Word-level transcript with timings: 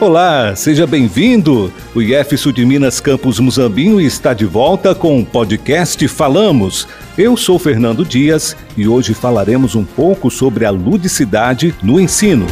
Olá, 0.00 0.54
seja 0.56 0.86
bem-vindo. 0.86 1.72
O 1.94 2.02
IF 2.02 2.36
Sul 2.36 2.52
de 2.52 2.66
Minas 2.66 3.00
Campus 3.00 3.38
Muzambinho 3.38 4.00
está 4.00 4.34
de 4.34 4.44
volta 4.44 4.94
com 4.94 5.20
o 5.20 5.24
podcast 5.24 6.06
Falamos. 6.08 6.86
Eu 7.16 7.36
sou 7.36 7.58
Fernando 7.58 8.04
Dias 8.04 8.56
e 8.76 8.88
hoje 8.88 9.14
falaremos 9.14 9.74
um 9.74 9.84
pouco 9.84 10.30
sobre 10.30 10.64
a 10.64 10.70
ludicidade 10.70 11.74
no 11.82 12.00
ensino. 12.00 12.46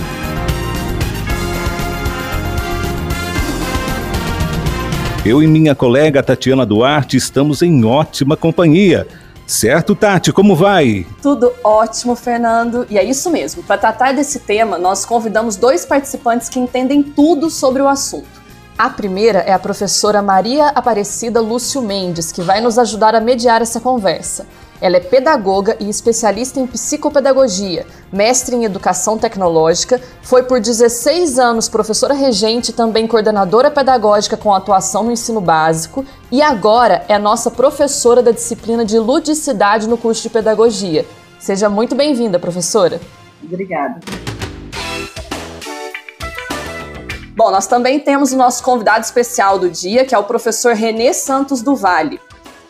Eu 5.27 5.43
e 5.43 5.47
minha 5.47 5.75
colega 5.75 6.23
Tatiana 6.23 6.65
Duarte 6.65 7.17
estamos 7.17 7.61
em 7.61 7.85
ótima 7.85 8.37
companhia. 8.37 9.07
Certo, 9.53 9.95
Tati, 9.95 10.33
como 10.33 10.57
vai? 10.57 11.07
Tudo 11.21 11.53
ótimo, 11.63 12.17
Fernando. 12.17 12.87
E 12.89 12.97
é 12.97 13.05
isso 13.05 13.31
mesmo. 13.31 13.63
Para 13.63 13.77
tratar 13.77 14.15
desse 14.15 14.39
tema, 14.39 14.79
nós 14.79 15.05
convidamos 15.05 15.57
dois 15.57 15.85
participantes 15.85 16.49
que 16.49 16.59
entendem 16.59 17.03
tudo 17.03 17.51
sobre 17.51 17.83
o 17.83 17.87
assunto. 17.87 18.41
A 18.79 18.89
primeira 18.89 19.41
é 19.41 19.53
a 19.53 19.59
professora 19.59 20.23
Maria 20.23 20.69
Aparecida 20.69 21.39
Lúcio 21.39 21.83
Mendes, 21.83 22.33
que 22.33 22.41
vai 22.41 22.63
nos 22.63 22.79
ajudar 22.79 23.15
a 23.15 23.21
mediar 23.21 23.61
essa 23.61 23.79
conversa. 23.79 24.47
Ela 24.83 24.97
é 24.97 25.01
pedagoga 25.01 25.77
e 25.79 25.89
especialista 25.89 26.59
em 26.59 26.67
psicopedagogia, 26.67 27.87
mestre 28.13 28.57
em 28.57 28.65
educação 28.65 29.17
tecnológica, 29.17 30.01
foi 30.23 30.43
por 30.43 30.59
16 30.59 31.39
anos 31.39 31.69
professora 31.69 32.13
regente 32.13 32.71
e 32.71 32.75
também 32.75 33.07
coordenadora 33.07 33.71
pedagógica 33.71 34.37
com 34.37 34.53
atuação 34.53 35.05
no 35.05 35.13
ensino 35.13 35.41
básico 35.41 36.05
e 36.33 36.43
agora 36.43 37.05
é 37.09 37.17
nossa 37.17 37.49
professora 37.49 38.25
da 38.25 38.33
disciplina 38.33 38.85
de 38.85 38.99
ludicidade 38.99 39.89
no 39.89 39.97
curso 39.97 40.23
de 40.23 40.31
pedagogia. 40.31 41.07
Seja 41.39 41.69
muito 41.69 41.95
bem-vinda, 41.95 42.41
professora. 42.41 43.01
Obrigada. 43.41 44.01
Bom, 47.37 47.53
nós 47.53 47.69
também 47.69 48.01
temos 48.01 48.33
o 48.33 48.37
nosso 48.37 48.65
convidado 48.65 49.05
especial 49.05 49.61
do 49.61 49.71
dia, 49.71 50.05
que 50.05 50.13
é 50.13 50.19
o 50.19 50.25
professor 50.25 50.75
Renê 50.75 51.15
Santos 51.15 51.63
do 51.63 51.77
Vale. 51.77 52.21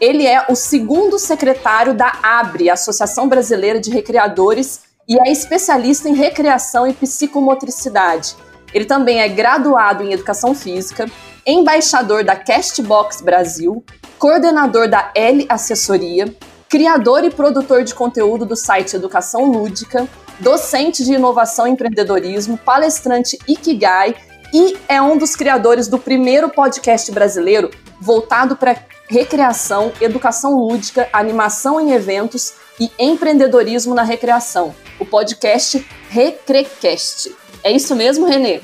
Ele 0.02 0.26
é 0.26 0.44
o 0.48 0.56
segundo 0.56 1.16
secretário 1.16 1.94
da 1.94 2.12
ABRE, 2.24 2.68
Associação 2.68 3.28
Brasileira 3.28 3.78
de 3.78 3.88
Recreadores, 3.88 4.80
e 5.08 5.16
é 5.16 5.30
especialista 5.30 6.08
em 6.08 6.14
recreação 6.16 6.88
e 6.88 6.92
psicomotricidade. 6.92 8.34
Ele 8.74 8.84
também 8.84 9.20
é 9.20 9.28
graduado 9.28 10.02
em 10.02 10.12
Educação 10.12 10.56
Física, 10.56 11.06
embaixador 11.46 12.24
da 12.24 12.34
Castbox 12.34 13.20
Brasil, 13.20 13.84
coordenador 14.18 14.88
da 14.88 15.12
L 15.14 15.46
Assessoria, 15.48 16.34
criador 16.68 17.22
e 17.22 17.30
produtor 17.30 17.84
de 17.84 17.94
conteúdo 17.94 18.44
do 18.44 18.56
site 18.56 18.96
Educação 18.96 19.52
Lúdica, 19.52 20.08
docente 20.40 21.04
de 21.04 21.12
inovação 21.12 21.68
e 21.68 21.70
empreendedorismo, 21.70 22.58
palestrante 22.58 23.38
Ikigai 23.46 24.16
e 24.52 24.76
é 24.88 25.00
um 25.00 25.16
dos 25.16 25.36
criadores 25.36 25.86
do 25.86 25.96
primeiro 25.96 26.48
podcast 26.48 27.12
brasileiro 27.12 27.70
voltado 28.00 28.56
para 28.56 28.74
recreação, 29.12 29.92
educação 30.00 30.58
lúdica, 30.58 31.06
animação 31.12 31.78
em 31.78 31.92
eventos 31.92 32.54
e 32.80 32.90
empreendedorismo 32.98 33.94
na 33.94 34.02
recreação. 34.02 34.74
O 34.98 35.04
podcast 35.04 35.86
Recrecast. 36.08 37.36
É 37.62 37.70
isso 37.70 37.94
mesmo, 37.94 38.24
Renê? 38.24 38.62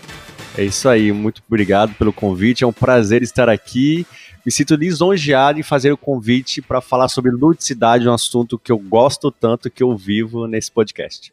É 0.57 0.65
isso 0.65 0.89
aí, 0.89 1.13
muito 1.13 1.43
obrigado 1.47 1.95
pelo 1.97 2.15
convite. 2.15 2.65
É 2.65 2.67
um 2.67 2.73
prazer 2.73 3.23
estar 3.23 3.47
aqui. 3.51 4.07
Me 4.45 4.51
sinto 4.51 4.75
lisonjeado 4.75 5.61
em 5.61 5.63
fazer 5.63 5.93
o 5.93 5.99
convite 5.99 6.63
para 6.63 6.81
falar 6.81 7.09
sobre 7.09 7.31
ludicidade, 7.31 8.09
um 8.09 8.15
assunto 8.15 8.59
que 8.59 8.73
eu 8.73 8.79
gosto 8.79 9.31
tanto 9.31 9.71
que 9.71 9.83
eu 9.83 9.95
vivo 9.95 10.47
nesse 10.47 10.73
podcast. 10.73 11.31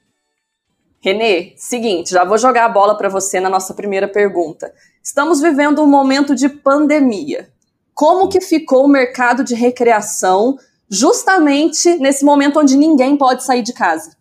Renê, 1.00 1.54
seguinte, 1.56 2.12
já 2.12 2.26
vou 2.26 2.38
jogar 2.38 2.66
a 2.66 2.70
bola 2.70 2.98
para 2.98 3.08
você 3.08 3.40
na 3.40 3.50
nossa 3.50 3.74
primeira 3.74 4.10
pergunta. 4.10 4.74
Estamos 5.02 5.40
vivendo 5.40 5.82
um 5.82 5.88
momento 5.88 6.36
de 6.36 6.50
pandemia 6.50 7.55
como 7.96 8.28
que 8.28 8.42
ficou 8.42 8.86
o 8.86 8.90
mercado 8.90 9.44
de 9.44 9.56
recreação 9.56 10.58
justamente 10.92 11.98
nesse 11.98 12.26
momento 12.26 12.60
onde 12.60 12.76
ninguém 12.76 13.18
pode 13.18 13.44
sair 13.44 13.64
de 13.64 13.74
casa? 13.74 14.16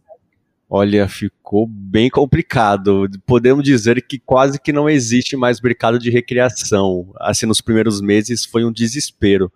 Olha, 0.71 1.09
ficou 1.09 1.67
bem 1.67 2.09
complicado. 2.09 3.07
Podemos 3.27 3.65
dizer 3.65 4.01
que 4.07 4.19
quase 4.19 4.61
que 4.61 4.73
não 4.73 4.89
existe 4.89 5.37
mais 5.37 5.61
mercado 5.61 5.99
de 5.99 6.09
recreação. 6.09 7.13
Assim, 7.21 7.47
nos 7.47 7.61
primeiros 7.61 8.01
meses 8.01 8.45
foi 8.45 8.65
um 8.65 8.73
desespero. 8.73 9.53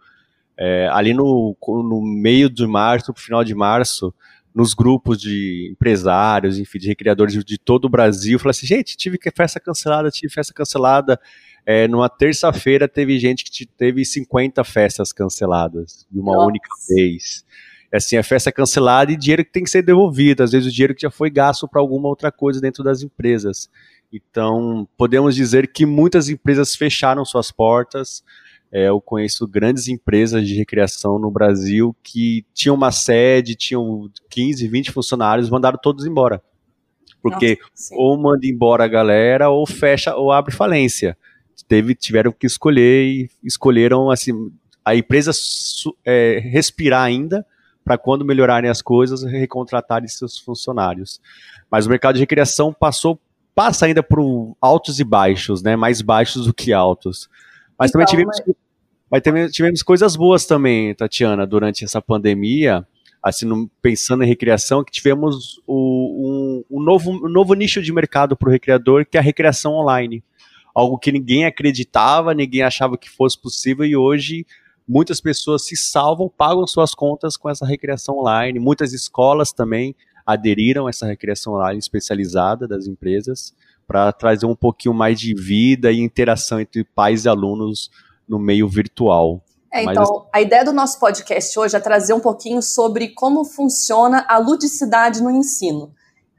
É, 0.56 0.88
ali 0.92 1.15
no, 1.15 1.56
no 1.66 2.03
meio 2.03 2.50
de 2.50 2.66
março, 2.66 3.12
pro 3.12 3.22
final 3.22 3.44
de 3.44 3.54
março, 3.54 4.12
nos 4.54 4.75
grupos 4.75 5.21
de 5.21 5.71
empresários, 5.71 6.59
enfim, 6.59 6.78
de 6.78 6.88
recreadores 6.88 7.44
de, 7.44 7.59
todo 7.59 7.84
o 7.84 7.88
Brasil, 7.88 8.38
falei 8.41 8.50
assim, 8.50 8.66
gente, 8.66 8.97
tive 8.97 9.16
festa 9.34 9.60
cancelada, 9.60 10.10
tive 10.10 10.32
festa 10.32 10.53
cancelada. 10.53 11.19
É, 11.70 11.86
numa 11.86 12.08
terça-feira 12.08 12.88
teve 12.88 13.18
gente 13.18 13.44
que 13.44 13.66
teve 13.66 14.02
50 14.02 14.64
festas 14.64 15.12
canceladas 15.12 16.06
de 16.10 16.18
uma 16.18 16.32
Nossa. 16.32 16.46
única 16.46 16.68
vez. 16.88 17.44
Assim, 17.92 18.16
a 18.16 18.22
festa 18.22 18.48
é 18.48 18.52
cancelada 18.52 19.12
e 19.12 19.16
dinheiro 19.18 19.44
que 19.44 19.52
tem 19.52 19.64
que 19.64 19.68
ser 19.68 19.82
devolvido, 19.82 20.42
às 20.42 20.52
vezes 20.52 20.66
o 20.66 20.74
dinheiro 20.74 20.94
que 20.94 21.02
já 21.02 21.10
foi 21.10 21.28
gasto 21.28 21.68
para 21.68 21.78
alguma 21.78 22.08
outra 22.08 22.32
coisa 22.32 22.58
dentro 22.58 22.82
das 22.82 23.02
empresas. 23.02 23.68
Então, 24.10 24.88
podemos 24.96 25.34
dizer 25.34 25.70
que 25.70 25.84
muitas 25.84 26.30
empresas 26.30 26.74
fecharam 26.74 27.22
suas 27.22 27.52
portas. 27.52 28.24
É, 28.72 28.88
eu 28.88 28.98
conheço 28.98 29.46
grandes 29.46 29.88
empresas 29.88 30.48
de 30.48 30.54
recreação 30.54 31.18
no 31.18 31.30
Brasil 31.30 31.94
que 32.02 32.46
tinham 32.54 32.76
uma 32.76 32.90
sede, 32.90 33.54
tinham 33.54 34.10
15, 34.30 34.66
20 34.66 34.90
funcionários, 34.90 35.50
mandaram 35.50 35.78
todos 35.78 36.06
embora. 36.06 36.42
Porque 37.20 37.58
Nossa, 37.60 37.94
ou 37.94 38.16
manda 38.16 38.46
embora 38.46 38.84
a 38.84 38.88
galera 38.88 39.50
ou 39.50 39.66
fecha 39.66 40.16
ou 40.16 40.32
abre 40.32 40.54
falência 40.54 41.14
teve, 41.66 41.94
tiveram 41.94 42.32
que 42.32 42.46
escolher 42.46 43.04
e 43.04 43.30
escolheram 43.42 44.10
assim 44.10 44.52
a 44.84 44.94
empresa 44.94 45.32
é, 46.04 46.38
respirar 46.42 47.02
ainda 47.02 47.44
para 47.84 47.98
quando 47.98 48.24
melhorarem 48.24 48.70
as 48.70 48.82
coisas 48.82 49.22
recontratarem 49.22 50.08
seus 50.08 50.38
funcionários. 50.38 51.20
Mas 51.70 51.86
o 51.86 51.91
mercado 51.91 52.14
de 52.14 52.20
recreação 52.20 52.72
passou 52.72 53.18
passa 53.54 53.86
ainda 53.86 54.02
por 54.02 54.56
altos 54.60 55.00
e 55.00 55.04
baixos, 55.04 55.62
né? 55.62 55.74
Mais 55.74 56.00
baixos 56.00 56.47
do 56.47 56.54
que 56.54 56.72
altos. 56.72 57.28
Mas 57.78 57.91
então, 57.91 58.00
também 58.00 58.06
tivemos 58.06 58.41
mas... 58.47 58.56
mas 59.10 59.22
também 59.22 59.48
tivemos 59.48 59.82
coisas 59.82 60.16
boas 60.16 60.47
também, 60.47 60.94
Tatiana, 60.94 61.47
durante 61.47 61.84
essa 61.84 62.00
pandemia 62.00 62.86
assim, 63.22 63.68
pensando 63.82 64.22
em 64.22 64.28
recreação, 64.28 64.84
que 64.84 64.92
tivemos 64.92 65.60
o, 65.66 66.62
um, 66.70 66.78
um, 66.78 66.82
novo, 66.82 67.10
um 67.10 67.28
novo 67.28 67.54
nicho 67.54 67.82
de 67.82 67.92
mercado 67.92 68.36
para 68.36 68.48
o 68.48 68.52
recreador, 68.52 69.04
que 69.04 69.16
é 69.16 69.20
a 69.20 69.22
recreação 69.22 69.74
online 69.74 70.22
algo 70.74 70.98
que 70.98 71.12
ninguém 71.12 71.44
acreditava, 71.44 72.34
ninguém 72.34 72.62
achava 72.62 72.96
que 72.96 73.10
fosse 73.10 73.40
possível 73.40 73.84
e 73.84 73.96
hoje 73.96 74.46
muitas 74.88 75.20
pessoas 75.20 75.66
se 75.66 75.76
salvam, 75.76 76.28
pagam 76.28 76.66
suas 76.66 76.94
contas 76.94 77.36
com 77.36 77.50
essa 77.50 77.66
recreação 77.66 78.18
online. 78.18 78.58
Muitas 78.58 78.92
escolas 78.92 79.52
também 79.52 79.94
aderiram 80.24 80.86
a 80.86 80.90
essa 80.90 81.06
recreação 81.06 81.54
online 81.54 81.78
especializada 81.78 82.66
das 82.66 82.86
empresas 82.86 83.54
para 83.86 84.12
trazer 84.12 84.46
um 84.46 84.54
pouquinho 84.54 84.94
mais 84.94 85.18
de 85.18 85.34
vida 85.34 85.90
e 85.90 86.00
interação 86.00 86.60
entre 86.60 86.84
pais 86.84 87.24
e 87.24 87.28
alunos 87.28 87.90
no 88.28 88.38
meio 88.38 88.68
virtual. 88.68 89.42
É, 89.72 89.82
então, 89.82 90.26
a 90.32 90.40
ideia 90.40 90.64
do 90.64 90.72
nosso 90.72 90.98
podcast 90.98 91.58
hoje 91.58 91.76
é 91.76 91.80
trazer 91.80 92.12
um 92.14 92.20
pouquinho 92.20 92.62
sobre 92.62 93.08
como 93.08 93.44
funciona 93.44 94.24
a 94.28 94.38
ludicidade 94.38 95.22
no 95.22 95.30
ensino. 95.30 95.92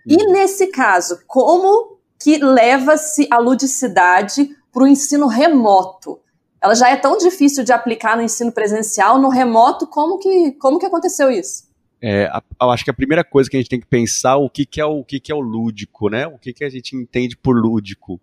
E 0.05 0.15
hum. 0.15 0.31
nesse 0.31 0.67
caso, 0.67 1.19
como 1.27 1.98
que 2.21 2.37
leva-se 2.37 3.27
a 3.31 3.37
ludicidade 3.39 4.49
para 4.71 4.83
o 4.83 4.87
ensino 4.87 5.27
remoto. 5.27 6.19
Ela 6.61 6.75
já 6.75 6.89
é 6.89 6.97
tão 6.97 7.17
difícil 7.17 7.63
de 7.63 7.71
aplicar 7.71 8.17
no 8.17 8.23
ensino 8.23 8.51
presencial, 8.51 9.17
no 9.19 9.29
remoto, 9.29 9.87
como 9.87 10.19
que, 10.19 10.51
como 10.53 10.77
que 10.77 10.85
aconteceu 10.85 11.31
isso? 11.31 11.69
É, 12.01 12.29
eu 12.61 12.69
acho 12.69 12.83
que 12.83 12.91
a 12.91 12.93
primeira 12.93 13.23
coisa 13.23 13.49
que 13.49 13.57
a 13.57 13.59
gente 13.59 13.69
tem 13.69 13.79
que 13.79 13.87
pensar 13.87 14.37
o 14.37 14.49
que, 14.49 14.65
que 14.65 14.79
é 14.79 14.85
o, 14.85 14.99
o 14.99 15.05
que, 15.05 15.19
que 15.19 15.31
é 15.31 15.35
o 15.35 15.39
lúdico, 15.39 16.09
né? 16.09 16.27
O 16.27 16.37
que, 16.37 16.53
que 16.53 16.63
a 16.63 16.69
gente 16.69 16.95
entende 16.95 17.35
por 17.35 17.55
lúdico. 17.55 18.19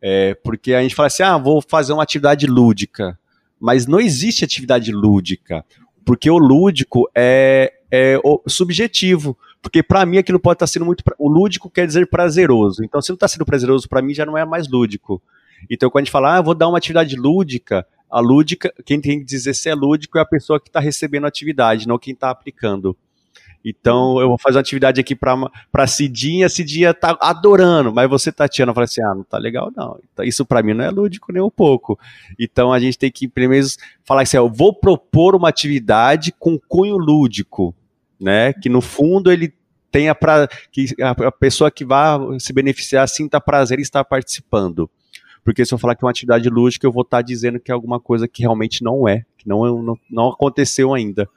É, 0.00 0.34
porque 0.34 0.74
a 0.74 0.82
gente 0.82 0.94
fala 0.94 1.08
assim, 1.08 1.22
ah, 1.22 1.36
vou 1.36 1.62
fazer 1.62 1.92
uma 1.92 2.02
atividade 2.02 2.46
lúdica. 2.46 3.18
Mas 3.58 3.86
não 3.86 4.00
existe 4.00 4.44
atividade 4.44 4.92
lúdica, 4.92 5.64
porque 6.04 6.30
o 6.30 6.38
lúdico 6.38 7.10
é, 7.14 7.77
é 7.90 8.18
subjetivo. 8.46 9.36
Porque 9.60 9.82
para 9.82 10.06
mim 10.06 10.18
aquilo 10.18 10.38
pode 10.38 10.56
estar 10.56 10.66
tá 10.66 10.72
sendo 10.72 10.86
muito. 10.86 11.02
O 11.18 11.28
lúdico 11.28 11.70
quer 11.70 11.86
dizer 11.86 12.06
prazeroso. 12.06 12.84
Então, 12.84 13.02
se 13.02 13.10
não 13.10 13.14
está 13.14 13.28
sendo 13.28 13.44
prazeroso 13.44 13.88
para 13.88 14.02
mim, 14.02 14.14
já 14.14 14.24
não 14.24 14.38
é 14.38 14.44
mais 14.44 14.68
lúdico. 14.68 15.20
Então, 15.68 15.90
quando 15.90 16.02
a 16.02 16.04
gente 16.04 16.12
fala, 16.12 16.36
ah, 16.36 16.42
vou 16.42 16.54
dar 16.54 16.68
uma 16.68 16.78
atividade 16.78 17.16
lúdica, 17.16 17.84
a 18.08 18.20
lúdica, 18.20 18.72
quem 18.84 19.00
tem 19.00 19.18
que 19.18 19.24
dizer 19.24 19.54
se 19.54 19.68
é 19.68 19.74
lúdico 19.74 20.18
é 20.18 20.20
a 20.20 20.26
pessoa 20.26 20.60
que 20.60 20.68
está 20.68 20.80
recebendo 20.80 21.24
a 21.24 21.28
atividade, 21.28 21.88
não 21.88 21.98
quem 21.98 22.14
está 22.14 22.30
aplicando. 22.30 22.96
Então, 23.64 24.20
eu 24.20 24.28
vou 24.28 24.38
fazer 24.38 24.56
uma 24.56 24.60
atividade 24.60 25.00
aqui 25.00 25.16
para 25.16 25.86
Cidinha, 25.88 26.46
a 26.46 26.48
Cidinha 26.48 26.94
tá 26.94 27.18
adorando, 27.20 27.92
mas 27.92 28.08
você, 28.08 28.30
Tatiana, 28.30 28.72
fala 28.72 28.84
assim: 28.84 29.02
ah, 29.02 29.14
não 29.14 29.24
tá 29.24 29.36
legal, 29.36 29.72
não. 29.76 29.98
Então, 30.12 30.24
isso 30.24 30.46
para 30.46 30.62
mim 30.62 30.74
não 30.74 30.84
é 30.84 30.90
lúdico 30.90 31.32
nem 31.32 31.42
um 31.42 31.50
pouco. 31.50 31.98
Então, 32.38 32.72
a 32.72 32.78
gente 32.78 32.96
tem 32.96 33.10
que, 33.10 33.26
primeiro, 33.26 33.66
falar 34.04 34.22
assim: 34.22 34.36
eu 34.36 34.48
vou 34.48 34.72
propor 34.72 35.34
uma 35.34 35.48
atividade 35.48 36.32
com 36.38 36.58
cunho 36.68 36.96
lúdico 36.96 37.74
né? 38.20 38.52
Que 38.52 38.68
no 38.68 38.80
fundo 38.80 39.30
ele 39.30 39.54
tenha 39.90 40.14
para 40.14 40.48
que 40.70 40.86
a, 41.02 41.32
pessoa 41.32 41.70
que 41.70 41.84
vai 41.84 42.18
se 42.38 42.52
beneficiar 42.52 43.08
sinta 43.08 43.40
prazer 43.40 43.78
em 43.78 43.82
estar 43.82 44.04
participando. 44.04 44.90
Porque 45.44 45.64
se 45.64 45.72
eu 45.72 45.78
falar 45.78 45.94
que 45.94 46.04
é 46.04 46.06
uma 46.06 46.10
atividade 46.10 46.48
lúdica, 46.50 46.86
eu 46.86 46.92
vou 46.92 47.02
estar 47.02 47.18
tá 47.18 47.22
dizendo 47.22 47.58
que 47.58 47.70
é 47.70 47.74
alguma 47.74 47.98
coisa 47.98 48.28
que 48.28 48.42
realmente 48.42 48.82
não 48.82 49.08
é, 49.08 49.24
que 49.36 49.48
não, 49.48 49.82
não, 49.82 49.98
não 50.10 50.28
aconteceu 50.28 50.92
ainda. 50.92 51.28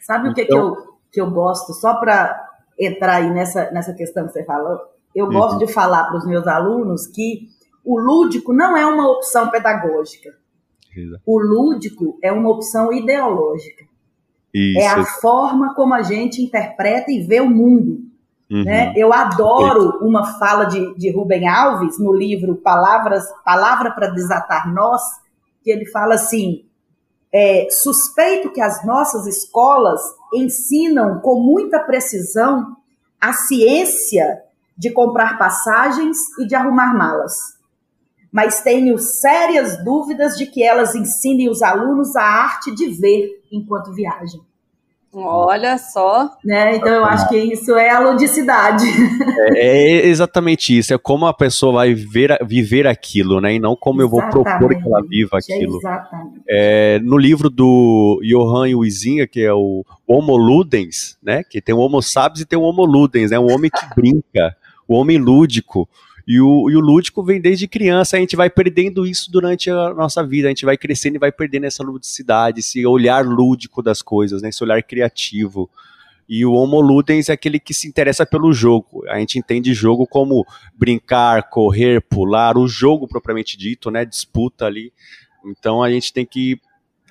Sabe 0.00 0.28
então, 0.28 0.30
o 0.30 0.34
que, 0.34 0.44
que, 0.44 0.52
então 0.52 0.68
eu, 0.68 0.76
que 1.12 1.20
eu 1.20 1.30
gosto? 1.30 1.72
Só 1.72 1.94
para 1.94 2.40
entrar 2.78 3.16
aí 3.16 3.30
nessa, 3.30 3.70
nessa 3.72 3.92
questão 3.92 4.26
que 4.26 4.32
você 4.32 4.44
falou, 4.44 4.78
eu 5.14 5.26
uhum. 5.26 5.32
gosto 5.32 5.58
de 5.58 5.72
falar 5.72 6.04
para 6.04 6.18
os 6.18 6.26
meus 6.26 6.46
alunos 6.46 7.06
que 7.06 7.48
o 7.84 7.98
lúdico 7.98 8.52
não 8.52 8.76
é 8.76 8.84
uma 8.86 9.10
opção 9.10 9.50
pedagógica. 9.50 10.34
O 11.26 11.38
lúdico 11.38 12.18
é 12.22 12.32
uma 12.32 12.50
opção 12.50 12.92
ideológica. 12.92 13.84
Isso. 14.56 14.78
É 14.78 14.86
a 14.86 15.04
forma 15.04 15.74
como 15.74 15.92
a 15.92 16.02
gente 16.02 16.40
interpreta 16.40 17.12
e 17.12 17.20
vê 17.20 17.40
o 17.40 17.50
mundo. 17.50 18.00
Uhum. 18.50 18.64
Né? 18.64 18.94
Eu 18.96 19.12
adoro 19.12 19.98
uma 20.00 20.38
fala 20.38 20.64
de, 20.64 20.94
de 20.94 21.10
Rubem 21.10 21.46
Alves 21.46 21.98
no 21.98 22.14
livro 22.14 22.56
Palavras, 22.56 23.24
Palavra 23.44 23.90
para 23.90 24.08
Desatar 24.08 24.72
Nós, 24.72 25.02
que 25.62 25.70
ele 25.70 25.84
fala 25.84 26.14
assim: 26.14 26.64
é, 27.30 27.68
suspeito 27.70 28.50
que 28.50 28.62
as 28.62 28.82
nossas 28.86 29.26
escolas 29.26 30.00
ensinam 30.32 31.20
com 31.20 31.38
muita 31.40 31.80
precisão 31.80 32.76
a 33.20 33.34
ciência 33.34 34.42
de 34.78 34.90
comprar 34.90 35.36
passagens 35.36 36.16
e 36.38 36.46
de 36.46 36.54
arrumar 36.54 36.96
malas 36.96 37.55
mas 38.32 38.62
tenho 38.62 38.98
sérias 38.98 39.82
dúvidas 39.84 40.36
de 40.36 40.46
que 40.46 40.62
elas 40.62 40.94
ensinem 40.94 41.48
os 41.48 41.62
alunos 41.62 42.14
a 42.16 42.22
arte 42.22 42.74
de 42.74 42.88
ver 42.88 43.42
enquanto 43.50 43.92
viajam. 43.92 44.44
Olha 45.18 45.78
só. 45.78 46.30
Né? 46.44 46.76
Então 46.76 46.88
eu 46.88 47.04
acho 47.04 47.28
que 47.28 47.36
isso 47.36 47.74
é 47.74 47.88
a 47.88 48.00
ludicidade. 48.00 48.84
É, 49.54 50.04
é 50.04 50.06
exatamente 50.06 50.76
isso. 50.76 50.92
É 50.92 50.98
como 50.98 51.26
a 51.26 51.32
pessoa 51.32 51.72
vai 51.72 51.94
ver, 51.94 52.38
viver 52.46 52.86
aquilo, 52.86 53.40
né? 53.40 53.54
E 53.54 53.58
não 53.58 53.74
como 53.74 54.02
exatamente. 54.02 54.36
eu 54.36 54.42
vou 54.42 54.44
propor 54.44 54.76
que 54.76 54.86
ela 54.86 55.02
viva 55.02 55.38
aquilo. 55.38 55.78
Exatamente. 55.78 56.42
É, 56.48 56.98
no 57.02 57.16
livro 57.16 57.48
do 57.48 58.20
Johan 58.22 58.76
Huizinga, 58.76 59.26
que 59.26 59.40
é 59.40 59.52
o 59.52 59.84
Homo 60.06 60.36
Ludens, 60.36 61.16
né? 61.22 61.42
Que 61.48 61.62
tem 61.62 61.74
o 61.74 61.78
Homo 61.78 62.02
Sapiens 62.02 62.40
e 62.40 62.46
tem 62.46 62.58
o 62.58 62.62
Homo 62.62 62.84
Ludens, 62.84 63.30
né? 63.30 63.38
Um 63.38 63.50
homem 63.50 63.70
que 63.70 63.86
brinca, 63.96 64.54
o 64.86 64.94
homem 64.94 65.16
lúdico. 65.16 65.88
E 66.26 66.40
o, 66.40 66.68
e 66.68 66.76
o 66.76 66.80
lúdico 66.80 67.22
vem 67.22 67.40
desde 67.40 67.68
criança, 67.68 68.16
a 68.16 68.20
gente 68.20 68.34
vai 68.34 68.50
perdendo 68.50 69.06
isso 69.06 69.30
durante 69.30 69.70
a 69.70 69.94
nossa 69.94 70.26
vida, 70.26 70.48
a 70.48 70.50
gente 70.50 70.64
vai 70.64 70.76
crescendo 70.76 71.14
e 71.14 71.20
vai 71.20 71.30
perdendo 71.30 71.66
essa 71.66 71.84
ludicidade, 71.84 72.58
esse 72.58 72.84
olhar 72.84 73.24
lúdico 73.24 73.80
das 73.80 74.02
coisas, 74.02 74.42
né, 74.42 74.48
esse 74.48 74.64
olhar 74.64 74.82
criativo. 74.82 75.70
E 76.28 76.44
o 76.44 76.54
Homo 76.54 76.80
Ludens 76.80 77.28
é 77.28 77.32
aquele 77.32 77.60
que 77.60 77.72
se 77.72 77.86
interessa 77.86 78.26
pelo 78.26 78.52
jogo. 78.52 79.04
A 79.08 79.20
gente 79.20 79.38
entende 79.38 79.72
jogo 79.72 80.04
como 80.04 80.44
brincar, 80.76 81.48
correr, 81.48 82.00
pular, 82.00 82.58
o 82.58 82.66
jogo 82.66 83.06
propriamente 83.06 83.56
dito, 83.56 83.92
né? 83.92 84.04
Disputa 84.04 84.66
ali. 84.66 84.92
Então 85.44 85.84
a 85.84 85.88
gente 85.88 86.12
tem 86.12 86.26
que. 86.26 86.60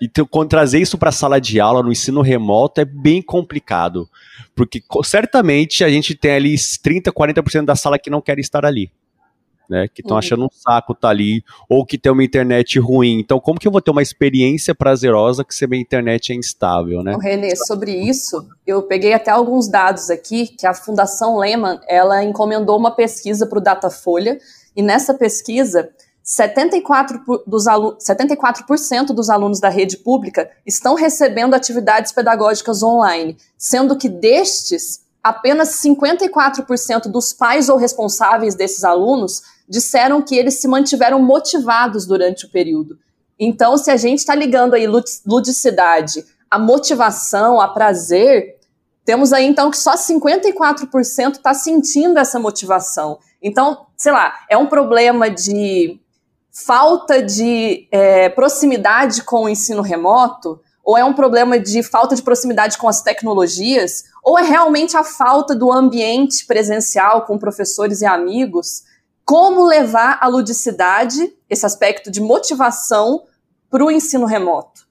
E 0.02 0.10
quando 0.30 0.50
trazer 0.50 0.82
isso 0.82 0.98
para 0.98 1.08
a 1.08 1.14
sala 1.14 1.40
de 1.40 1.62
aula, 1.62 1.82
no 1.82 1.94
ensino 1.94 2.20
remoto, 2.20 2.82
é 2.82 2.86
bem 2.86 3.22
complicado. 3.22 4.10
Porque 4.54 4.84
certamente 5.06 5.86
a 5.86 5.90
gente 5.90 6.14
tem 6.14 6.32
ali 6.32 6.56
30%, 6.56 7.04
40% 7.14 7.64
da 7.64 7.78
sala 7.78 7.98
que 7.98 8.10
não 8.10 8.20
quer 8.20 8.38
estar 8.38 8.66
ali 8.66 8.92
né? 9.70 9.88
Que 9.88 10.02
estão 10.02 10.16
uhum. 10.16 10.20
achando 10.20 10.46
um 10.46 10.50
saco 10.52 10.94
tá 10.94 11.10
ali, 11.10 11.44
ou 11.70 11.86
que 11.86 11.98
tem 11.98 12.12
uma 12.12 12.24
internet 12.24 12.80
ruim. 12.80 13.20
Então, 13.20 13.40
como 13.40 13.60
que 13.60 13.68
eu 13.68 13.72
vou 13.72 13.82
ter 13.82 13.92
uma 13.92 14.02
experiência 14.02 14.74
prazerosa 14.74 15.44
que 15.44 15.54
se 15.54 15.66
minha 15.68 15.82
internet 15.82 16.32
é 16.32 16.36
instável, 16.36 17.04
né? 17.04 17.18
Renê, 17.22 17.56
sobre 17.56 17.92
isso, 17.92 18.48
eu 18.66 18.84
peguei 18.84 19.14
até 19.14 19.32
alguns 19.32 19.68
dados 19.68 20.10
aqui, 20.10 20.48
que 20.48 20.66
a 20.66 20.74
Fundação 20.74 21.38
Lehman, 21.38 21.80
ela 21.88 22.24
encomendou 22.24 22.78
uma 22.78 22.92
pesquisa 22.92 23.46
para 23.46 23.60
o 23.60 23.62
Datafolha, 23.62 24.40
e 24.76 24.82
nessa 24.82 25.14
pesquisa, 25.14 25.90
74%, 26.26 27.44
dos, 27.46 27.68
alu 27.68 27.96
74 28.00 28.66
dos 29.14 29.30
alunos 29.30 29.60
da 29.60 29.70
rede 29.70 29.98
pública 29.98 30.50
estão 30.66 30.96
recebendo 30.96 31.54
atividades 31.54 32.12
pedagógicas 32.12 32.82
online, 32.82 33.38
sendo 33.58 33.96
que 33.96 34.10
destes, 34.10 35.02
apenas 35.24 35.82
54% 35.84 37.12
dos 37.12 37.32
pais 37.32 37.70
ou 37.70 37.78
responsáveis 37.78 38.56
desses 38.56 38.84
alunos 38.84 39.44
disseram 39.68 40.22
que 40.22 40.36
eles 40.36 40.62
se 40.62 40.68
mantiveram 40.68 41.22
motivados 41.22 42.06
durante 42.06 42.46
o 42.46 42.50
período. 42.50 42.98
Então, 43.40 43.78
se 43.78 43.92
a 43.92 43.98
gente 43.98 44.20
está 44.20 44.34
ligando 44.34 44.74
aí 44.74 44.88
ludicidade, 44.88 46.26
a 46.50 46.58
motivação, 46.58 47.60
a 47.60 47.68
prazer, 47.68 48.56
temos 49.04 49.34
aí 49.34 49.46
então 49.46 49.70
que 49.70 49.78
só 49.78 49.96
54% 49.96 51.34
está 51.34 51.54
sentindo 51.54 52.18
essa 52.18 52.40
motivação. 52.40 53.20
Então, 53.42 53.86
sei 53.98 54.12
lá, 54.12 54.34
é 54.50 54.58
um 54.58 54.68
problema 54.68 55.30
de 55.30 56.00
falta 56.52 57.22
de 57.22 57.88
é, 57.92 58.30
proximidade 58.30 59.24
com 59.24 59.44
o 59.44 59.50
ensino 59.50 59.82
remoto, 59.82 60.60
ou 60.84 60.98
é 60.98 61.04
um 61.04 61.14
problema 61.14 61.60
de 61.60 61.84
falta 61.84 62.16
de 62.16 62.22
proximidade 62.22 62.78
com 62.78 62.88
as 62.88 63.02
tecnologias, 63.02 64.06
ou 64.24 64.40
é 64.40 64.44
realmente 64.44 64.96
a 64.96 65.04
falta 65.04 65.56
do 65.56 65.72
ambiente 65.72 66.46
presencial 66.46 67.26
com 67.26 67.38
professores 67.38 68.02
e 68.02 68.06
amigos 68.06 68.84
como 69.26 69.68
levar 69.68 70.20
a 70.22 70.28
ludicidade, 70.28 71.34
esse 71.50 71.66
aspecto 71.66 72.12
de 72.12 72.22
motivação, 72.22 73.24
para 73.70 73.84
o 73.84 73.92
ensino 73.92 74.26
remoto? 74.26 74.86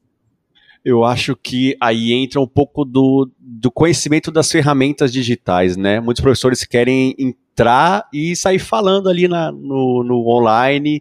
Eu 0.85 1.05
acho 1.05 1.35
que 1.35 1.75
aí 1.81 2.13
entra 2.13 2.41
um 2.41 2.47
pouco 2.47 2.85
do, 2.85 3.31
do 3.39 3.71
conhecimento 3.71 4.31
das 4.31 4.51
ferramentas 4.51 5.11
digitais, 5.11 5.77
né? 5.77 5.99
Muitos 6.01 6.21
professores 6.21 6.65
querem 6.65 7.15
entrar 7.19 8.07
e 8.13 8.37
sair 8.37 8.59
falando 8.59 9.09
ali 9.09 9.27
na, 9.27 9.51
no, 9.51 10.05
no 10.05 10.29
online, 10.29 11.01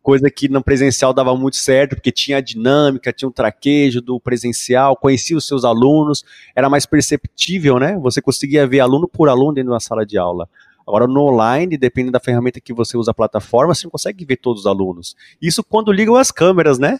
coisa 0.00 0.30
que 0.30 0.48
no 0.48 0.62
presencial 0.62 1.12
dava 1.12 1.34
muito 1.34 1.56
certo, 1.56 1.96
porque 1.96 2.12
tinha 2.12 2.36
a 2.36 2.40
dinâmica, 2.40 3.12
tinha 3.12 3.28
um 3.28 3.32
traquejo 3.32 4.00
do 4.00 4.20
presencial, 4.20 4.94
conhecia 4.94 5.36
os 5.36 5.46
seus 5.46 5.64
alunos, 5.64 6.22
era 6.54 6.68
mais 6.70 6.86
perceptível, 6.86 7.80
né? 7.80 7.98
Você 8.02 8.22
conseguia 8.22 8.66
ver 8.66 8.80
aluno 8.80 9.08
por 9.08 9.28
aluno 9.28 9.54
dentro 9.54 9.72
da 9.72 9.80
sala 9.80 10.06
de 10.06 10.16
aula. 10.16 10.48
Agora, 10.86 11.06
no 11.06 11.22
online, 11.22 11.78
depende 11.78 12.10
da 12.10 12.20
ferramenta 12.20 12.60
que 12.60 12.74
você 12.74 12.96
usa 12.96 13.10
a 13.10 13.14
plataforma, 13.14 13.74
você 13.74 13.86
não 13.86 13.90
consegue 13.90 14.24
ver 14.24 14.36
todos 14.36 14.62
os 14.62 14.66
alunos. 14.66 15.16
Isso 15.40 15.64
quando 15.64 15.90
ligam 15.90 16.16
as 16.16 16.30
câmeras, 16.30 16.78
né? 16.78 16.98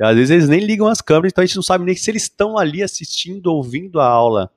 Às 0.00 0.14
vezes 0.14 0.30
eles 0.30 0.48
nem 0.48 0.60
ligam 0.60 0.86
as 0.86 1.00
câmeras, 1.00 1.32
então 1.32 1.42
a 1.42 1.46
gente 1.46 1.56
não 1.56 1.62
sabe 1.62 1.84
nem 1.84 1.96
se 1.96 2.08
eles 2.10 2.22
estão 2.22 2.56
ali 2.56 2.82
assistindo, 2.82 3.48
ouvindo 3.48 3.98
a 3.98 4.06
aula. 4.06 4.50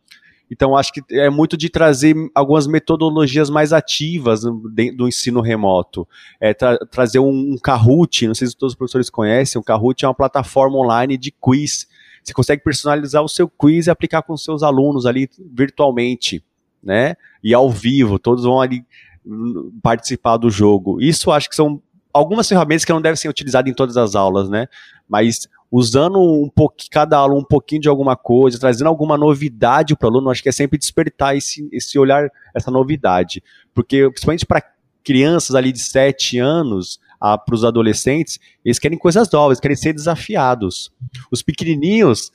Então, 0.52 0.76
acho 0.76 0.92
que 0.92 1.02
é 1.12 1.30
muito 1.30 1.56
de 1.56 1.70
trazer 1.70 2.14
algumas 2.36 2.68
metodologias 2.68 3.50
mais 3.50 3.72
ativas 3.72 4.42
do 4.44 5.08
ensino 5.08 5.40
remoto. 5.40 6.06
É 6.42 6.54
tra 6.54 6.78
trazer 6.78 7.20
um, 7.20 7.54
um 7.54 7.58
Kahoot, 7.58 8.28
não 8.28 8.36
sei 8.36 8.48
se 8.48 8.58
todos 8.58 8.74
os 8.74 8.78
professores 8.78 9.10
conhecem, 9.10 9.60
o 9.60 9.64
Kahoot 9.64 10.04
é 10.04 10.08
uma 10.10 10.14
plataforma 10.14 10.78
online 10.78 11.18
de 11.18 11.32
quiz. 11.32 11.88
Você 12.22 12.34
consegue 12.34 12.62
personalizar 12.62 13.24
o 13.24 13.30
seu 13.30 13.48
quiz 13.48 13.88
e 13.88 13.90
aplicar 13.90 14.22
com 14.24 14.34
os 14.34 14.44
seus 14.44 14.62
alunos 14.62 15.06
ali 15.06 15.30
virtualmente 15.40 16.44
né? 16.84 17.16
E 17.44 17.54
ao 17.54 17.70
vivo, 17.70 18.20
todos 18.20 18.44
vão 18.44 18.60
ali 18.60 18.86
hum, 19.26 19.72
participar 19.82 20.38
do 20.38 20.50
jogo. 20.50 21.02
Isso 21.02 21.32
acho 21.32 21.50
que 21.50 21.56
são 21.56 21.82
algumas 22.14 22.48
ferramentas 22.48 22.86
que 22.86 22.92
não 22.92 23.02
devem 23.02 23.16
ser 23.16 23.30
utilizadas 23.30 23.72
em 23.72 23.76
todas 23.76 23.98
as 23.98 24.16
aulas, 24.16 24.50
né? 24.50 24.68
Mas 25.08 25.48
usando 25.72 26.20
um 26.20 26.50
pouco 26.50 26.76
cada 26.92 27.18
aula 27.18 27.34
um 27.34 27.44
pouquinho 27.44 27.82
de 27.82 27.88
alguma 27.88 28.16
coisa, 28.18 28.60
trazendo 28.60 28.88
alguma 28.88 29.18
novidade 29.18 29.96
para 29.96 30.08
o 30.08 30.10
aluno, 30.10 30.30
acho 30.30 30.44
que 30.44 30.50
é 30.50 30.52
sempre 30.52 30.78
despertar 30.78 31.36
esse, 31.36 31.68
esse 31.72 31.98
olhar, 31.98 32.30
essa 32.54 32.70
novidade. 32.70 33.42
Porque, 33.74 34.10
principalmente 34.10 34.46
para 34.46 34.64
crianças 35.04 35.56
ali 35.56 35.72
de 35.72 35.80
7 35.80 36.38
anos, 36.38 37.00
para 37.20 37.56
os 37.56 37.64
adolescentes, 37.64 38.40
eles 38.66 38.80
querem 38.80 38.98
coisas 38.98 39.30
novas, 39.32 39.60
querem 39.60 39.78
ser 39.78 39.94
desafiados. 39.94 40.92
Os 41.32 41.42
pequenininhos, 41.42 42.32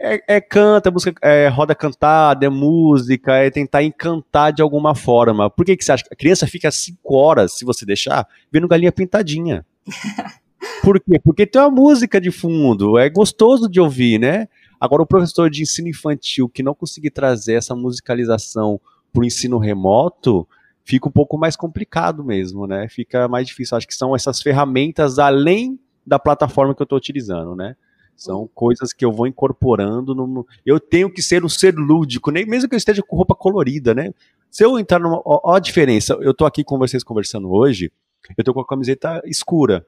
é, 0.00 0.36
é 0.36 0.40
canta, 0.40 0.90
música, 0.90 1.18
é 1.22 1.48
roda 1.48 1.74
cantada, 1.74 2.46
é 2.46 2.48
música, 2.48 3.34
é 3.34 3.50
tentar 3.50 3.82
encantar 3.82 4.52
de 4.52 4.62
alguma 4.62 4.94
forma. 4.94 5.50
Por 5.50 5.64
que, 5.64 5.76
que 5.76 5.84
você 5.84 5.92
acha 5.92 6.04
que 6.04 6.14
a 6.14 6.16
criança 6.16 6.46
fica 6.46 6.70
cinco 6.70 7.14
horas, 7.14 7.52
se 7.52 7.64
você 7.64 7.84
deixar, 7.84 8.26
vendo 8.50 8.68
galinha 8.68 8.92
pintadinha? 8.92 9.64
Por 10.82 11.00
quê? 11.00 11.20
Porque 11.22 11.46
tem 11.46 11.60
uma 11.60 11.70
música 11.70 12.20
de 12.20 12.30
fundo, 12.30 12.98
é 12.98 13.08
gostoso 13.08 13.68
de 13.68 13.80
ouvir, 13.80 14.18
né? 14.18 14.48
Agora, 14.80 15.02
o 15.02 15.06
professor 15.06 15.50
de 15.50 15.62
ensino 15.62 15.88
infantil 15.88 16.48
que 16.48 16.62
não 16.62 16.74
conseguir 16.74 17.10
trazer 17.10 17.54
essa 17.54 17.74
musicalização 17.74 18.80
para 19.12 19.22
o 19.22 19.24
ensino 19.24 19.58
remoto, 19.58 20.46
fica 20.84 21.08
um 21.08 21.12
pouco 21.12 21.36
mais 21.36 21.56
complicado 21.56 22.24
mesmo, 22.24 22.66
né? 22.66 22.88
Fica 22.88 23.28
mais 23.28 23.46
difícil. 23.46 23.76
Acho 23.76 23.86
que 23.86 23.94
são 23.94 24.14
essas 24.14 24.40
ferramentas 24.40 25.18
além 25.18 25.78
da 26.06 26.18
plataforma 26.18 26.74
que 26.74 26.80
eu 26.80 26.84
estou 26.84 26.96
utilizando, 26.96 27.54
né? 27.54 27.76
São 28.18 28.48
coisas 28.52 28.92
que 28.92 29.04
eu 29.04 29.12
vou 29.12 29.28
incorporando. 29.28 30.12
No... 30.12 30.44
Eu 30.66 30.80
tenho 30.80 31.08
que 31.08 31.22
ser 31.22 31.44
um 31.44 31.48
ser 31.48 31.76
lúdico, 31.76 32.32
nem 32.32 32.44
mesmo 32.44 32.68
que 32.68 32.74
eu 32.74 32.78
esteja 32.78 33.00
com 33.00 33.16
roupa 33.16 33.32
colorida, 33.32 33.94
né? 33.94 34.12
Se 34.50 34.64
eu 34.64 34.76
entrar 34.76 34.98
numa. 34.98 35.22
Ó, 35.24 35.54
a 35.54 35.60
diferença. 35.60 36.14
Eu 36.20 36.34
tô 36.34 36.44
aqui 36.44 36.64
com 36.64 36.76
vocês 36.78 37.04
conversando 37.04 37.48
hoje, 37.48 37.92
eu 38.36 38.42
tô 38.42 38.52
com 38.52 38.60
a 38.60 38.66
camiseta 38.66 39.22
escura. 39.24 39.86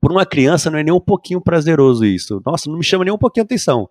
Por 0.00 0.10
uma 0.10 0.26
criança 0.26 0.68
não 0.68 0.80
é 0.80 0.82
nem 0.82 0.92
um 0.92 1.00
pouquinho 1.00 1.40
prazeroso 1.40 2.04
isso. 2.04 2.42
Nossa, 2.44 2.68
não 2.68 2.76
me 2.76 2.84
chama 2.84 3.04
nem 3.04 3.14
um 3.14 3.18
pouquinho 3.18 3.44
a 3.44 3.46
atenção. 3.46 3.88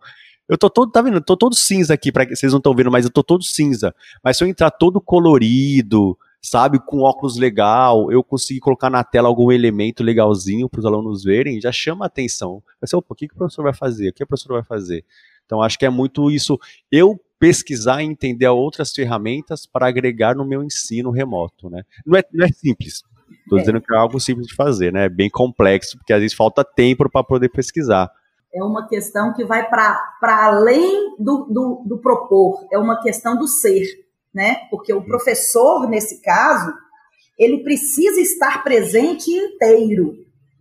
Eu 0.49 0.57
tô 0.57 0.69
todo, 0.69 0.91
tá 0.91 1.01
vendo? 1.01 1.15
Eu 1.17 1.23
tô 1.23 1.37
todo 1.37 1.55
cinza 1.55 1.93
aqui, 1.93 2.11
para 2.11 2.25
vocês 2.25 2.51
não 2.51 2.57
estão 2.57 2.75
vendo, 2.75 2.91
mas 2.91 3.05
eu 3.05 3.11
tô 3.11 3.23
todo 3.23 3.43
cinza. 3.45 3.95
Mas 4.21 4.37
se 4.37 4.43
eu 4.43 4.47
entrar 4.47 4.71
todo 4.71 4.99
colorido, 4.99 6.17
sabe, 6.49 6.79
com 6.79 7.01
óculos 7.01 7.37
legal, 7.37 8.11
eu 8.11 8.23
consegui 8.23 8.59
colocar 8.59 8.89
na 8.89 9.03
tela 9.03 9.27
algum 9.27 9.51
elemento 9.51 10.01
legalzinho 10.01 10.69
para 10.69 10.79
os 10.79 10.85
alunos 10.85 11.23
verem, 11.23 11.59
já 11.59 11.71
chama 11.71 12.05
a 12.05 12.07
atenção. 12.07 12.63
Vai 12.79 12.87
ser, 12.87 12.95
opa, 12.95 13.07
o 13.09 13.15
que, 13.15 13.27
que 13.27 13.33
o 13.33 13.37
professor 13.37 13.63
vai 13.63 13.73
fazer? 13.73 14.09
O 14.09 14.13
que 14.13 14.23
a 14.23 14.25
professora 14.25 14.55
vai 14.55 14.63
fazer? 14.63 15.03
Então, 15.45 15.61
acho 15.61 15.77
que 15.77 15.85
é 15.85 15.89
muito 15.89 16.31
isso. 16.31 16.57
Eu 16.91 17.19
pesquisar 17.37 18.01
e 18.01 18.05
entender 18.05 18.47
outras 18.47 18.91
ferramentas 18.91 19.65
para 19.65 19.87
agregar 19.87 20.35
no 20.35 20.45
meu 20.45 20.63
ensino 20.63 21.11
remoto, 21.11 21.69
né? 21.69 21.83
Não 22.05 22.17
é, 22.17 22.23
não 22.33 22.45
é 22.45 22.49
simples. 22.49 23.03
Estou 23.43 23.57
é. 23.57 23.61
dizendo 23.61 23.81
que 23.81 23.93
é 23.93 23.97
algo 23.97 24.19
simples 24.19 24.47
de 24.47 24.55
fazer, 24.55 24.93
né? 24.93 25.05
É 25.05 25.09
bem 25.09 25.29
complexo, 25.29 25.97
porque 25.97 26.13
às 26.13 26.19
vezes 26.19 26.35
falta 26.35 26.63
tempo 26.63 27.09
para 27.09 27.23
poder 27.23 27.49
pesquisar. 27.49 28.09
É 28.53 28.63
uma 28.63 28.87
questão 28.87 29.33
que 29.33 29.43
vai 29.43 29.69
para 29.69 30.45
além 30.45 31.15
do, 31.19 31.45
do, 31.45 31.83
do 31.85 31.97
propor, 31.97 32.65
é 32.71 32.77
uma 32.77 33.01
questão 33.01 33.37
do 33.37 33.47
ser, 33.47 34.06
né? 34.38 34.67
Porque 34.70 34.94
o 34.94 35.03
professor, 35.03 35.89
nesse 35.89 36.22
caso, 36.22 36.72
ele 37.39 37.63
precisa 37.63 38.22
estar 38.22 38.63
presente 38.63 39.32
inteiro 39.32 40.13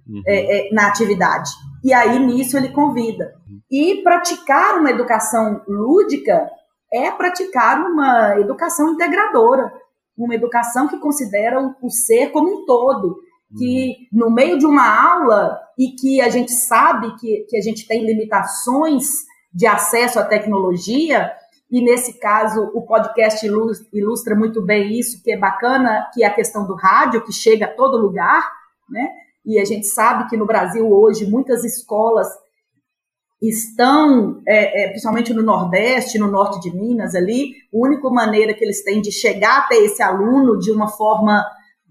uhum. 0.08 0.22
é, 0.26 0.68
é, 0.68 0.72
na 0.72 0.88
atividade. 0.88 1.50
E 1.84 1.92
aí, 1.92 2.18
nisso, 2.18 2.56
ele 2.56 2.70
convida. 2.70 3.34
E 3.70 4.02
praticar 4.02 4.78
uma 4.78 4.90
educação 4.90 5.62
lúdica 5.68 6.50
é 6.90 7.10
praticar 7.10 7.82
uma 7.82 8.40
educação 8.40 8.94
integradora, 8.94 9.70
uma 10.16 10.34
educação 10.34 10.88
que 10.88 10.98
considera 10.98 11.60
o, 11.60 11.74
o 11.82 11.90
ser 11.90 12.32
como 12.32 12.48
um 12.48 12.64
todo, 12.64 13.18
que 13.58 14.08
no 14.10 14.30
meio 14.30 14.58
de 14.58 14.64
uma 14.64 14.88
aula 14.88 15.60
e 15.78 15.90
que 15.90 16.22
a 16.22 16.30
gente 16.30 16.50
sabe 16.50 17.14
que, 17.16 17.44
que 17.46 17.58
a 17.58 17.60
gente 17.60 17.86
tem 17.86 18.06
limitações 18.06 19.04
de 19.52 19.66
acesso 19.66 20.18
à 20.18 20.24
tecnologia, 20.24 21.30
e 21.70 21.82
nesse 21.82 22.18
caso 22.18 22.70
o 22.74 22.82
podcast 22.82 23.44
ilustra 23.92 24.36
muito 24.36 24.62
bem 24.62 24.98
isso, 24.98 25.22
que 25.22 25.32
é 25.32 25.38
bacana, 25.38 26.08
que 26.14 26.22
é 26.22 26.26
a 26.26 26.34
questão 26.34 26.66
do 26.66 26.74
rádio, 26.74 27.24
que 27.24 27.32
chega 27.32 27.66
a 27.66 27.74
todo 27.74 27.98
lugar, 27.98 28.48
né? 28.88 29.10
E 29.44 29.60
a 29.60 29.64
gente 29.64 29.86
sabe 29.86 30.28
que 30.28 30.36
no 30.36 30.46
Brasil 30.46 30.88
hoje 30.90 31.28
muitas 31.28 31.64
escolas 31.64 32.28
estão, 33.40 34.40
é, 34.46 34.84
é, 34.84 34.88
principalmente 34.88 35.34
no 35.34 35.42
Nordeste, 35.42 36.18
no 36.18 36.30
Norte 36.30 36.60
de 36.60 36.74
Minas 36.74 37.14
ali, 37.14 37.52
a 37.72 37.76
única 37.76 38.08
maneira 38.10 38.54
que 38.54 38.64
eles 38.64 38.82
têm 38.82 39.00
de 39.00 39.12
chegar 39.12 39.58
até 39.58 39.76
esse 39.76 40.02
aluno 40.02 40.58
de 40.58 40.70
uma 40.70 40.88
forma 40.88 41.44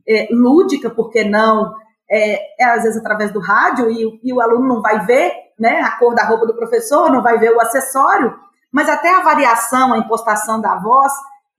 é, 0.08 0.28
lúdica, 0.32 0.90
porque 0.90 1.24
não, 1.24 1.74
é, 2.10 2.62
é, 2.62 2.66
às 2.66 2.84
vezes 2.84 2.98
através 2.98 3.32
do 3.32 3.40
rádio 3.40 3.90
e, 3.90 4.20
e, 4.24 4.34
o 4.34 4.42
aluno 4.42 4.68
não 4.68 4.82
vai 4.82 5.06
ver 5.06 5.34
né, 5.60 5.82
a 5.82 5.98
cor 5.98 6.14
da 6.14 6.26
roupa 6.26 6.46
do 6.46 6.56
professor, 6.56 7.12
não 7.12 7.22
vai 7.22 7.38
ver 7.38 7.52
o 7.52 7.62
acessório, 7.62 8.34
mas 8.76 8.90
até 8.90 9.10
a 9.10 9.22
variação, 9.22 9.94
a 9.94 10.00
impostação 10.00 10.60
da 10.60 10.78
voz, 10.78 11.10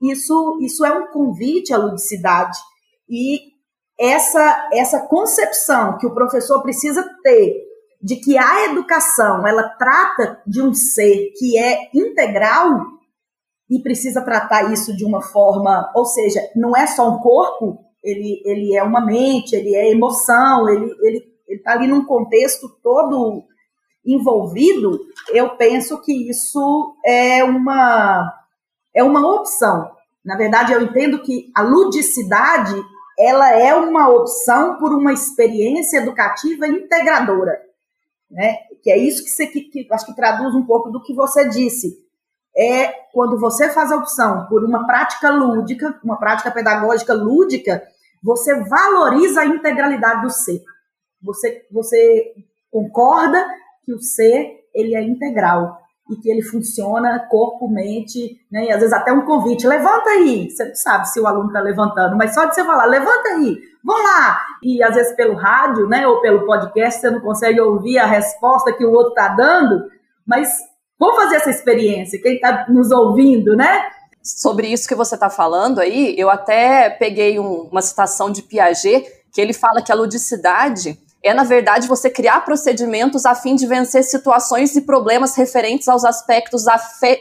isso, 0.02 0.58
isso 0.60 0.84
é 0.84 0.92
um 0.92 1.06
convite 1.06 1.72
à 1.72 1.78
ludicidade. 1.78 2.58
E 3.08 3.38
essa, 3.98 4.68
essa 4.70 5.00
concepção 5.06 5.96
que 5.96 6.06
o 6.06 6.12
professor 6.12 6.60
precisa 6.60 7.02
ter 7.22 7.56
de 8.02 8.16
que 8.16 8.36
a 8.36 8.66
educação 8.66 9.46
ela 9.46 9.66
trata 9.78 10.42
de 10.46 10.60
um 10.60 10.74
ser 10.74 11.32
que 11.38 11.56
é 11.56 11.88
integral 11.94 12.80
e 13.70 13.80
precisa 13.80 14.20
tratar 14.20 14.70
isso 14.70 14.94
de 14.94 15.06
uma 15.06 15.22
forma, 15.22 15.90
ou 15.94 16.04
seja, 16.04 16.42
não 16.54 16.76
é 16.76 16.86
só 16.86 17.08
um 17.08 17.18
corpo, 17.20 17.78
ele, 18.04 18.42
ele 18.44 18.76
é 18.76 18.82
uma 18.82 19.00
mente, 19.00 19.56
ele 19.56 19.74
é 19.74 19.90
emoção, 19.90 20.68
ele 20.68 20.94
ele 21.00 21.24
está 21.48 21.72
ali 21.72 21.88
num 21.88 22.04
contexto 22.04 22.68
todo 22.82 23.46
envolvido. 24.04 25.00
Eu 25.30 25.56
penso 25.56 26.00
que 26.02 26.28
isso 26.30 26.96
é 27.04 27.42
uma 27.44 28.32
é 28.94 29.02
uma 29.02 29.28
opção. 29.28 29.90
Na 30.24 30.36
verdade, 30.36 30.72
eu 30.72 30.82
entendo 30.82 31.22
que 31.22 31.50
a 31.54 31.62
ludicidade 31.62 32.74
ela 33.18 33.50
é 33.50 33.74
uma 33.74 34.08
opção 34.08 34.78
por 34.78 34.92
uma 34.92 35.12
experiência 35.12 35.98
educativa 35.98 36.66
integradora 36.66 37.66
né? 38.30 38.58
Que 38.82 38.90
é 38.90 38.98
isso 38.98 39.24
que 39.24 39.30
você 39.30 39.46
que, 39.46 39.62
que 39.62 39.86
acho 39.90 40.06
que 40.06 40.14
traduz 40.14 40.54
um 40.54 40.64
pouco 40.64 40.90
do 40.90 41.02
que 41.02 41.14
você 41.14 41.48
disse. 41.48 42.04
É 42.56 42.88
quando 43.12 43.38
você 43.38 43.68
faz 43.68 43.92
a 43.92 43.96
opção 43.96 44.46
por 44.46 44.64
uma 44.64 44.86
prática 44.86 45.30
lúdica, 45.30 45.98
uma 46.02 46.18
prática 46.18 46.50
pedagógica 46.50 47.12
lúdica, 47.12 47.82
você 48.22 48.54
valoriza 48.64 49.42
a 49.42 49.46
integralidade 49.46 50.22
do 50.22 50.30
ser. 50.30 50.62
Você 51.22 51.66
você 51.70 52.34
concorda 52.70 53.46
que 53.84 53.92
o 53.92 54.00
ser 54.00 54.65
ele 54.76 54.94
é 54.94 55.02
integral 55.02 55.78
e 56.10 56.16
que 56.16 56.30
ele 56.30 56.42
funciona 56.42 57.26
corpo, 57.28 57.68
mente, 57.68 58.38
né? 58.50 58.66
E 58.66 58.70
às 58.70 58.78
vezes 58.78 58.92
até 58.92 59.12
um 59.12 59.24
convite, 59.24 59.66
levanta 59.66 60.08
aí. 60.10 60.48
Você 60.48 60.64
não 60.64 60.74
sabe 60.74 61.08
se 61.08 61.18
o 61.18 61.26
aluno 61.26 61.48
está 61.48 61.60
levantando, 61.60 62.16
mas 62.16 62.32
só 62.32 62.44
de 62.44 62.54
você 62.54 62.64
falar, 62.64 62.84
levanta 62.84 63.30
aí, 63.30 63.58
vamos 63.84 64.04
lá. 64.04 64.40
E 64.62 64.82
às 64.82 64.94
vezes 64.94 65.16
pelo 65.16 65.34
rádio, 65.34 65.88
né, 65.88 66.06
ou 66.06 66.20
pelo 66.20 66.46
podcast, 66.46 67.00
você 67.00 67.10
não 67.10 67.20
consegue 67.20 67.60
ouvir 67.60 67.98
a 67.98 68.06
resposta 68.06 68.72
que 68.72 68.84
o 68.84 68.92
outro 68.92 69.08
está 69.08 69.28
dando, 69.28 69.84
mas 70.24 70.48
vamos 70.98 71.16
fazer 71.16 71.36
essa 71.36 71.50
experiência. 71.50 72.20
Quem 72.22 72.34
está 72.36 72.66
nos 72.68 72.92
ouvindo, 72.92 73.56
né? 73.56 73.86
Sobre 74.22 74.68
isso 74.68 74.88
que 74.88 74.94
você 74.94 75.14
está 75.14 75.30
falando 75.30 75.80
aí, 75.80 76.14
eu 76.18 76.30
até 76.30 76.90
peguei 76.90 77.38
um, 77.38 77.68
uma 77.70 77.82
citação 77.82 78.30
de 78.30 78.42
Piaget, 78.42 79.06
que 79.32 79.40
ele 79.40 79.52
fala 79.52 79.82
que 79.82 79.90
a 79.90 79.94
ludicidade 79.94 80.98
é, 81.26 81.34
na 81.34 81.44
verdade, 81.44 81.88
você 81.88 82.08
criar 82.08 82.40
procedimentos 82.44 83.26
a 83.26 83.34
fim 83.34 83.54
de 83.54 83.66
vencer 83.66 84.04
situações 84.04 84.76
e 84.76 84.82
problemas 84.82 85.34
referentes 85.34 85.88
aos 85.88 86.04
aspectos 86.04 86.64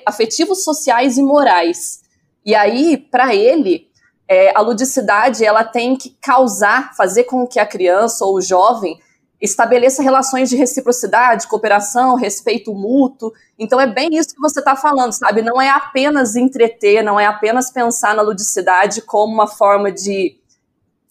afetivos, 0.05 0.63
sociais 0.63 1.17
e 1.17 1.23
morais. 1.23 2.01
E 2.45 2.53
aí, 2.53 2.97
para 2.97 3.33
ele, 3.33 3.87
é, 4.27 4.55
a 4.55 4.61
ludicidade 4.61 5.43
ela 5.43 5.63
tem 5.63 5.95
que 5.95 6.15
causar, 6.21 6.95
fazer 6.95 7.23
com 7.23 7.47
que 7.47 7.59
a 7.59 7.65
criança 7.65 8.25
ou 8.25 8.35
o 8.35 8.41
jovem 8.41 8.99
estabeleça 9.41 10.01
relações 10.01 10.49
de 10.49 10.55
reciprocidade, 10.55 11.47
cooperação, 11.47 12.15
respeito 12.15 12.73
mútuo. 12.73 13.31
Então 13.59 13.79
é 13.79 13.87
bem 13.87 14.09
isso 14.13 14.33
que 14.33 14.41
você 14.41 14.59
está 14.59 14.75
falando, 14.75 15.11
sabe? 15.11 15.41
Não 15.41 15.61
é 15.61 15.69
apenas 15.69 16.35
entreter, 16.35 17.03
não 17.03 17.19
é 17.19 17.25
apenas 17.25 17.71
pensar 17.71 18.15
na 18.15 18.21
ludicidade 18.21 19.01
como 19.01 19.33
uma 19.33 19.47
forma 19.47 19.91
de 19.91 20.37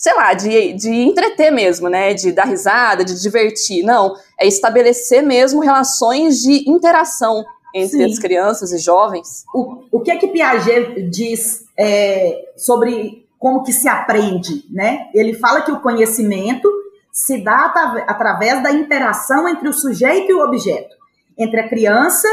sei 0.05 0.15
lá, 0.17 0.35
de, 0.35 0.75
de 0.75 0.91
entreter 0.91 1.51
mesmo, 1.51 1.89
né? 1.89 2.13
De 2.13 2.31
dar 2.31 2.45
risada, 2.45 3.03
de 3.03 3.19
divertir. 3.23 3.83
Não, 3.83 4.15
é 4.39 4.47
estabelecer 4.47 5.23
mesmo 5.23 5.63
relações 5.63 6.43
de 6.43 6.69
interação 6.69 7.43
entre 7.75 7.97
Sim. 7.97 8.05
as 8.05 8.19
crianças 8.19 8.71
e 8.71 8.77
jovens. 8.77 9.47
O, 9.55 9.85
o 9.91 10.01
que 10.01 10.11
é 10.11 10.19
que 10.19 10.29
Piaget 10.29 11.09
diz 11.09 11.65
é, 11.75 12.51
sobre 12.55 13.27
como 13.39 13.63
que 13.63 13.73
se 13.73 13.89
aprende, 13.89 14.67
né? 14.71 15.07
Ele 15.15 15.33
fala 15.33 15.63
que 15.63 15.73
o 15.73 15.81
conhecimento 15.81 16.71
se 17.11 17.43
dá 17.43 17.73
através 18.07 18.63
da 18.63 18.73
interação 18.73 19.49
entre 19.49 19.71
o 19.71 19.73
sujeito 19.73 20.31
e 20.31 20.35
o 20.35 20.45
objeto, 20.45 20.95
entre 21.39 21.61
a 21.61 21.69
criança 21.69 22.29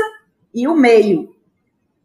e 0.53 0.67
o 0.67 0.75
meio. 0.75 1.33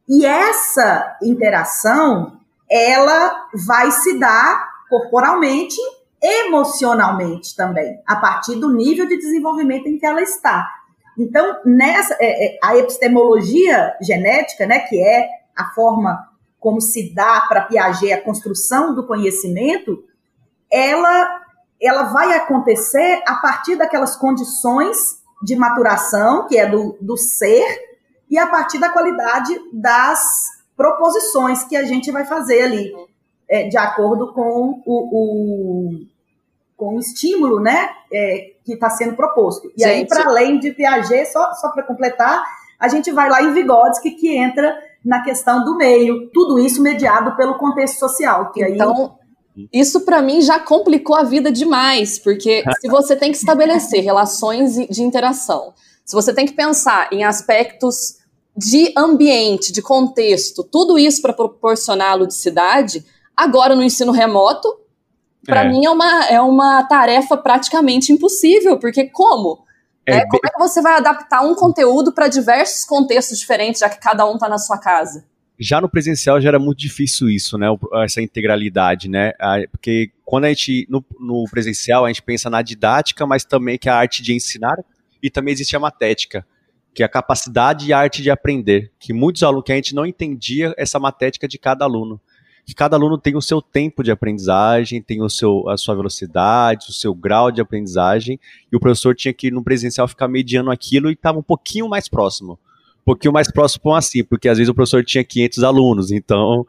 E 0.09 0.25
essa 0.25 1.19
interação, 1.25 2.39
ela 2.71 3.49
vai 3.67 3.91
se 3.91 4.17
dar 4.21 4.66
corporalmente, 4.89 5.77
emocionalmente 6.23 7.55
também, 7.55 8.01
a 8.07 8.17
partir 8.17 8.57
do 8.57 8.73
nível 8.73 9.07
de 9.07 9.17
desenvolvimento 9.17 9.87
em 9.87 9.99
que 9.99 10.07
ela 10.07 10.23
está. 10.23 10.69
Então, 11.19 11.61
nessa 11.65 12.15
é, 12.21 12.57
é, 12.57 12.59
a 12.63 12.77
epistemologia 12.77 13.95
genética, 14.01 14.67
né, 14.67 14.81
que 14.81 15.01
é 15.01 15.29
a 15.57 15.71
forma 15.71 16.29
como 16.59 16.81
se 16.81 17.15
dá 17.15 17.43
para 17.43 17.63
Piaget 17.63 18.13
a 18.13 18.23
construção 18.23 18.95
do 18.95 19.07
conhecimento, 19.07 20.05
ela 20.71 21.43
ela 21.81 22.05
vai 22.05 22.35
acontecer 22.35 23.23
a 23.27 23.35
partir 23.35 23.77
daquelas 23.77 24.17
condições 24.17 24.97
de 25.43 25.55
maturação, 25.55 26.47
que 26.47 26.57
é 26.57 26.67
do, 26.67 26.97
do 27.03 27.19
ser, 27.19 27.67
e 28.31 28.39
a 28.39 28.47
partir 28.47 28.79
da 28.79 28.89
qualidade 28.89 29.55
das 29.75 30.19
proposições 30.75 31.65
que 31.65 31.77
a 31.77 31.85
gente 31.85 32.11
vai 32.11 32.25
fazer 32.25 32.63
ali 32.63 32.93
é, 33.49 33.69
de 33.69 33.77
acordo 33.77 34.33
com 34.33 34.83
o, 34.85 34.95
o, 34.95 36.07
com 36.77 36.97
o 36.97 36.99
estímulo 36.99 37.61
né, 37.61 37.91
é, 38.13 38.53
que 38.65 38.75
está 38.75 38.91
sendo 38.91 39.15
proposto. 39.15 39.69
E 39.77 39.83
gente. 39.83 39.85
aí, 39.85 40.07
para 40.07 40.29
além 40.29 40.59
de 40.59 40.73
Piaget, 40.73 41.27
só, 41.33 41.53
só 41.55 41.71
para 41.71 41.83
completar, 41.83 42.45
a 42.79 42.89
gente 42.89 43.11
vai 43.13 43.31
lá 43.31 43.43
em 43.43 43.53
Vygotsky, 43.53 44.13
que 44.13 44.37
entra 44.37 44.77
na 45.05 45.23
questão 45.23 45.65
do 45.65 45.77
meio, 45.77 46.29
tudo 46.31 46.59
isso 46.59 46.83
mediado 46.83 47.37
pelo 47.37 47.55
contexto 47.55 47.99
social. 47.99 48.51
Que 48.51 48.63
então, 48.65 49.17
aí... 49.57 49.69
isso 49.73 50.01
para 50.01 50.21
mim 50.21 50.41
já 50.41 50.59
complicou 50.59 51.17
a 51.17 51.23
vida 51.23 51.51
demais, 51.51 52.19
porque 52.19 52.65
se 52.81 52.89
você 52.89 53.15
tem 53.15 53.31
que 53.31 53.39
estabelecer 53.39 54.03
relações 54.03 54.75
de 54.75 55.03
interação, 55.03 55.73
se 56.05 56.15
você 56.15 56.35
tem 56.35 56.45
que 56.45 56.53
pensar 56.53 57.09
em 57.13 57.25
aspectos 57.25 58.17
de 58.57 58.93
ambiente, 58.97 59.73
de 59.73 59.83
contexto, 59.83 60.65
tudo 60.65 60.99
isso 60.99 61.21
para 61.21 61.33
proporcionar 61.33 62.13
a 62.13 62.15
ludicidade, 62.15 63.05
Agora, 63.37 63.75
no 63.75 63.83
ensino 63.83 64.13
remoto, 64.13 64.69
para 65.45 65.65
é. 65.65 65.69
mim 65.69 65.85
é 65.85 65.91
uma, 65.91 66.27
é 66.27 66.41
uma 66.41 66.83
tarefa 66.85 67.37
praticamente 67.37 68.13
impossível, 68.13 68.79
porque 68.79 69.09
como? 69.11 69.65
É, 70.07 70.25
Como 70.27 70.41
é 70.45 70.51
que 70.51 70.59
você 70.59 70.81
vai 70.81 70.97
adaptar 70.97 71.43
um 71.43 71.55
conteúdo 71.55 72.13
para 72.13 72.29
diversos 72.29 72.85
contextos 72.85 73.39
diferentes, 73.39 73.81
já 73.81 73.89
que 73.89 73.99
cada 73.99 74.25
um 74.25 74.35
está 74.35 74.49
na 74.49 74.59
sua 74.59 74.79
casa? 74.79 75.25
já 75.59 75.81
no 75.81 75.89
presencial 75.89 76.41
já 76.41 76.49
era 76.49 76.59
muito 76.59 76.79
difícil 76.79 77.29
isso, 77.31 77.57
né? 77.57 77.67
Essa 78.05 78.21
integralidade, 78.21 79.09
né? 79.09 79.33
Porque 79.71 80.11
quando 80.25 80.45
a 80.45 80.49
gente, 80.49 80.87
no, 80.89 81.05
no, 81.19 81.45
presencial, 81.51 82.05
a 82.05 82.09
gente 82.09 82.23
pensa 82.23 82.51
na 82.51 82.63
didática, 82.63 83.27
mas 83.27 83.45
também 83.45 83.79
que 83.79 83.89
é 83.89 83.93
a 83.93 83.97
arte 83.97 84.23
de 84.23 84.35
ensinar, 84.35 84.77
e 85.23 85.31
também 85.31 85.53
existe 85.53 85.75
a 85.75 85.81
matética, 85.81 86.47
que 86.95 87.03
é 87.03 87.07
a 87.07 87.09
capacidade 87.09 87.89
e 87.89 87.93
a 87.93 87.99
arte 87.99 88.23
de 88.23 88.31
aprender, 88.31 88.93
que 88.99 89.13
muitos 89.13 89.43
alunos, 89.43 89.65
que 89.65 89.73
a 89.73 89.77
gente 89.77 89.95
não 89.95 90.05
entendia 90.05 90.75
essa 90.77 90.99
matética 90.99 91.49
de 91.49 91.59
cada 91.59 91.85
aluno. 91.85 92.21
Que 92.67 92.75
cada 92.75 92.97
aluno 92.97 93.17
tem 93.17 93.37
o 93.37 93.41
seu 93.41 93.63
tempo 93.63 94.03
de 94.03 94.11
aprendizagem, 94.11 95.01
tem 95.01 95.23
o 95.23 95.31
seu, 95.31 95.69
a 95.69 95.77
sua 95.77 95.95
velocidade, 95.95 96.87
o 96.89 96.93
seu 96.93 97.15
grau 97.15 97.53
de 97.53 97.61
aprendizagem, 97.61 98.41
e 98.73 98.77
o 98.77 98.81
professor 98.81 99.15
tinha 99.15 99.33
que, 99.33 99.51
no 99.51 99.63
presencial, 99.63 100.09
ficar 100.09 100.27
mediando 100.27 100.71
aquilo 100.71 101.09
e 101.09 101.13
estava 101.13 101.39
um 101.39 101.43
pouquinho 101.43 101.89
mais 101.89 102.09
próximo 102.09 102.59
pouquinho 103.07 103.33
mais 103.33 103.49
próximo 103.49 103.95
assim, 103.95 104.25
porque 104.25 104.49
às 104.49 104.59
vezes 104.59 104.69
o 104.69 104.75
professor 104.75 105.05
tinha 105.05 105.23
500 105.23 105.63
alunos, 105.63 106.11
então 106.11 106.67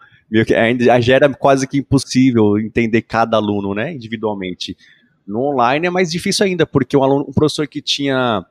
ainda 0.56 1.02
já 1.02 1.16
era 1.16 1.34
quase 1.34 1.68
que 1.68 1.80
impossível 1.80 2.60
entender 2.60 3.02
cada 3.02 3.38
aluno, 3.38 3.74
né, 3.74 3.94
individualmente. 3.94 4.78
No 5.26 5.52
online 5.52 5.88
é 5.88 5.90
mais 5.90 6.12
difícil 6.12 6.46
ainda, 6.46 6.66
porque 6.66 6.96
um, 6.96 7.04
aluno, 7.04 7.26
um 7.28 7.34
professor 7.34 7.68
que 7.68 7.82
tinha 7.82 8.46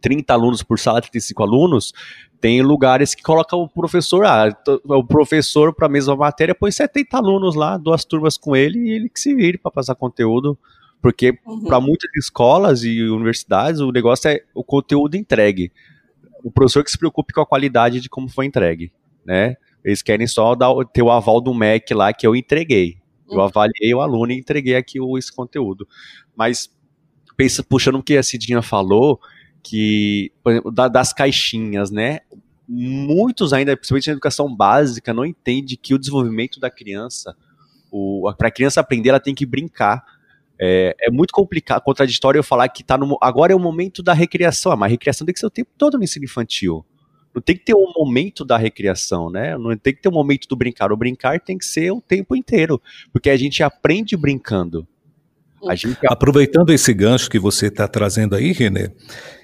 30 0.00 0.32
alunos 0.32 0.62
por 0.62 0.78
sala, 0.78 1.00
35 1.00 1.42
alunos, 1.42 1.92
tem 2.40 2.62
lugares 2.62 3.14
que 3.14 3.22
coloca 3.22 3.56
o 3.56 3.68
professor, 3.68 4.24
ah, 4.24 4.56
o 4.84 5.04
professor 5.04 5.74
para 5.74 5.86
a 5.86 5.90
mesma 5.90 6.14
matéria 6.16 6.54
põe 6.54 6.70
70 6.70 7.16
alunos 7.16 7.54
lá, 7.54 7.76
duas 7.76 8.04
turmas 8.04 8.36
com 8.36 8.54
ele 8.54 8.78
e 8.78 8.90
ele 8.92 9.08
que 9.08 9.18
se 9.18 9.34
vire 9.34 9.58
para 9.58 9.70
passar 9.70 9.94
conteúdo, 9.94 10.58
porque 11.00 11.38
uhum. 11.46 11.64
para 11.64 11.80
muitas 11.80 12.10
escolas 12.16 12.82
e 12.84 13.02
universidades 13.02 13.80
o 13.80 13.90
negócio 13.90 14.28
é 14.28 14.42
o 14.54 14.62
conteúdo 14.62 15.16
entregue 15.16 15.72
o 16.42 16.50
professor 16.50 16.84
que 16.84 16.90
se 16.90 16.98
preocupe 16.98 17.32
com 17.32 17.40
a 17.40 17.46
qualidade 17.46 18.00
de 18.00 18.08
como 18.08 18.28
foi 18.28 18.46
entregue, 18.46 18.92
né? 19.24 19.56
Eles 19.84 20.02
querem 20.02 20.26
só 20.26 20.54
dar, 20.54 20.72
ter 20.92 21.02
o 21.02 21.10
aval 21.10 21.40
do 21.40 21.54
MEC 21.54 21.94
lá 21.94 22.12
que 22.12 22.26
eu 22.26 22.34
entreguei. 22.34 22.98
Eu 23.30 23.38
uhum. 23.38 23.42
avaliei 23.42 23.94
o 23.94 24.00
aluno 24.00 24.32
e 24.32 24.38
entreguei 24.38 24.76
aqui 24.76 25.00
o, 25.00 25.16
esse 25.16 25.34
conteúdo. 25.34 25.86
Mas, 26.36 26.70
pensa, 27.36 27.62
puxando 27.62 27.96
o 27.96 28.02
que 28.02 28.16
a 28.16 28.22
Cidinha 28.22 28.62
falou, 28.62 29.20
que, 29.62 30.32
por 30.42 30.52
exemplo, 30.52 30.70
da, 30.70 30.88
das 30.88 31.12
caixinhas, 31.12 31.90
né? 31.90 32.20
Muitos 32.68 33.52
ainda, 33.52 33.76
principalmente 33.76 34.08
na 34.08 34.12
educação 34.12 34.54
básica, 34.54 35.14
não 35.14 35.24
entendem 35.24 35.78
que 35.80 35.94
o 35.94 35.98
desenvolvimento 35.98 36.60
da 36.60 36.70
criança, 36.70 37.34
para 38.36 38.48
a 38.48 38.52
criança 38.52 38.80
aprender, 38.80 39.08
ela 39.08 39.20
tem 39.20 39.34
que 39.34 39.46
brincar 39.46 40.04
é, 40.60 40.94
é, 41.00 41.10
muito 41.10 41.32
complicado, 41.32 41.82
contraditório 41.82 42.38
eu 42.38 42.42
falar 42.42 42.68
que 42.68 42.82
tá 42.82 42.98
no, 42.98 43.16
agora 43.22 43.52
é 43.52 43.56
o 43.56 43.60
momento 43.60 44.02
da 44.02 44.12
recriação, 44.12 44.76
mas 44.76 44.88
a 44.88 44.90
recriação 44.90 45.24
tem 45.24 45.32
que 45.32 45.38
ser 45.38 45.46
o 45.46 45.50
tempo 45.50 45.70
todo 45.78 45.96
no 45.96 46.02
ensino 46.02 46.24
infantil. 46.24 46.84
Não 47.32 47.40
tem 47.40 47.56
que 47.56 47.64
ter 47.64 47.74
um 47.74 47.92
momento 47.94 48.44
da 48.44 48.56
recriação, 48.56 49.30
né? 49.30 49.56
Não 49.56 49.76
tem 49.76 49.94
que 49.94 50.02
ter 50.02 50.08
um 50.08 50.12
momento 50.12 50.48
do 50.48 50.56
brincar. 50.56 50.90
O 50.90 50.96
brincar 50.96 51.38
tem 51.38 51.56
que 51.56 51.64
ser 51.64 51.92
o 51.92 52.00
tempo 52.00 52.34
inteiro, 52.34 52.82
porque 53.12 53.30
a 53.30 53.36
gente 53.36 53.62
aprende 53.62 54.16
brincando. 54.16 54.88
Gente... 55.74 55.98
Aproveitando 56.06 56.70
esse 56.70 56.92
gancho 56.94 57.30
que 57.30 57.38
você 57.38 57.66
está 57.66 57.88
trazendo 57.88 58.34
aí, 58.34 58.52
Renê, 58.52 58.90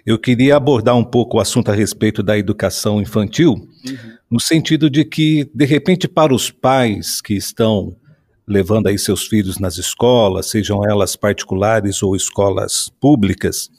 eu 0.06 0.18
queria 0.18 0.56
abordar 0.56 0.96
um 0.96 1.04
pouco 1.04 1.38
o 1.38 1.40
assunto 1.40 1.70
a 1.70 1.74
respeito 1.74 2.22
da 2.22 2.38
educação 2.38 3.00
infantil, 3.00 3.52
uhum. 3.52 3.96
no 4.30 4.40
sentido 4.40 4.88
de 4.88 5.04
que, 5.04 5.50
de 5.54 5.64
repente, 5.64 6.06
para 6.06 6.34
os 6.34 6.50
pais 6.50 7.20
que 7.20 7.34
estão 7.34 7.96
levando 8.46 8.88
aí 8.88 8.98
seus 8.98 9.26
filhos 9.26 9.58
nas 9.58 9.78
escolas, 9.78 10.46
sejam 10.46 10.84
elas 10.84 11.16
particulares 11.16 12.02
ou 12.02 12.14
escolas 12.14 12.90
públicas, 13.00 13.70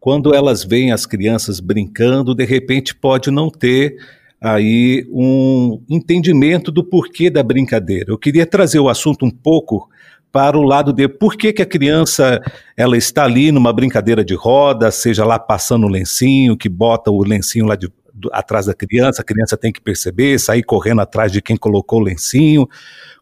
quando 0.00 0.34
elas 0.34 0.64
veem 0.64 0.90
as 0.90 1.06
crianças 1.06 1.60
brincando, 1.60 2.34
de 2.34 2.44
repente 2.44 2.94
pode 2.94 3.30
não 3.30 3.48
ter 3.48 3.96
aí 4.40 5.06
um 5.08 5.80
entendimento 5.88 6.72
do 6.72 6.82
porquê 6.82 7.30
da 7.30 7.40
brincadeira. 7.40 8.10
Eu 8.10 8.18
queria 8.18 8.44
trazer 8.44 8.80
o 8.80 8.88
assunto 8.88 9.24
um 9.24 9.30
pouco 9.30 9.88
para 10.32 10.58
o 10.58 10.62
lado 10.62 10.92
de 10.92 11.06
por 11.06 11.36
que, 11.36 11.52
que 11.52 11.60
a 11.60 11.66
criança 11.66 12.40
ela 12.74 12.96
está 12.96 13.24
ali 13.24 13.52
numa 13.52 13.72
brincadeira 13.72 14.24
de 14.24 14.34
roda, 14.34 14.90
seja 14.90 15.24
lá 15.24 15.38
passando 15.38 15.84
o 15.84 15.90
lencinho, 15.90 16.56
que 16.56 16.70
bota 16.70 17.10
o 17.10 17.22
lencinho 17.22 17.66
lá 17.66 17.76
de, 17.76 17.88
do, 18.14 18.30
atrás 18.32 18.64
da 18.64 18.74
criança, 18.74 19.20
a 19.20 19.24
criança 19.24 19.58
tem 19.58 19.70
que 19.70 19.80
perceber, 19.80 20.40
sair 20.40 20.62
correndo 20.62 21.02
atrás 21.02 21.30
de 21.30 21.42
quem 21.42 21.56
colocou 21.56 22.00
o 22.00 22.02
lencinho. 22.02 22.66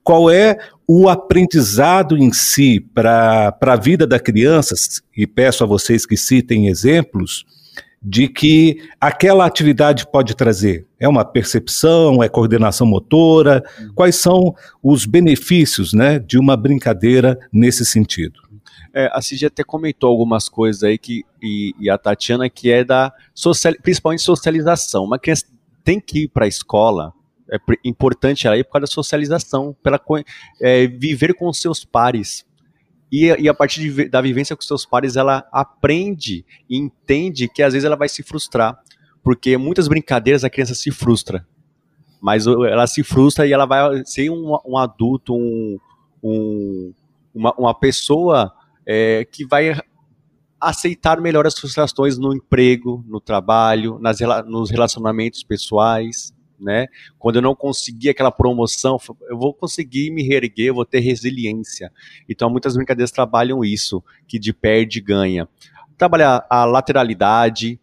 Qual 0.05 0.31
é 0.31 0.57
o 0.87 1.09
aprendizado 1.09 2.17
em 2.17 2.33
si 2.33 2.81
para 2.81 3.57
a 3.61 3.77
vida 3.77 4.07
da 4.07 4.19
criança, 4.19 4.75
e 5.17 5.27
peço 5.27 5.65
a 5.65 5.67
vocês 5.67 6.07
que 6.07 6.17
citem 6.17 6.69
exemplos, 6.69 7.45
de 8.03 8.29
que 8.29 8.89
aquela 9.01 9.45
atividade 9.45 10.07
pode 10.11 10.35
trazer? 10.35 10.87
É 10.99 11.09
uma 11.09 11.25
percepção, 11.25 12.23
é 12.23 12.29
coordenação 12.29 12.87
motora? 12.87 13.63
Quais 13.95 14.17
são 14.17 14.55
os 14.83 15.05
benefícios 15.05 15.93
né, 15.93 16.19
de 16.19 16.39
uma 16.39 16.57
brincadeira 16.57 17.39
nesse 17.53 17.85
sentido? 17.85 18.41
É, 18.93 19.09
a 19.13 19.21
Cid 19.21 19.47
até 19.47 19.63
comentou 19.63 20.11
algumas 20.11 20.49
coisas 20.49 20.83
aí 20.83 20.99
que, 20.99 21.25
e, 21.43 21.75
e 21.79 21.89
a 21.91 21.97
Tatiana 21.97 22.49
que 22.49 22.71
é 22.71 22.85
da 22.85 23.13
social, 23.35 23.75
principalmente 23.83 24.23
socialização. 24.23 25.05
Uma 25.05 25.19
criança 25.19 25.47
tem 25.85 26.01
que 26.01 26.25
ir 26.25 26.29
para 26.29 26.47
a 26.47 26.49
escola 26.49 27.13
é 27.53 27.59
importante 27.85 28.47
aí 28.47 28.63
por 28.63 28.73
causa 28.73 28.83
da 28.83 28.93
socialização, 28.93 29.77
pela 29.83 30.01
é, 30.61 30.87
viver 30.87 31.35
com 31.35 31.49
os 31.49 31.61
seus 31.61 31.85
pares. 31.85 32.47
E, 33.11 33.27
e 33.27 33.49
a 33.49 33.55
partir 33.55 33.81
de, 33.81 34.09
da 34.09 34.21
vivência 34.21 34.55
com 34.55 34.63
seus 34.63 34.87
pares, 34.87 35.17
ela 35.17 35.47
aprende 35.53 36.45
e 36.69 36.79
entende 36.79 37.49
que 37.49 37.63
às 37.63 37.73
vezes 37.73 37.85
ela 37.85 37.97
vai 37.97 38.09
se 38.09 38.23
frustrar. 38.23 38.79
Porque 39.23 39.57
muitas 39.57 39.89
brincadeiras 39.89 40.45
a 40.45 40.51
criança 40.51 40.75
se 40.75 40.91
frustra. 40.91 41.47
Mas 42.21 42.47
ela 42.47 42.87
se 42.87 43.03
frustra 43.03 43.47
e 43.47 43.53
ela 43.53 43.67
vai 43.67 44.05
ser 44.05 44.31
um, 44.31 44.57
um 44.67 44.77
adulto, 44.77 45.35
um, 45.35 45.79
um, 46.23 46.93
uma, 47.35 47.55
uma 47.55 47.75
pessoa 47.75 48.53
é, 48.87 49.25
que 49.25 49.47
vai 49.47 49.79
aceitar 50.61 51.21
melhor 51.21 51.47
as 51.47 51.59
frustrações 51.59 52.19
no 52.19 52.35
emprego, 52.35 53.05
no 53.09 53.21
trabalho, 53.21 53.99
nas, 53.99 54.19
nos 54.47 54.71
relacionamentos 54.71 55.43
pessoais 55.43 56.35
né? 56.61 56.87
Quando 57.19 57.37
eu 57.37 57.43
não 57.43 57.55
conseguir 57.55 58.11
aquela 58.11 58.31
promoção, 58.31 58.99
eu 59.29 59.39
vou 59.39 59.53
conseguir 59.55 60.11
me 60.11 60.23
reerguer, 60.23 60.69
eu 60.69 60.75
vou 60.75 60.85
ter 60.85 61.01
resiliência. 61.01 61.93
Então, 62.29 62.51
muitas 62.51 62.75
brincadeiras 62.75 63.11
trabalham 63.11 63.65
isso, 63.65 64.03
que 64.27 64.39
de 64.39 64.53
perde 64.53 65.01
ganha. 65.01 65.49
Trabalhar 65.97 66.47
a 66.49 66.65
lateralidade. 66.65 67.79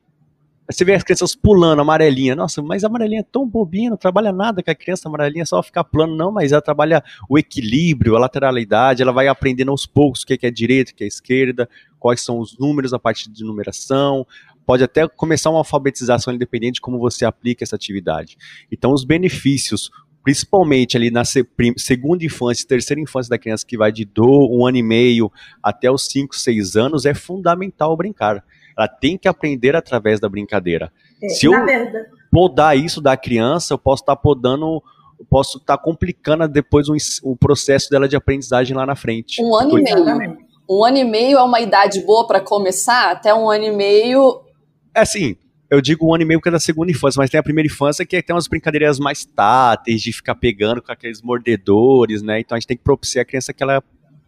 Você 0.70 0.84
vê 0.84 0.94
as 0.96 1.04
crianças 1.04 1.34
pulando, 1.34 1.82
amarelinha. 1.82 2.36
Nossa, 2.36 2.62
mas 2.62 2.84
a 2.84 2.88
amarelinha 2.88 3.22
é 3.22 3.24
tão 3.32 3.48
bobinha, 3.48 3.90
não 3.90 3.98
trabalha 3.98 4.34
nada 4.34 4.62
com 4.62 4.70
a 4.70 4.76
criança 4.76 5.08
amarelinha, 5.08 5.44
é 5.44 5.46
só 5.46 5.64
ficar 5.64 5.84
plano. 5.84 6.16
Não, 6.16 6.32
mas 6.32 6.52
ela 6.52 6.62
trabalha 6.62 7.04
o 7.30 7.38
equilíbrio, 7.38 8.16
a 8.16 8.20
lateralidade, 8.20 9.02
ela 9.02 9.14
vai 9.14 9.28
aprendendo 9.28 9.72
aos 9.72 9.86
poucos 9.86 10.24
o 10.24 10.26
que 10.28 10.46
é, 10.46 10.52
direita, 10.52 10.92
o 10.92 10.96
que 10.96 11.04
é 11.04 11.08
esquerda, 11.08 11.70
quais 12.00 12.22
são 12.22 12.40
os 12.40 12.58
números, 12.58 12.94
a 12.94 13.00
parte 13.00 13.32
de 13.32 13.44
numeração, 13.44 14.26
pode 14.68 14.84
até 14.84 15.08
começar 15.08 15.50
uma 15.50 15.60
alfabetização 15.60 16.34
independente 16.34 16.74
de 16.74 16.82
como 16.82 17.00
você 17.00 17.24
aplica 17.24 17.64
essa 17.64 17.78
atividade. 17.78 18.38
Então, 18.70 18.92
os 18.92 19.06
benefícios, 19.06 19.90
principalmente 20.22 20.98
ali 20.98 21.10
na 21.10 21.24
segunda 21.24 22.26
infância, 22.26 22.68
terceira 22.68 23.02
infância 23.02 23.30
da 23.30 23.38
criança, 23.38 23.66
que 23.66 23.78
vai 23.78 23.94
de 23.94 24.04
do, 24.04 24.28
um 24.52 24.68
ano 24.68 24.76
e 24.76 24.84
meio 24.84 25.32
até 25.64 25.90
os 25.90 26.06
5, 26.08 26.36
6 26.36 26.76
anos, 26.76 27.06
é 27.06 27.14
fundamental 27.14 27.96
brincar. 27.96 28.44
Ela 28.78 28.90
tem 28.90 29.18
que 29.18 29.30
aprender 29.30 29.74
através 29.74 30.20
da 30.20 30.28
brincadeira. 30.28 30.92
É, 31.24 31.30
Se 31.30 31.46
eu 31.46 31.52
verdade... 31.66 32.10
podar 32.30 32.78
isso 32.78 33.00
da 33.00 33.16
criança, 33.16 33.74
eu 33.74 33.78
posso 33.78 34.04
estar 34.04 34.18
tá 34.18 34.22
podando 34.22 34.84
posso 35.30 35.58
estar 35.60 35.78
tá 35.78 35.84
complicando 35.84 36.48
depois 36.48 36.90
o, 36.90 36.96
o, 37.24 37.36
processo 37.36 37.90
dela 37.90 38.08
de 38.08 38.16
aprendizagem 38.16 38.78
lá 38.78 38.86
na 38.86 38.96
frente. 38.96 39.42
Um 39.42 39.56
ano 39.56 39.80
e 39.80 39.82
meio. 39.82 40.38
Um 40.70 40.84
ano 40.84 40.98
e 40.98 41.04
meio 41.04 41.38
é 41.40 41.42
uma 41.42 41.60
idade 41.60 42.02
boa 42.02 42.28
para 42.28 42.40
começar, 42.40 43.12
até 43.12 43.34
um 43.34 43.50
ano 43.50 43.64
e 43.64 43.72
meio 43.72 44.46
assim, 45.02 45.36
eu 45.70 45.82
digo 45.82 46.08
um 46.08 46.14
ano 46.14 46.24
e 46.24 46.26
meio 46.26 46.42
que 46.42 46.48
é 46.48 46.52
da 46.52 46.60
segunda 46.60 46.92
infância, 46.92 47.20
mas 47.20 47.30
tem 47.30 47.40
a 47.40 47.44
primeira 47.44 47.68
infância 47.68 48.06
que 48.06 48.22
tem 48.22 48.36
umas 48.36 48.48
brincadeiras 48.48 49.00
mais 49.00 49.26
táteis, 49.26 50.02
de 50.02 50.14
ficar 50.14 50.36
pegando 50.36 50.82
com 50.82 50.92
aqueles 50.92 51.22
mordedores, 51.22 52.22
né? 52.22 52.40
Então 52.40 52.56
a 52.56 52.60
gente 52.60 52.68
tem 52.68 52.78
que 52.78 52.84
propiciar 52.84 53.24
a 53.24 53.26
criança 53.26 53.54
que 53.54 53.62
ela 53.62 53.84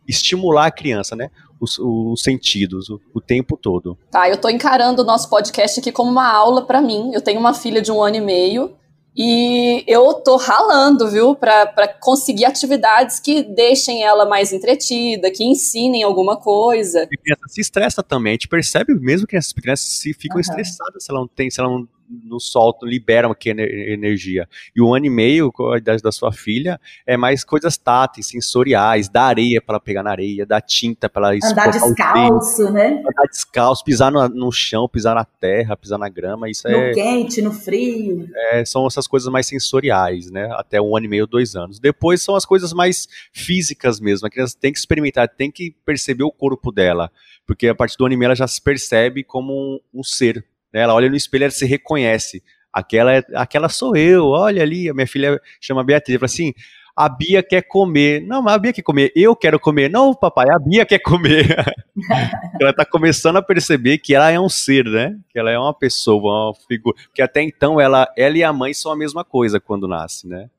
estimular 0.08 0.66
a 0.66 0.72
criança, 0.72 1.16
né? 1.16 1.30
Os, 1.60 1.78
os 1.78 2.22
sentidos, 2.22 2.90
o, 2.90 3.00
o, 3.14 3.22
tempo 3.22 3.58
todo. 3.58 3.98
Tá, 4.10 4.30
eu 4.30 4.38
tô 4.38 4.50
encarando 4.50 5.02
o 5.02 5.06
nosso 5.06 5.30
podcast 5.30 5.80
aqui 5.80 5.92
como 5.92 6.10
uma 6.10 6.32
aula 6.32 6.66
para 6.66 6.82
mim. 6.82 7.12
Eu 7.14 7.22
tenho 7.22 7.40
uma 7.40 7.54
filha 7.54 7.82
de 7.82 7.92
um 7.92 8.02
ano 8.02 8.16
e 8.16 8.22
meio 8.22 8.79
e 9.22 9.84
eu 9.86 10.14
tô 10.14 10.38
ralando, 10.38 11.10
viu, 11.10 11.36
para 11.36 11.94
conseguir 12.00 12.46
atividades 12.46 13.20
que 13.20 13.44
deixem 13.44 14.02
ela 14.02 14.26
mais 14.26 14.54
entretida, 14.54 15.30
que 15.30 15.44
ensinem 15.44 16.04
alguma 16.04 16.38
coisa. 16.38 17.02
E 17.02 17.04
a 17.04 17.22
criança 17.22 17.42
se 17.50 17.60
estressa 17.60 18.02
também, 18.02 18.32
a 18.32 18.34
gente 18.36 18.48
percebe 18.48 18.94
mesmo 18.94 19.28
que 19.28 19.36
as 19.36 19.52
crianças 19.52 19.88
se 19.88 20.14
ficam 20.14 20.36
uhum. 20.36 20.42
estressadas 20.42 21.04
se 21.04 21.12
ela 21.12 21.20
não 21.20 21.28
tem, 21.28 21.52
se 21.52 21.60
ela 21.60 21.70
não 21.70 21.86
não 22.10 22.40
soltam, 22.40 22.90
liberam 22.90 23.32
aqui 23.32 23.50
energia. 23.50 24.48
E 24.76 24.82
o 24.82 24.94
ano 24.94 25.06
e 25.06 25.10
meio, 25.10 25.52
com 25.52 25.72
a 25.72 25.78
idade 25.78 26.02
da 26.02 26.12
sua 26.12 26.32
filha, 26.32 26.80
é 27.06 27.16
mais 27.16 27.44
coisas 27.44 27.78
táteis, 27.78 28.28
sensoriais, 28.28 29.08
da 29.08 29.24
areia 29.24 29.62
para 29.62 29.76
ela 29.76 29.80
pegar 29.80 30.04
na 30.04 30.12
areia, 30.12 30.46
da 30.46 30.60
tinta 30.60 31.08
para 31.08 31.36
ela 31.36 31.52
Andar 31.52 31.70
descalço, 31.70 32.72
né? 32.72 33.00
Andar 33.00 33.28
descalço, 33.30 33.84
pisar 33.84 34.12
no, 34.12 34.28
no, 34.30 34.52
chão, 34.52 34.90
pisar 34.90 35.14
na 35.14 35.24
terra, 35.24 35.78
pisar 35.78 36.00
na 36.00 36.10
grama, 36.10 36.50
isso 36.50 36.68
no 36.68 36.76
é... 36.76 36.90
No 36.90 36.96
quente, 36.96 37.42
no 37.42 37.52
frio. 37.52 38.28
É, 38.52 38.66
são 38.66 38.88
essas 38.88 39.08
coisas 39.08 39.32
mais 39.32 39.46
sensoriais, 39.46 40.32
né? 40.32 40.50
Até 40.54 40.82
um 40.82 40.96
ano 40.98 41.06
e 41.06 41.10
meio, 41.10 41.28
dois 41.28 41.56
anos. 41.56 41.80
Depois 41.80 42.22
são 42.22 42.36
as 42.36 42.46
coisas 42.46 42.74
mais 42.74 43.08
físicas 43.32 44.00
mesmo, 44.00 44.26
a 44.28 44.30
criança 44.30 44.58
tem 44.60 44.72
que 44.72 44.80
experimentar, 44.80 45.28
tem 45.28 45.52
que 45.52 45.76
perceber 45.86 46.24
o 46.24 46.32
corpo 46.32 46.72
dela, 46.72 47.12
porque 47.46 47.68
a 47.68 47.76
partir 47.76 47.98
do 47.98 48.06
ano 48.06 48.14
e 48.14 48.18
meio 48.18 48.28
ela 48.28 48.36
já 48.36 48.48
se 48.48 48.62
percebe 48.62 49.24
como 49.24 49.54
um, 49.54 50.00
um 50.00 50.04
ser, 50.04 50.46
né? 50.74 50.82
Ela 50.82 50.94
olha 50.94 51.10
no 51.10 51.16
espelho 51.16 51.46
e 51.46 51.52
se 51.52 51.66
reconhece. 51.66 52.44
Aquela, 52.72 53.16
é, 53.16 53.24
aquela 53.36 53.70
sou 53.70 53.96
eu, 53.96 54.28
olha 54.28 54.62
ali, 54.62 54.90
a 54.90 54.94
minha 54.94 55.08
filha 55.08 55.40
chama 55.60 55.84
Beatriz, 55.84 56.18
fala 56.18 56.26
assim, 56.26 56.54
a 56.96 57.08
Bia 57.08 57.42
quer 57.42 57.62
comer. 57.62 58.22
Não, 58.22 58.42
mas 58.42 58.56
a 58.56 58.58
Bia 58.58 58.74
quer 58.74 58.82
comer, 58.82 59.12
eu 59.16 59.36
quero 59.36 59.60
comer. 59.60 59.90
Não, 59.90 60.14
papai, 60.14 60.48
a 60.50 60.60
Bia 60.60 60.86
quer 60.86 61.00
comer. 61.00 61.48
ela 62.60 62.72
está 62.72 62.86
começando 62.86 63.38
a 63.38 63.42
perceber 63.42 64.00
que 64.00 64.14
ela 64.14 64.30
é 64.30 64.40
um 64.40 64.50
ser, 64.50 64.84
né? 64.84 65.18
Que 65.30 65.40
ela 65.40 65.50
é 65.50 65.58
uma 65.58 65.74
pessoa, 65.74 66.50
uma 66.50 66.54
figura. 66.68 66.96
Porque 67.06 67.22
até 67.22 67.42
então 67.42 67.80
ela, 67.80 68.08
ela 68.18 68.38
e 68.38 68.44
a 68.44 68.52
mãe 68.52 68.74
são 68.74 68.92
a 68.92 68.98
mesma 68.98 69.24
coisa 69.24 69.60
quando 69.62 69.88
nasce, 69.88 70.28
né? 70.28 70.50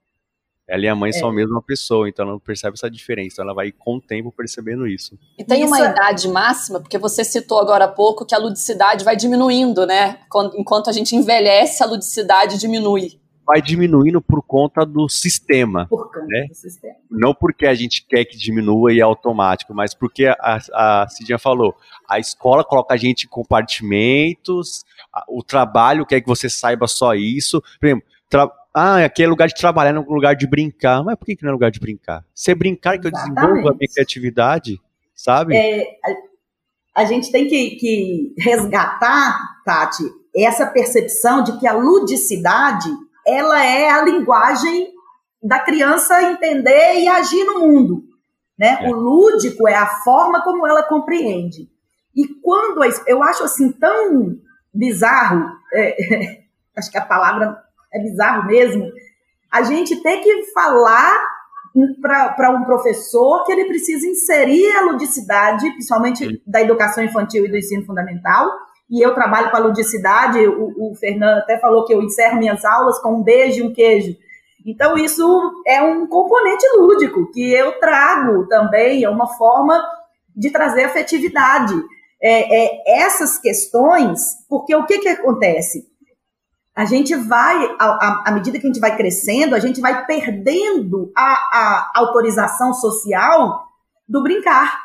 Ela 0.70 0.85
e 0.85 0.88
a 0.88 0.94
mãe 0.94 1.11
é. 1.11 1.12
são 1.12 1.28
a 1.28 1.33
mesma 1.33 1.61
pessoa, 1.61 2.09
então 2.09 2.22
ela 2.22 2.33
não 2.33 2.38
percebe 2.38 2.74
essa 2.74 2.88
diferença. 2.88 3.35
Então 3.35 3.44
ela 3.44 3.54
vai 3.54 3.72
com 3.72 3.96
o 3.96 4.00
tempo 4.00 4.30
percebendo 4.30 4.87
isso. 4.87 5.18
E 5.37 5.42
tem 5.42 5.64
isso 5.64 5.66
uma 5.66 5.85
é... 5.85 5.90
idade 5.90 6.28
máxima, 6.28 6.78
porque 6.78 6.96
você 6.96 7.24
citou 7.24 7.59
agora 7.59 7.87
há 7.87 7.88
pouco 7.88 8.24
que 8.24 8.37
a 8.37 8.38
ludicidade 8.38 9.04
vai 9.04 9.16
diminuindo, 9.16 9.85
né? 9.85 10.20
Enquanto 10.56 10.88
a 10.88 10.92
gente 10.92 11.16
envelhece, 11.16 11.83
a 11.83 11.87
ludicidade 11.87 12.56
diminui. 12.56 13.18
Vai 13.44 13.61
diminuindo 13.61 14.22
por 14.22 14.42
conta 14.42 14.87
do 14.87 15.09
sistema. 15.09 15.88
Por 15.88 16.04
conta 16.04 16.24
né? 16.24 16.46
do 16.48 16.54
sistema. 16.54 16.94
Não 17.11 17.35
porque 17.35 17.66
a 17.66 17.74
gente 17.74 18.06
quer 18.06 18.24
que 18.24 18.38
diminua 18.38 18.92
e 18.92 19.00
é 19.00 19.02
automático, 19.02 19.74
mas 19.74 19.92
porque 19.92 20.26
a, 20.26 20.61
a 20.72 21.09
Cidinha 21.09 21.38
falou, 21.38 21.74
a 22.09 22.20
escola 22.20 22.62
coloca 22.62 22.94
a 22.94 22.96
gente 22.96 23.24
em 23.24 23.28
compartimentos, 23.28 24.85
o 25.28 25.42
trabalho 25.42 26.06
quer 26.06 26.20
que 26.20 26.28
você 26.28 26.48
saiba 26.48 26.87
só 26.87 27.12
isso. 27.14 27.61
Por 27.80 27.87
exemplo, 27.87 28.04
ah, 28.72 29.04
aqui 29.04 29.22
é 29.22 29.26
lugar 29.26 29.48
de 29.48 29.54
trabalhar, 29.54 29.92
não 29.92 30.02
é 30.02 30.06
lugar 30.06 30.35
de 30.35 30.46
brincar. 30.46 31.02
Mas 31.02 31.16
por 31.16 31.26
que, 31.26 31.37
que 31.37 31.42
não 31.42 31.50
é 31.50 31.52
lugar 31.52 31.70
de 31.70 31.80
brincar? 31.80 32.24
Se 32.35 32.52
é 32.52 32.54
brincar 32.54 32.98
que 32.98 33.06
eu 33.09 33.11
desenvolvo 33.11 33.68
a 33.68 33.74
minha 33.74 33.88
criatividade, 33.92 34.80
sabe? 35.14 35.56
É, 35.56 35.98
a, 36.94 37.02
a, 37.02 37.04
gente 37.04 37.33
tem 37.33 37.48
que, 37.48 37.70
que 37.76 38.35
resgatar, 38.38 39.38
Tati, 39.64 40.04
essa 40.37 40.66
percepção 40.66 41.42
de 41.42 41.59
que 41.59 41.66
a 41.66 41.72
ludicidade 41.72 42.88
ela 43.26 43.64
é 43.64 43.90
a 43.90 44.02
linguagem 44.02 44.92
da 45.42 45.59
criança 45.59 46.22
entender 46.30 47.00
e 47.00 47.09
agir 47.09 47.44
no 47.44 47.61
mundo. 47.61 48.04
Né? 48.59 48.78
É. 48.83 48.88
O 48.88 48.92
lúdico 48.92 49.66
é 49.66 49.74
a 49.74 49.87
forma 49.87 50.42
como 50.44 50.66
ela 50.66 50.83
compreende. 50.83 51.68
E 52.14 52.26
quando 52.42 52.83
eu 53.06 53.22
acho 53.22 53.44
assim 53.44 53.72
tão 53.72 54.37
bizarro, 54.72 55.50
é, 55.72 56.42
acho 56.76 56.90
que 56.90 56.98
a 56.98 57.04
palavra 57.04 57.59
é 57.92 57.98
bizarro 57.98 58.46
mesmo, 58.46 58.90
a 59.50 59.62
gente 59.62 60.00
tem 60.03 60.20
que 60.20 60.53
falar 60.53 61.31
para 62.00 62.50
um 62.50 62.64
professor 62.64 63.44
que 63.44 63.53
ele 63.53 63.66
precisa 63.66 64.07
inserir 64.07 64.70
a 64.76 64.83
ludicidade, 64.83 65.70
principalmente 65.70 66.42
da 66.46 66.61
educação 66.61 67.05
infantil 67.05 67.46
e 67.46 67.48
do 67.48 67.57
ensino 67.57 67.85
fundamental. 67.85 68.50
E 68.90 69.05
eu 69.05 69.14
trabalho 69.14 69.50
com 69.50 69.57
a 69.57 69.61
ludicidade, 69.61 70.38
o, 70.48 70.90
o 70.90 70.94
Fernando 70.96 71.38
até 71.38 71.59
falou 71.59 71.85
que 71.85 71.94
eu 71.94 72.03
encerro 72.03 72.38
minhas 72.38 72.64
aulas 72.64 72.98
com 73.00 73.14
um 73.14 73.22
beijo 73.22 73.61
e 73.61 73.62
um 73.62 73.72
queijo. 73.72 74.16
Então, 74.66 74.98
isso 74.98 75.62
é 75.66 75.81
um 75.81 76.07
componente 76.07 76.66
lúdico 76.76 77.31
que 77.31 77.53
eu 77.53 77.79
trago 77.79 78.46
também, 78.48 79.05
é 79.05 79.09
uma 79.09 79.29
forma 79.29 79.81
de 80.37 80.50
trazer 80.50 80.85
afetividade. 80.85 81.74
É, 82.22 82.64
é, 82.64 83.00
essas 83.03 83.38
questões, 83.38 84.44
porque 84.48 84.74
o 84.74 84.85
que, 84.85 84.98
que 84.98 85.09
acontece? 85.09 85.89
A 86.80 86.86
gente 86.86 87.14
vai, 87.14 87.76
à 87.78 88.32
medida 88.32 88.58
que 88.58 88.64
a 88.64 88.68
gente 88.68 88.80
vai 88.80 88.96
crescendo, 88.96 89.54
a 89.54 89.58
gente 89.58 89.82
vai 89.82 90.06
perdendo 90.06 91.12
a, 91.14 91.22
a 91.22 91.92
autorização 91.96 92.72
social 92.72 93.68
do 94.08 94.22
brincar. 94.22 94.78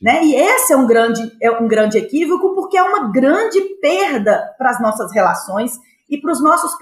Né? 0.00 0.24
E 0.24 0.34
esse 0.34 0.72
é 0.72 0.76
um 0.78 0.86
grande, 0.86 1.30
é 1.42 1.50
um 1.50 1.68
grande 1.68 1.98
equívoco, 1.98 2.54
porque 2.54 2.78
é 2.78 2.82
uma 2.82 3.12
grande 3.12 3.60
perda 3.82 4.54
para 4.56 4.70
as 4.70 4.80
nossas 4.80 5.12
relações 5.12 5.78
e 6.08 6.16
para 6.18 6.32
os 6.32 6.42
nossos 6.42 6.74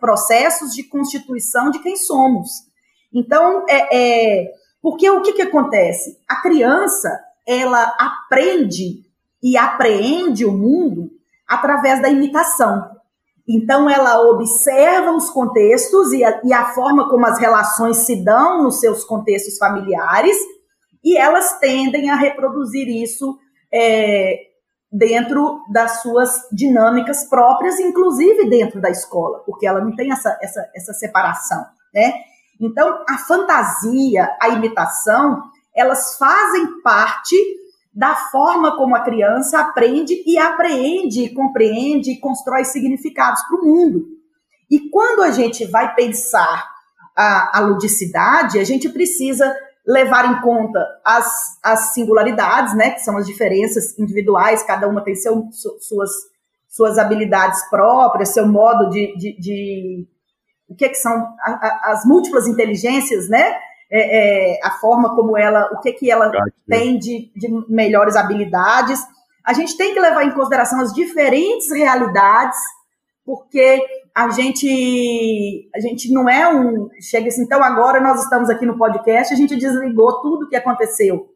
processos 0.00 0.74
de 0.74 0.82
constituição 0.82 1.70
de 1.70 1.78
quem 1.78 1.94
somos. 1.94 2.50
Então, 3.14 3.64
é, 3.68 3.86
é 3.96 4.52
porque 4.82 5.08
o 5.08 5.22
que, 5.22 5.34
que 5.34 5.42
acontece? 5.42 6.18
A 6.28 6.42
criança, 6.42 7.08
ela 7.46 7.84
aprende 8.00 9.04
e 9.40 9.56
apreende 9.56 10.44
o 10.44 10.50
mundo 10.50 11.08
através 11.46 12.02
da 12.02 12.08
imitação. 12.08 12.91
Então, 13.54 13.90
ela 13.90 14.22
observa 14.30 15.12
os 15.12 15.28
contextos 15.28 16.10
e 16.12 16.24
a, 16.24 16.40
e 16.42 16.54
a, 16.54 16.72
forma 16.72 17.10
como 17.10 17.26
as 17.26 17.38
relações 17.38 17.98
se 17.98 18.24
dão 18.24 18.62
nos 18.62 18.80
seus 18.80 19.04
contextos 19.04 19.58
familiares, 19.58 20.38
e 21.04 21.18
elas 21.18 21.58
tendem 21.58 22.08
a 22.08 22.14
reproduzir 22.14 22.88
isso 22.88 23.36
é, 23.70 24.36
dentro 24.90 25.60
das 25.70 26.00
suas 26.00 26.48
dinâmicas 26.50 27.28
próprias, 27.28 27.78
inclusive 27.78 28.48
dentro 28.48 28.80
da 28.80 28.88
escola, 28.88 29.40
porque 29.44 29.66
ela 29.66 29.84
não 29.84 29.94
tem 29.94 30.10
essa, 30.10 30.38
essa, 30.40 30.70
essa 30.74 30.94
separação. 30.94 31.62
Né? 31.94 32.14
Então, 32.58 33.04
a 33.06 33.18
fantasia, 33.18 34.34
a 34.40 34.48
imitação, 34.48 35.42
elas 35.76 36.16
fazem 36.16 36.80
parte 36.80 37.36
da 37.94 38.14
forma 38.14 38.76
como 38.76 38.96
a 38.96 39.02
criança 39.02 39.60
aprende 39.60 40.22
e 40.26 40.38
apreende, 40.38 41.28
compreende 41.34 42.12
e 42.12 42.20
constrói 42.20 42.64
significados 42.64 43.42
para 43.42 43.60
o 43.60 43.64
mundo. 43.64 44.06
E 44.70 44.88
quando 44.88 45.22
a 45.22 45.30
gente 45.30 45.66
vai 45.66 45.94
pensar 45.94 46.72
a, 47.14 47.58
a, 47.58 47.60
ludicidade, 47.60 48.58
a 48.58 48.64
gente 48.64 48.88
precisa 48.88 49.54
levar 49.86 50.32
em 50.32 50.40
conta 50.40 50.80
as, 51.04 51.26
as 51.62 51.92
singularidades, 51.92 52.74
né, 52.74 52.92
que 52.92 53.00
são 53.00 53.18
as 53.18 53.26
diferenças 53.26 53.98
individuais, 53.98 54.62
cada 54.62 54.88
uma 54.88 55.04
tem 55.04 55.14
seu, 55.14 55.48
suas, 55.52 56.10
suas 56.68 56.98
habilidades 56.98 57.68
próprias, 57.68 58.30
seu 58.30 58.46
modo 58.46 58.88
de, 58.88 59.14
de, 59.18 59.38
de 59.38 60.08
o 60.66 60.74
que, 60.74 60.86
é 60.86 60.88
que 60.88 60.94
são 60.94 61.12
a, 61.12 61.50
a, 61.50 61.92
as 61.92 62.06
múltiplas 62.06 62.46
inteligências, 62.46 63.28
né, 63.28 63.54
é, 63.94 64.54
é, 64.54 64.60
a 64.64 64.70
forma 64.70 65.14
como 65.14 65.36
ela, 65.36 65.68
o 65.74 65.80
que, 65.80 65.92
que 65.92 66.10
ela 66.10 66.32
tem 66.66 66.98
de, 66.98 67.30
de 67.36 67.48
melhores 67.68 68.16
habilidades. 68.16 68.98
A 69.44 69.52
gente 69.52 69.76
tem 69.76 69.92
que 69.92 70.00
levar 70.00 70.24
em 70.24 70.32
consideração 70.32 70.80
as 70.80 70.94
diferentes 70.94 71.70
realidades, 71.70 72.58
porque 73.22 73.84
a 74.14 74.30
gente 74.30 75.68
a 75.74 75.80
gente 75.80 76.10
não 76.12 76.26
é 76.26 76.48
um 76.48 76.88
chega 77.00 77.28
assim, 77.28 77.42
então 77.42 77.62
agora 77.62 78.00
nós 78.00 78.22
estamos 78.22 78.48
aqui 78.48 78.64
no 78.64 78.78
podcast, 78.78 79.34
a 79.34 79.36
gente 79.36 79.56
desligou 79.56 80.22
tudo 80.22 80.46
o 80.46 80.48
que 80.48 80.56
aconteceu, 80.56 81.26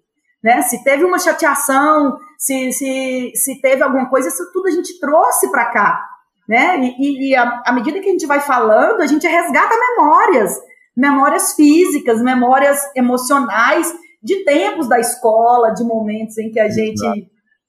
né? 0.43 0.63
Se 0.63 0.83
teve 0.83 1.05
uma 1.05 1.19
chateação, 1.19 2.17
se, 2.39 2.73
se, 2.73 3.33
se 3.35 3.61
teve 3.61 3.83
alguma 3.83 4.09
coisa, 4.09 4.29
isso 4.29 4.51
tudo 4.53 4.69
a 4.69 4.71
gente 4.71 4.99
trouxe 4.99 5.51
para 5.51 5.67
cá, 5.67 6.03
né? 6.49 6.79
E, 6.99 7.33
e 7.33 7.37
à 7.37 7.71
medida 7.73 8.01
que 8.01 8.09
a 8.09 8.13
gente 8.13 8.27
vai 8.27 8.41
falando, 8.41 9.03
a 9.03 9.07
gente 9.07 9.27
resgata 9.27 9.75
memórias 9.77 10.59
memórias 10.97 11.55
físicas, 11.55 12.23
memórias 12.23 12.81
emocionais 12.97 13.93
de 14.23 14.45
tempos 14.45 14.89
da 14.89 14.99
escola, 14.99 15.73
de 15.73 15.85
momentos 15.85 16.39
em 16.39 16.51
que 16.51 16.59
a 16.59 16.69
gente. 16.69 17.01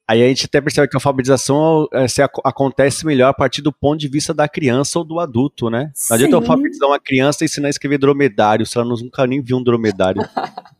Aí 0.09 0.23
a 0.23 0.27
gente 0.27 0.45
até 0.45 0.61
percebe 0.61 0.87
que 0.87 0.95
a 0.95 0.99
alfabetização 0.99 1.85
é, 1.91 2.07
se, 2.07 2.21
acontece 2.21 3.05
melhor 3.05 3.27
a 3.27 3.33
partir 3.33 3.61
do 3.61 3.73
ponto 3.73 3.99
de 3.99 4.07
vista 4.07 4.33
da 4.33 4.47
criança 4.47 4.97
ou 4.97 5.03
do 5.03 5.19
adulto, 5.19 5.69
né? 5.69 5.91
Não 6.09 6.15
adianta 6.15 6.35
eu 6.35 6.39
alfabetizar 6.39 6.87
uma 6.87 6.99
criança 6.99 7.43
e 7.43 7.45
ensinar 7.45 7.67
a 7.67 7.69
escrever 7.69 7.97
dromedário, 7.97 8.65
se 8.65 8.77
ela 8.77 8.87
nunca 8.87 9.27
nem 9.27 9.41
viu 9.41 9.57
um 9.57 9.63
dromedário. 9.63 10.21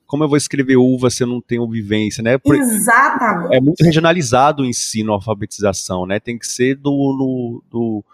Como 0.08 0.24
eu 0.24 0.30
vou 0.30 0.38
escrever 0.38 0.78
uva 0.78 1.10
se 1.10 1.24
eu 1.24 1.28
não 1.28 1.42
tenho 1.42 1.70
vivência, 1.70 2.24
né? 2.24 2.38
Por, 2.38 2.56
Exatamente. 2.56 3.54
É 3.54 3.60
muito 3.60 3.84
regionalizado 3.84 4.64
o 4.64 4.66
ensino, 4.66 5.12
a 5.12 5.16
alfabetização, 5.16 6.06
né? 6.06 6.22
Tem 6.22 6.40
que 6.40 6.48
ser 6.48 6.76
do, 6.76 6.92
no, 6.92 7.64
do 7.70 8.06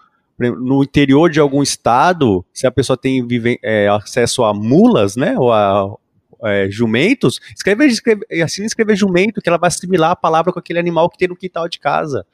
no 0.51 0.84
interior 0.84 1.29
de 1.29 1.39
algum 1.39 1.62
estado, 1.62 2.45
se 2.53 2.65
a 2.67 2.71
pessoa 2.71 2.97
tem 2.97 3.25
é, 3.63 3.88
acesso 3.88 4.43
a 4.43 4.53
mulas, 4.53 5.15
né, 5.15 5.38
ou 5.38 5.51
a 5.51 5.95
é, 6.43 6.69
jumentos, 6.69 7.39
escreve, 7.56 7.86
escreve, 7.86 8.25
assim 8.43 8.65
escrever 8.65 8.95
jumento, 8.95 9.41
que 9.41 9.49
ela 9.49 9.58
vai 9.58 9.69
assimilar 9.69 10.12
a 10.12 10.15
palavra 10.15 10.51
com 10.51 10.60
aquele 10.60 10.79
animal 10.79 11.10
que 11.10 11.17
tem 11.17 11.27
no 11.27 11.36
quintal 11.36 11.67
de 11.67 11.79
casa. 11.79 12.25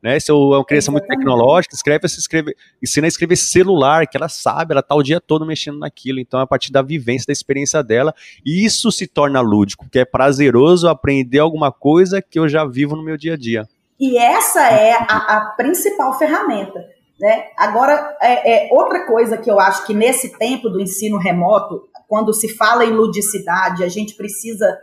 Né, 0.00 0.20
se 0.20 0.30
eu, 0.30 0.36
é 0.54 0.58
uma 0.58 0.64
criança 0.64 0.92
muito 0.92 1.08
tecnológica, 1.08 1.74
escreve, 1.74 2.06
escreve, 2.06 2.56
ensina 2.80 3.06
a 3.06 3.08
escrever 3.08 3.34
celular, 3.34 4.06
que 4.06 4.16
ela 4.16 4.28
sabe, 4.28 4.72
ela 4.72 4.80
está 4.80 4.94
o 4.94 5.02
dia 5.02 5.20
todo 5.20 5.44
mexendo 5.44 5.80
naquilo. 5.80 6.20
Então, 6.20 6.38
é 6.38 6.44
a 6.44 6.46
partir 6.46 6.70
da 6.70 6.82
vivência, 6.82 7.26
da 7.26 7.32
experiência 7.32 7.82
dela, 7.82 8.14
isso 8.46 8.92
se 8.92 9.08
torna 9.08 9.40
lúdico, 9.40 9.84
porque 9.84 9.98
é 9.98 10.04
prazeroso 10.04 10.88
aprender 10.88 11.40
alguma 11.40 11.72
coisa 11.72 12.22
que 12.22 12.38
eu 12.38 12.48
já 12.48 12.64
vivo 12.64 12.94
no 12.94 13.02
meu 13.02 13.16
dia 13.16 13.34
a 13.34 13.36
dia. 13.36 13.66
E 13.98 14.16
essa 14.16 14.70
é 14.70 14.92
a, 14.92 15.36
a 15.36 15.40
principal 15.56 16.16
ferramenta 16.16 16.78
Né? 17.20 17.48
Agora, 17.56 18.16
é, 18.20 18.68
é, 18.68 18.68
outra 18.72 19.06
coisa 19.06 19.36
que 19.36 19.50
eu 19.50 19.58
acho 19.58 19.84
que 19.86 19.92
nesse 19.92 20.38
tempo 20.38 20.68
do 20.68 20.80
ensino 20.80 21.18
remoto, 21.18 21.88
quando 22.06 22.32
se 22.32 22.48
fala 22.48 22.84
em 22.84 22.92
ludicidade, 22.92 23.82
a 23.82 23.88
gente 23.88 24.14
precisa 24.14 24.78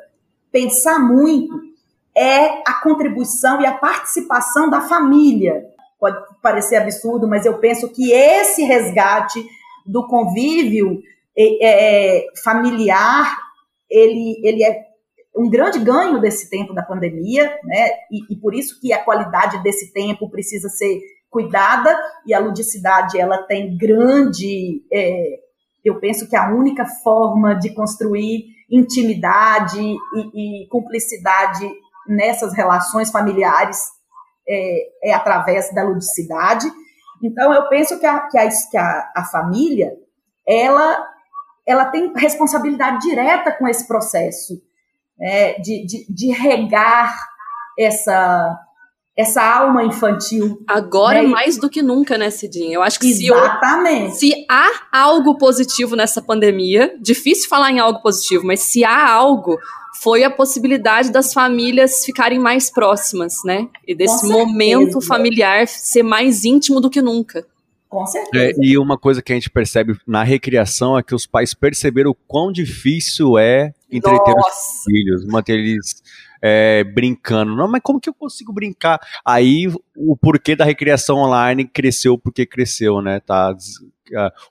pensar 0.51 0.99
muito 0.99 1.75
é 2.15 2.61
a 2.65 2.81
contribuição 2.81 3.61
e 3.61 3.65
a 3.65 3.73
participação 3.73 4.69
da 4.69 4.81
família. 4.81 5.65
Pode 5.99 6.17
parecer 6.41 6.77
absurdo, 6.77 7.27
mas 7.27 7.45
eu 7.45 7.57
penso 7.57 7.89
que 7.89 8.11
esse 8.11 8.63
resgate 8.63 9.45
do 9.85 10.07
convívio 10.07 11.01
é, 11.37 11.65
é, 11.65 12.27
familiar, 12.41 13.37
ele, 13.89 14.39
ele 14.43 14.63
é 14.63 14.85
um 15.35 15.49
grande 15.49 15.79
ganho 15.79 16.21
desse 16.21 16.49
tempo 16.49 16.73
da 16.73 16.81
pandemia, 16.81 17.59
né? 17.65 17.89
E, 18.09 18.33
e, 18.33 18.35
por 18.37 18.55
isso 18.55 18.79
que 18.79 18.93
a 18.93 19.03
qualidade 19.03 19.61
desse 19.61 19.91
tempo 19.91 20.29
precisa 20.29 20.69
ser 20.69 21.01
cuidada 21.35 21.93
e 22.25 22.33
a 22.33 22.39
ludicidade 22.39 23.19
ela 23.19 23.39
tem 23.39 23.77
grande, 23.77 24.81
é, 24.89 25.39
eu 25.83 25.99
penso 25.99 26.29
que 26.29 26.35
a 26.35 26.49
única 26.49 26.85
forma 27.03 27.53
de 27.55 27.73
construir 27.73 28.45
intimidade 28.71 29.77
e, 29.77 30.63
e 30.63 30.67
cumplicidade 30.69 31.69
nessas 32.07 32.53
relações 32.53 33.11
familiares 33.11 33.77
é, 34.47 35.09
é, 35.09 35.13
através 35.13 35.75
da 35.75 35.83
ludicidade. 35.83 36.71
Então 37.21 37.51
eu 37.51 37.67
penso 37.67 37.99
que 37.99 38.05
a, 38.05 38.21
que 38.29 38.37
a, 38.37 38.47
que 38.71 38.77
a, 38.77 39.11
a 39.17 39.25
família 39.25 39.91
ela 40.47 41.05
ela 41.67 41.85
tem 41.85 42.13
responsabilidade 42.15 43.09
direta 43.09 43.51
com 43.51 43.67
esse 43.67 43.85
processo 43.85 44.53
é, 45.19 45.59
de, 45.59 45.85
de, 45.85 46.05
de, 46.07 46.31
regar 46.31 47.13
essa, 47.77 48.57
essa 49.17 49.41
alma 49.41 49.83
infantil. 49.83 50.61
Agora 50.67 51.21
né? 51.21 51.27
mais 51.27 51.57
do 51.57 51.69
que 51.69 51.81
nunca, 51.81 52.17
né, 52.17 52.29
Cidinha? 52.29 52.75
Eu 52.75 52.81
acho 52.81 52.99
que 52.99 53.07
Exatamente. 53.07 54.17
Se, 54.17 54.29
eu, 54.29 54.35
se 54.35 54.45
há 54.49 54.69
algo 54.91 55.37
positivo 55.37 55.95
nessa 55.95 56.21
pandemia, 56.21 56.93
difícil 56.99 57.47
falar 57.47 57.71
em 57.71 57.79
algo 57.79 58.01
positivo, 58.01 58.45
mas 58.45 58.59
se 58.59 58.83
há 58.83 59.09
algo, 59.09 59.57
foi 60.03 60.23
a 60.23 60.29
possibilidade 60.29 61.11
das 61.11 61.33
famílias 61.33 62.03
ficarem 62.03 62.39
mais 62.39 62.69
próximas, 62.69 63.35
né? 63.45 63.69
E 63.87 63.95
desse 63.95 64.27
momento 64.27 64.99
familiar 64.99 65.65
ser 65.67 66.03
mais 66.03 66.43
íntimo 66.43 66.81
do 66.81 66.89
que 66.89 67.01
nunca. 67.01 67.45
Com 67.87 68.05
certeza. 68.05 68.51
É, 68.51 68.53
e 68.59 68.77
uma 68.77 68.97
coisa 68.97 69.21
que 69.21 69.31
a 69.31 69.35
gente 69.35 69.49
percebe 69.49 69.97
na 70.05 70.23
recriação 70.23 70.97
é 70.97 71.03
que 71.03 71.15
os 71.15 71.25
pais 71.25 71.53
perceberam 71.53 72.11
o 72.11 72.17
quão 72.27 72.51
difícil 72.51 73.37
é 73.37 73.73
entreter 73.89 74.35
Nossa. 74.35 74.49
os 74.49 74.83
filhos, 74.83 75.25
manter 75.25 75.53
eles 75.53 76.03
é, 76.47 76.83
brincando. 76.83 77.55
Não, 77.55 77.67
mas 77.67 77.81
como 77.83 77.99
que 77.99 78.07
eu 78.07 78.13
consigo 78.13 78.53
brincar? 78.53 78.99
Aí 79.25 79.67
o 79.97 80.15
porquê 80.15 80.55
da 80.55 80.63
recriação 80.63 81.17
online 81.17 81.65
cresceu 81.65 82.19
porque 82.19 82.45
cresceu, 82.45 83.01
né? 83.01 83.19
Tá, 83.19 83.51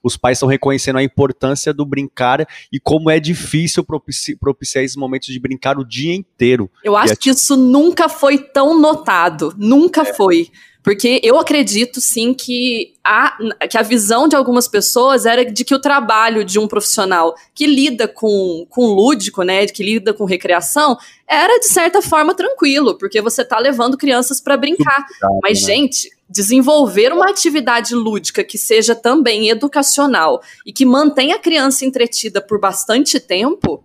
os 0.02 0.16
pais 0.16 0.38
estão 0.38 0.48
reconhecendo 0.48 0.98
a 0.98 1.04
importância 1.04 1.72
do 1.72 1.86
brincar 1.86 2.44
e 2.72 2.80
como 2.80 3.08
é 3.08 3.20
difícil 3.20 3.84
propiciar, 3.84 4.36
propiciar 4.40 4.84
esses 4.84 4.96
momentos 4.96 5.28
de 5.28 5.38
brincar 5.38 5.78
o 5.78 5.84
dia 5.84 6.12
inteiro. 6.12 6.68
Eu 6.82 6.96
acho 6.96 7.14
que 7.14 7.30
isso 7.30 7.56
nunca 7.56 8.08
foi 8.08 8.38
tão 8.38 8.80
notado, 8.80 9.54
nunca 9.56 10.00
é. 10.02 10.14
foi. 10.14 10.50
Porque 10.84 11.18
eu 11.24 11.38
acredito, 11.38 11.98
sim, 11.98 12.34
que 12.34 12.92
a, 13.02 13.34
que 13.70 13.78
a 13.78 13.82
visão 13.82 14.28
de 14.28 14.36
algumas 14.36 14.68
pessoas 14.68 15.24
era 15.24 15.42
de 15.42 15.64
que 15.64 15.74
o 15.74 15.78
trabalho 15.78 16.44
de 16.44 16.58
um 16.58 16.68
profissional 16.68 17.34
que 17.54 17.66
lida 17.66 18.06
com, 18.06 18.66
com 18.68 18.88
lúdico, 18.88 19.42
né, 19.42 19.66
que 19.66 19.82
lida 19.82 20.12
com 20.12 20.26
recreação, 20.26 20.98
era, 21.26 21.58
de 21.58 21.68
certa 21.68 22.02
forma, 22.02 22.34
tranquilo, 22.34 22.98
porque 22.98 23.22
você 23.22 23.40
está 23.40 23.58
levando 23.58 23.96
crianças 23.96 24.42
para 24.42 24.58
brincar. 24.58 25.06
Mas, 25.42 25.62
né? 25.62 25.68
gente, 25.68 26.10
desenvolver 26.28 27.14
uma 27.14 27.30
atividade 27.30 27.94
lúdica 27.94 28.44
que 28.44 28.58
seja 28.58 28.94
também 28.94 29.48
educacional 29.48 30.42
e 30.66 30.72
que 30.72 30.84
mantenha 30.84 31.36
a 31.36 31.40
criança 31.40 31.86
entretida 31.86 32.42
por 32.42 32.60
bastante 32.60 33.18
tempo 33.18 33.82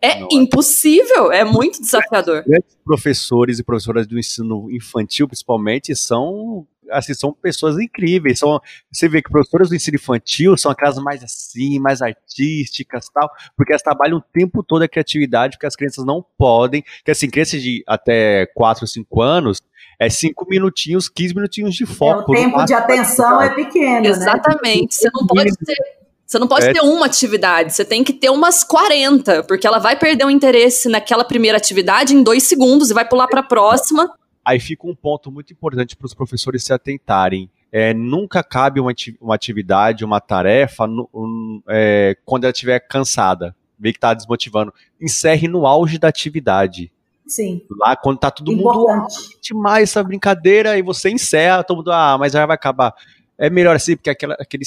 é 0.00 0.20
Não, 0.20 0.28
impossível, 0.30 1.32
é 1.32 1.44
muito 1.44 1.80
desafiador. 1.80 2.44
Professores 2.84 3.58
e 3.58 3.64
professoras 3.64 4.06
do 4.06 4.18
ensino 4.18 4.70
infantil, 4.70 5.26
principalmente, 5.26 5.94
são 5.96 6.66
assim, 6.90 7.14
são 7.14 7.32
pessoas 7.32 7.78
incríveis. 7.78 8.38
São, 8.38 8.60
você 8.90 9.08
vê 9.08 9.22
que 9.22 9.30
professoras 9.30 9.68
do 9.68 9.74
ensino 9.74 9.96
infantil 9.96 10.56
são 10.56 10.70
aquelas 10.70 10.96
mais 10.98 11.22
assim, 11.22 11.78
mais 11.78 12.00
artísticas 12.00 13.08
tal, 13.12 13.30
porque 13.56 13.72
elas 13.72 13.82
trabalham 13.82 14.18
o 14.18 14.22
tempo 14.22 14.62
todo 14.62 14.82
a 14.82 14.88
criatividade, 14.88 15.56
porque 15.56 15.66
as 15.66 15.76
crianças 15.76 16.04
não 16.04 16.24
podem, 16.36 16.82
que 17.04 17.10
assim, 17.10 17.28
crianças 17.28 17.62
de 17.62 17.82
até 17.86 18.46
4 18.54 18.84
ou 18.84 18.88
5 18.88 19.22
anos, 19.22 19.62
é 19.98 20.08
5 20.08 20.46
minutinhos, 20.48 21.08
15 21.08 21.34
minutinhos 21.34 21.74
de 21.74 21.84
foco. 21.84 22.34
É, 22.34 22.38
o 22.38 22.42
tempo 22.42 22.64
de 22.64 22.74
atenção 22.74 23.42
é 23.42 23.50
pequeno, 23.54 24.02
né? 24.02 24.08
Exatamente. 24.08 24.82
Né? 24.82 24.86
Você 24.90 25.10
não 25.12 25.26
pode 25.26 25.56
ter 25.56 25.98
você 26.28 26.38
não 26.38 26.46
pode 26.46 26.66
é. 26.66 26.74
ter 26.74 26.82
uma 26.82 27.06
atividade, 27.06 27.72
você 27.72 27.86
tem 27.86 28.04
que 28.04 28.12
ter 28.12 28.28
umas 28.28 28.62
40, 28.62 29.44
porque 29.44 29.66
ela 29.66 29.78
vai 29.78 29.98
perder 29.98 30.26
o 30.26 30.30
interesse 30.30 30.86
naquela 30.86 31.24
primeira 31.24 31.56
atividade 31.56 32.14
em 32.14 32.22
dois 32.22 32.42
segundos 32.42 32.90
e 32.90 32.94
vai 32.94 33.08
pular 33.08 33.26
para 33.28 33.40
a 33.40 33.42
próxima. 33.42 34.12
Aí 34.44 34.60
fica 34.60 34.86
um 34.86 34.94
ponto 34.94 35.32
muito 35.32 35.54
importante 35.54 35.96
para 35.96 36.04
os 36.04 36.12
professores 36.12 36.62
se 36.62 36.70
atentarem. 36.70 37.50
É, 37.72 37.94
nunca 37.94 38.42
cabe 38.42 38.78
uma, 38.78 38.92
atividade, 39.34 40.04
uma 40.04 40.20
tarefa, 40.20 40.86
no, 40.86 41.08
um, 41.14 41.62
é, 41.66 42.14
quando 42.26 42.44
ela 42.44 42.52
estiver 42.52 42.78
cansada, 42.80 43.56
vê 43.78 43.90
que 43.90 43.96
está 43.96 44.12
desmotivando. 44.12 44.72
Encerre 45.00 45.48
no 45.48 45.66
auge 45.66 45.98
da 45.98 46.08
atividade. 46.08 46.92
Sim. 47.26 47.62
Lá 47.70 47.96
quando 47.96 48.18
tá 48.18 48.30
todo 48.30 48.52
Importante. 48.52 49.16
mundo 49.16 49.38
demais 49.40 49.90
essa 49.90 50.02
brincadeira 50.02 50.76
e 50.76 50.82
você 50.82 51.08
encerra, 51.08 51.64
todo 51.64 51.78
mundo, 51.78 51.92
ah, 51.92 52.18
mas 52.18 52.32
já 52.32 52.44
vai 52.44 52.54
acabar 52.54 52.94
é 53.38 53.48
melhor 53.48 53.76
assim, 53.76 53.96
porque 53.96 54.10
aquela, 54.10 54.34
aquele, 54.34 54.64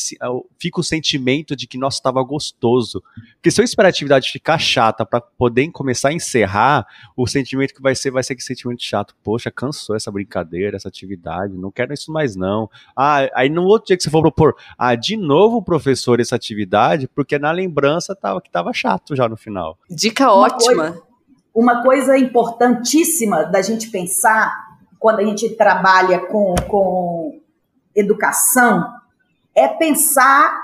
fica 0.58 0.80
o 0.80 0.84
sentimento 0.84 1.56
de 1.58 1.68
que, 1.68 1.78
nossa, 1.78 1.98
estava 1.98 2.24
gostoso. 2.24 3.04
Porque 3.34 3.52
se 3.52 3.60
eu 3.60 3.66
esperar 3.66 3.88
a 3.88 3.90
atividade 3.90 4.32
ficar 4.32 4.58
chata 4.58 5.06
para 5.06 5.20
poder 5.20 5.70
começar 5.72 6.10
a 6.10 6.14
encerrar, 6.14 6.88
o 7.18 7.28
sentimento 7.28 7.74
que 7.74 7.82
vai 7.82 7.94
ser, 7.94 8.12
vai 8.12 8.24
ser 8.24 8.34
que 8.34 8.42
sentimento 8.42 8.82
chato. 8.82 9.14
Poxa, 9.22 9.52
cansou 9.52 9.94
essa 9.96 10.10
brincadeira, 10.10 10.78
essa 10.78 10.88
atividade, 10.88 11.58
não 11.58 11.70
quero 11.70 11.94
isso 11.94 12.14
mais 12.14 12.38
não. 12.38 12.70
Ah, 12.96 13.30
aí 13.36 13.50
no 13.50 13.64
outro 13.64 13.88
dia 13.88 13.98
que 13.98 14.04
você 14.04 14.10
for 14.10 14.22
propor, 14.22 14.56
ah, 14.78 14.96
de 14.96 15.18
novo, 15.18 15.62
professor, 15.62 16.22
essa 16.22 16.38
atividade, 16.38 17.10
porque 17.10 17.38
na 17.38 17.52
lembrança 17.52 18.16
tava, 18.16 18.42
que 18.42 18.50
tava 18.50 18.72
chato 18.72 19.18
já 19.18 19.28
no 19.28 19.36
final. 19.36 19.78
Dica 19.90 20.32
uma 20.32 20.46
ótima. 20.46 20.92
Coisa, 20.92 21.04
uma 21.54 21.84
coisa 21.84 22.18
importantíssima 22.18 23.44
da 23.44 23.62
gente 23.62 23.90
pensar 23.90 24.72
quando 24.98 25.20
a 25.20 25.26
gente 25.26 25.50
trabalha 25.50 26.20
com, 26.20 26.56
com 26.70 27.41
educação 27.96 28.86
é 29.56 29.68
pensar 29.68 30.58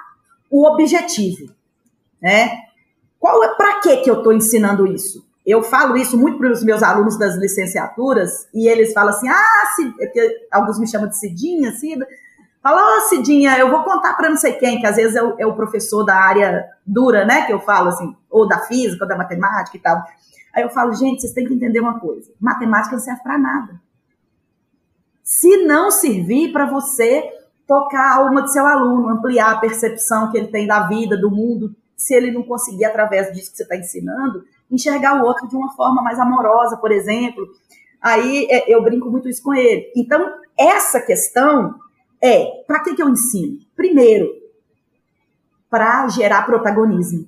o 0.50 0.66
objetivo, 0.66 1.54
né? 2.22 2.52
Qual 3.20 3.44
é 3.44 3.56
para 3.56 3.80
que 3.82 3.98
que 3.98 4.10
eu 4.10 4.20
estou 4.20 4.32
ensinando 4.32 4.88
isso? 4.88 5.26
Eu 5.46 5.64
falo 5.64 5.96
isso 5.98 6.18
muito 6.18 6.38
para 6.38 6.52
os 6.52 6.64
meus 6.64 6.84
alunos 6.84 7.18
das 7.18 7.36
licenciaturas 7.36 8.48
e 8.54 8.68
eles 8.68 8.94
falam 8.94 9.10
assim, 9.10 9.30
ah. 9.30 9.64
É 10.00 10.48
alguns 10.52 10.80
me 10.80 10.88
chamam 10.88 11.08
de 11.08 11.18
Cidinha, 11.18 11.72
Cida. 11.74 12.08
Fala, 12.62 12.82
oh, 12.82 13.02
Cidinha, 13.10 13.58
eu 13.58 13.70
vou 13.70 13.84
contar 13.84 14.16
para 14.16 14.30
não 14.30 14.38
sei 14.38 14.54
quem, 14.54 14.80
que 14.80 14.88
às 14.88 14.96
vezes 14.96 15.16
é 15.16 15.24
o, 15.24 15.36
é 15.38 15.46
o, 15.46 15.56
professor 15.56 16.04
da 16.04 16.16
área 16.16 16.66
dura, 16.86 17.26
né, 17.26 17.46
que 17.46 17.54
eu 17.54 17.60
falo 17.60 17.90
assim, 17.90 18.16
ou 18.30 18.48
da 18.48 18.60
física, 18.60 19.06
ou 19.06 19.08
da 19.08 19.16
matemática 19.16 19.78
e 19.78 19.80
tal. 19.80 20.04
Aí 20.54 20.64
eu 20.64 20.70
falo, 20.70 20.94
gente, 20.94 21.22
vocês 21.22 21.34
têm 21.34 21.46
que 21.46 21.54
entender 21.54 21.80
uma 21.80 22.00
coisa: 22.00 22.32
matemática 22.40 22.96
não 22.96 23.04
serve 23.04 23.22
para 23.22 23.38
nada 23.38 23.87
se 25.28 25.66
não 25.66 25.92
servir 25.92 26.54
para 26.54 26.66
você 26.66 27.22
tocar 27.68 28.00
a 28.00 28.16
alma 28.20 28.44
do 28.44 28.48
seu 28.48 28.66
aluno, 28.66 29.10
ampliar 29.10 29.52
a 29.52 29.58
percepção 29.58 30.32
que 30.32 30.38
ele 30.38 30.48
tem 30.48 30.66
da 30.66 30.88
vida, 30.88 31.18
do 31.18 31.30
mundo, 31.30 31.76
se 31.98 32.16
ele 32.16 32.32
não 32.32 32.44
conseguir, 32.44 32.86
através 32.86 33.34
disso 33.34 33.52
que 33.52 33.58
você 33.58 33.64
está 33.64 33.76
ensinando, 33.76 34.46
enxergar 34.72 35.22
o 35.22 35.26
outro 35.26 35.46
de 35.46 35.54
uma 35.54 35.76
forma 35.76 36.02
mais 36.02 36.18
amorosa, 36.18 36.78
por 36.78 36.94
exemplo. 36.94 37.46
Aí 38.02 38.48
é, 38.50 38.74
eu 38.74 38.82
brinco 38.82 39.12
muito 39.12 39.28
isso 39.28 39.44
com 39.44 39.54
ele. 39.54 39.92
Então, 39.98 40.32
essa 40.58 41.02
questão 41.02 41.76
é: 42.24 42.64
para 42.66 42.80
que, 42.80 42.96
que 42.96 43.04
eu 43.04 43.10
ensino? 43.10 43.60
Primeiro, 43.76 44.30
para 45.70 46.08
gerar 46.08 46.46
protagonismo 46.46 47.28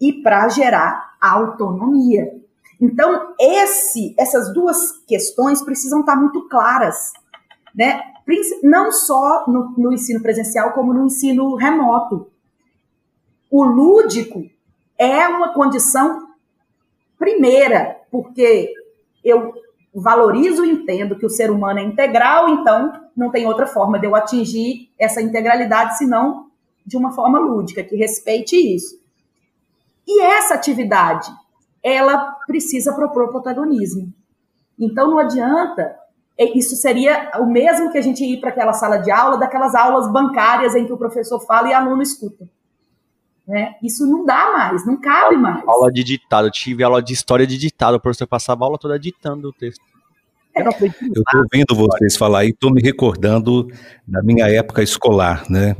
e 0.00 0.12
para 0.22 0.48
gerar 0.50 1.16
autonomia. 1.20 2.45
Então, 2.80 3.34
esse, 3.40 4.14
essas 4.18 4.52
duas 4.52 4.92
questões 5.06 5.62
precisam 5.62 6.00
estar 6.00 6.16
muito 6.16 6.48
claras, 6.48 7.12
né? 7.74 8.00
não 8.62 8.90
só 8.90 9.44
no, 9.46 9.72
no 9.78 9.92
ensino 9.92 10.20
presencial, 10.20 10.72
como 10.72 10.92
no 10.92 11.06
ensino 11.06 11.54
remoto. 11.54 12.28
O 13.50 13.64
lúdico 13.64 14.44
é 14.98 15.28
uma 15.28 15.54
condição 15.54 16.28
primeira, 17.18 18.00
porque 18.10 18.72
eu 19.24 19.54
valorizo 19.94 20.64
e 20.64 20.70
entendo 20.70 21.16
que 21.16 21.24
o 21.24 21.30
ser 21.30 21.50
humano 21.50 21.78
é 21.78 21.82
integral, 21.82 22.48
então 22.50 22.92
não 23.16 23.30
tem 23.30 23.46
outra 23.46 23.66
forma 23.66 23.98
de 23.98 24.06
eu 24.06 24.14
atingir 24.14 24.90
essa 24.98 25.22
integralidade 25.22 25.96
senão 25.96 26.50
de 26.84 26.96
uma 26.96 27.12
forma 27.12 27.38
lúdica, 27.38 27.82
que 27.82 27.96
respeite 27.96 28.56
isso. 28.56 29.00
E 30.06 30.20
essa 30.22 30.54
atividade 30.54 31.32
ela 31.82 32.36
precisa 32.46 32.92
propor 32.94 33.28
protagonismo. 33.28 34.12
Então 34.78 35.10
não 35.10 35.18
adianta 35.18 35.96
isso 36.38 36.76
seria 36.76 37.30
o 37.38 37.46
mesmo 37.46 37.90
que 37.90 37.96
a 37.96 38.02
gente 38.02 38.22
ir 38.22 38.40
para 38.40 38.50
aquela 38.50 38.74
sala 38.74 38.98
de 38.98 39.10
aula, 39.10 39.38
daquelas 39.38 39.74
aulas 39.74 40.10
bancárias 40.12 40.74
em 40.74 40.84
que 40.84 40.92
o 40.92 40.98
professor 40.98 41.40
fala 41.40 41.68
e 41.68 41.72
o 41.72 41.76
aluno 41.76 42.02
escuta. 42.02 42.46
Né? 43.46 43.76
Isso 43.82 44.06
não 44.06 44.24
dá 44.24 44.52
mais, 44.52 44.84
não 44.84 45.00
cabe 45.00 45.36
mais. 45.36 45.62
Aula 45.66 45.90
de 45.90 46.04
ditado, 46.04 46.48
eu 46.48 46.50
tive 46.50 46.82
aula 46.82 47.02
de 47.02 47.12
história 47.14 47.46
de 47.46 47.56
ditado, 47.56 47.94
o 47.94 48.00
professor 48.00 48.26
passava 48.26 48.64
a 48.64 48.66
aula 48.66 48.78
toda 48.78 48.98
ditando 48.98 49.48
o 49.48 49.52
texto. 49.52 49.80
Eu 50.54 50.70
estou 50.70 51.40
ouvindo 51.40 51.74
vocês 51.74 52.16
falar 52.16 52.44
e 52.44 52.50
estou 52.50 52.72
me 52.72 52.82
recordando 52.82 53.68
da 54.06 54.22
minha 54.22 54.48
época 54.48 54.82
escolar, 54.82 55.44
né? 55.50 55.76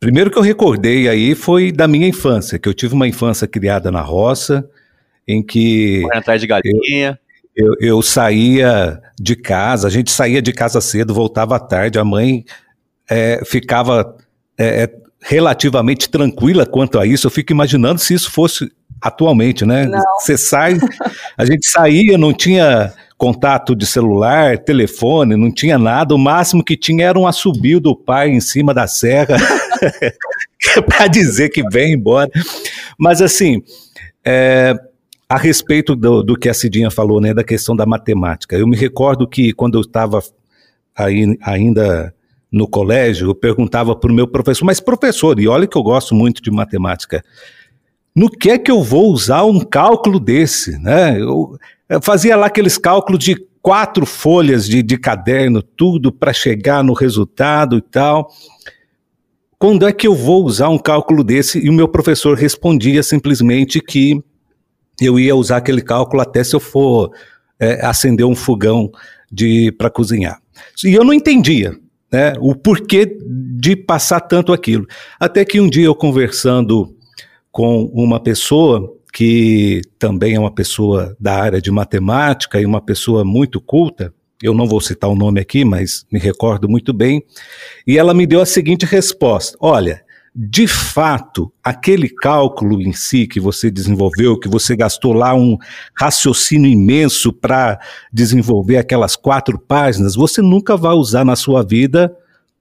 Primeiro 0.00 0.30
que 0.30 0.36
eu 0.36 0.42
recordei 0.42 1.08
aí 1.08 1.34
foi 1.34 1.72
da 1.72 1.88
minha 1.88 2.06
infância, 2.06 2.58
que 2.58 2.68
eu 2.68 2.74
tive 2.74 2.94
uma 2.94 3.06
infância 3.06 3.48
criada 3.48 3.90
na 3.90 4.00
roça, 4.00 4.68
em 5.28 5.42
que. 5.42 6.04
Atrás 6.12 6.40
de 6.40 6.46
galinha. 6.46 7.18
Eu, 7.54 7.66
eu, 7.80 7.88
eu, 7.96 8.02
saía 8.02 9.00
de 9.20 9.36
casa, 9.36 9.88
a 9.88 9.90
gente 9.90 10.10
saía 10.10 10.40
de 10.40 10.52
casa 10.52 10.80
cedo, 10.80 11.12
voltava 11.12 11.56
à 11.56 11.60
tarde, 11.60 11.98
a 11.98 12.04
mãe 12.04 12.44
é, 13.10 13.42
ficava 13.44 14.16
é, 14.56 14.84
é 14.84 14.90
relativamente 15.20 16.08
tranquila 16.08 16.64
quanto 16.64 16.98
a 16.98 17.06
isso. 17.06 17.26
Eu 17.26 17.30
fico 17.30 17.52
imaginando 17.52 18.00
se 18.00 18.14
isso 18.14 18.30
fosse 18.30 18.70
atualmente, 19.00 19.64
né? 19.64 19.86
Não. 19.86 20.00
Você 20.18 20.38
sai, 20.38 20.78
a 21.36 21.44
gente 21.44 21.68
saía, 21.68 22.16
não 22.16 22.32
tinha 22.32 22.92
contato 23.16 23.74
de 23.74 23.84
celular, 23.84 24.58
telefone, 24.58 25.36
não 25.36 25.52
tinha 25.52 25.78
nada. 25.78 26.14
O 26.14 26.18
máximo 26.18 26.64
que 26.64 26.76
tinha 26.76 27.06
era 27.06 27.18
um 27.18 27.26
assobio 27.26 27.80
do 27.80 27.96
pai 27.96 28.30
em 28.30 28.40
cima 28.40 28.72
da 28.72 28.86
serra 28.86 29.36
para 30.86 31.08
dizer 31.08 31.48
que 31.48 31.68
vem 31.68 31.94
embora. 31.94 32.30
Mas 32.96 33.20
assim, 33.20 33.62
é, 34.24 34.74
a 35.28 35.36
respeito 35.36 35.94
do, 35.94 36.22
do, 36.22 36.36
que 36.36 36.48
a 36.48 36.54
Cidinha 36.54 36.90
falou, 36.90 37.20
né, 37.20 37.34
da 37.34 37.44
questão 37.44 37.76
da 37.76 37.84
matemática, 37.84 38.56
eu 38.56 38.66
me 38.66 38.76
recordo 38.76 39.28
que 39.28 39.52
quando 39.52 39.76
eu 39.76 39.82
estava 39.82 40.22
ainda 41.42 42.14
no 42.50 42.66
colégio, 42.66 43.28
eu 43.28 43.34
perguntava 43.34 43.94
para 43.94 44.10
o 44.10 44.14
meu 44.14 44.26
professor, 44.26 44.64
mas 44.64 44.80
professor, 44.80 45.38
e 45.38 45.46
olha 45.46 45.66
que 45.66 45.76
eu 45.76 45.82
gosto 45.82 46.14
muito 46.14 46.42
de 46.42 46.50
matemática, 46.50 47.22
no 48.16 48.30
que 48.30 48.50
é 48.50 48.58
que 48.58 48.70
eu 48.70 48.82
vou 48.82 49.12
usar 49.12 49.44
um 49.44 49.60
cálculo 49.60 50.18
desse, 50.18 50.78
né? 50.78 51.20
Eu, 51.20 51.56
eu 51.88 52.02
fazia 52.02 52.34
lá 52.34 52.46
aqueles 52.46 52.76
cálculos 52.78 53.22
de 53.22 53.36
quatro 53.62 54.06
folhas 54.06 54.66
de, 54.66 54.82
de 54.82 54.96
caderno, 54.96 55.62
tudo 55.62 56.10
para 56.10 56.32
chegar 56.32 56.82
no 56.82 56.94
resultado 56.94 57.76
e 57.76 57.82
tal. 57.82 58.28
Quando 59.58 59.86
é 59.86 59.92
que 59.92 60.06
eu 60.06 60.14
vou 60.14 60.44
usar 60.44 60.68
um 60.68 60.78
cálculo 60.78 61.22
desse? 61.22 61.58
E 61.58 61.68
o 61.68 61.72
meu 61.72 61.86
professor 61.86 62.36
respondia 62.36 63.02
simplesmente 63.02 63.80
que 63.80 64.20
eu 65.00 65.18
ia 65.18 65.34
usar 65.34 65.58
aquele 65.58 65.82
cálculo 65.82 66.22
até 66.22 66.42
se 66.42 66.54
eu 66.54 66.60
for 66.60 67.10
é, 67.58 67.84
acender 67.84 68.26
um 68.26 68.34
fogão 68.34 68.90
para 69.76 69.90
cozinhar. 69.90 70.40
E 70.84 70.94
eu 70.94 71.04
não 71.04 71.12
entendia 71.12 71.72
né, 72.10 72.32
o 72.40 72.54
porquê 72.54 73.16
de 73.56 73.76
passar 73.76 74.20
tanto 74.20 74.52
aquilo. 74.52 74.86
Até 75.20 75.44
que 75.44 75.60
um 75.60 75.68
dia 75.68 75.86
eu 75.86 75.94
conversando 75.94 76.94
com 77.50 77.84
uma 77.92 78.20
pessoa 78.20 78.94
que 79.12 79.80
também 79.98 80.34
é 80.34 80.40
uma 80.40 80.54
pessoa 80.54 81.16
da 81.18 81.34
área 81.34 81.60
de 81.60 81.70
matemática 81.70 82.60
e 82.60 82.66
uma 82.66 82.80
pessoa 82.80 83.24
muito 83.24 83.60
culta, 83.60 84.12
eu 84.42 84.54
não 84.54 84.66
vou 84.66 84.80
citar 84.80 85.10
o 85.10 85.16
nome 85.16 85.40
aqui, 85.40 85.64
mas 85.64 86.06
me 86.12 86.18
recordo 86.18 86.68
muito 86.68 86.92
bem, 86.92 87.24
e 87.86 87.98
ela 87.98 88.14
me 88.14 88.26
deu 88.26 88.40
a 88.40 88.46
seguinte 88.46 88.86
resposta: 88.86 89.56
olha, 89.60 90.02
de 90.40 90.68
fato, 90.68 91.52
aquele 91.64 92.08
cálculo 92.08 92.80
em 92.80 92.92
si 92.92 93.26
que 93.26 93.40
você 93.40 93.72
desenvolveu, 93.72 94.38
que 94.38 94.46
você 94.46 94.76
gastou 94.76 95.12
lá 95.12 95.34
um 95.34 95.58
raciocínio 95.92 96.70
imenso 96.70 97.32
para 97.32 97.80
desenvolver 98.12 98.76
aquelas 98.76 99.16
quatro 99.16 99.58
páginas, 99.58 100.14
você 100.14 100.40
nunca 100.40 100.76
vai 100.76 100.94
usar 100.94 101.24
na 101.24 101.34
sua 101.34 101.64
vida 101.64 102.14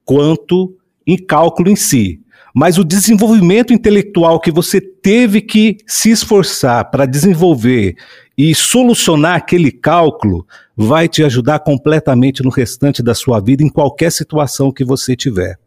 quanto 0.03 0.75
em 1.05 1.23
cálculo 1.23 1.69
em 1.69 1.75
si. 1.75 2.19
Mas 2.51 2.79
o 2.79 2.83
desenvolvimento 2.83 3.71
intelectual 3.71 4.39
que 4.39 4.49
você 4.49 4.81
teve 4.81 5.39
que 5.39 5.77
se 5.85 6.09
esforçar 6.09 6.89
para 6.89 7.05
desenvolver 7.05 7.95
e 8.35 8.55
solucionar 8.55 9.35
aquele 9.35 9.71
cálculo 9.71 10.47
vai 10.75 11.07
te 11.07 11.23
ajudar 11.23 11.59
completamente 11.59 12.41
no 12.41 12.49
restante 12.49 13.03
da 13.03 13.13
sua 13.13 13.39
vida, 13.39 13.61
em 13.61 13.69
qualquer 13.69 14.11
situação 14.11 14.71
que 14.71 14.83
você 14.83 15.15
tiver. 15.15 15.59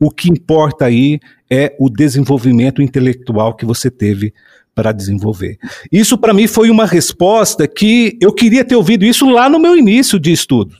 O 0.00 0.10
que 0.10 0.28
importa 0.28 0.86
aí 0.86 1.20
é 1.52 1.76
o 1.78 1.90
desenvolvimento 1.90 2.80
intelectual 2.80 3.54
que 3.54 3.66
você 3.66 3.90
teve 3.90 4.32
para 4.74 4.90
desenvolver. 4.90 5.58
Isso 5.92 6.16
para 6.16 6.32
mim 6.32 6.46
foi 6.46 6.70
uma 6.70 6.86
resposta 6.86 7.68
que 7.68 8.16
eu 8.22 8.32
queria 8.32 8.64
ter 8.64 8.74
ouvido 8.74 9.04
isso 9.04 9.28
lá 9.28 9.50
no 9.50 9.58
meu 9.58 9.76
início 9.76 10.18
de 10.18 10.32
estudo. 10.32 10.74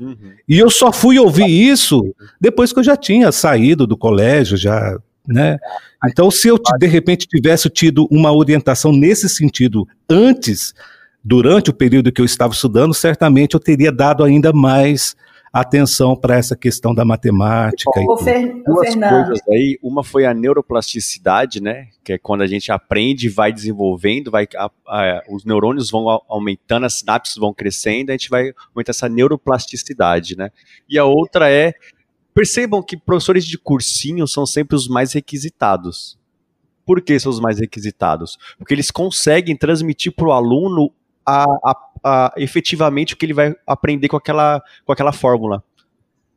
Uhum. 0.00 0.16
E 0.48 0.56
eu 0.56 0.70
só 0.70 0.92
fui 0.92 1.18
ouvir 1.18 1.48
isso 1.48 2.14
depois 2.40 2.72
que 2.72 2.78
eu 2.78 2.84
já 2.84 2.96
tinha 2.96 3.32
saído 3.32 3.88
do 3.88 3.96
colégio, 3.96 4.56
já, 4.56 4.96
né? 5.26 5.58
Então, 6.06 6.30
se 6.30 6.46
eu 6.46 6.60
de 6.78 6.86
repente 6.86 7.26
tivesse 7.26 7.68
tido 7.68 8.06
uma 8.08 8.32
orientação 8.32 8.92
nesse 8.92 9.28
sentido 9.28 9.84
antes, 10.08 10.72
durante 11.24 11.70
o 11.70 11.74
período 11.74 12.12
que 12.12 12.20
eu 12.20 12.24
estava 12.24 12.52
estudando, 12.52 12.94
certamente 12.94 13.54
eu 13.54 13.60
teria 13.60 13.90
dado 13.90 14.22
ainda 14.22 14.52
mais 14.52 15.16
atenção 15.54 16.16
para 16.16 16.36
essa 16.36 16.56
questão 16.56 16.92
da 16.92 17.04
matemática. 17.04 18.00
Bom, 18.04 18.16
Fer, 18.16 18.60
Duas 18.64 18.88
Fernando. 18.88 19.26
coisas 19.26 19.48
aí, 19.48 19.78
uma 19.80 20.02
foi 20.02 20.26
a 20.26 20.34
neuroplasticidade, 20.34 21.62
né, 21.62 21.90
que 22.02 22.14
é 22.14 22.18
quando 22.18 22.42
a 22.42 22.46
gente 22.48 22.72
aprende, 22.72 23.28
vai 23.28 23.52
desenvolvendo, 23.52 24.32
vai, 24.32 24.48
a, 24.56 24.68
a, 24.88 25.22
os 25.30 25.44
neurônios 25.44 25.92
vão 25.92 26.08
aumentando, 26.28 26.86
as 26.86 26.98
sinapses 26.98 27.36
vão 27.36 27.54
crescendo, 27.54 28.10
a 28.10 28.14
gente 28.14 28.28
vai 28.28 28.52
aumentar 28.74 28.90
essa 28.90 29.08
neuroplasticidade, 29.08 30.36
né. 30.36 30.50
E 30.88 30.98
a 30.98 31.04
outra 31.04 31.48
é, 31.48 31.72
percebam 32.34 32.82
que 32.82 32.96
professores 32.96 33.46
de 33.46 33.56
cursinho 33.56 34.26
são 34.26 34.44
sempre 34.44 34.74
os 34.74 34.88
mais 34.88 35.12
requisitados. 35.12 36.18
Por 36.84 37.00
que 37.00 37.16
são 37.18 37.30
os 37.30 37.38
mais 37.38 37.60
requisitados? 37.60 38.36
Porque 38.58 38.74
eles 38.74 38.90
conseguem 38.90 39.56
transmitir 39.56 40.12
para 40.12 40.26
o 40.26 40.32
aluno 40.32 40.92
a, 41.24 41.44
a, 41.64 41.76
a, 42.04 42.32
efetivamente 42.36 43.14
o 43.14 43.16
que 43.16 43.24
ele 43.24 43.32
vai 43.32 43.54
aprender 43.66 44.08
com 44.08 44.16
aquela, 44.16 44.62
com 44.84 44.92
aquela 44.92 45.12
fórmula. 45.12 45.64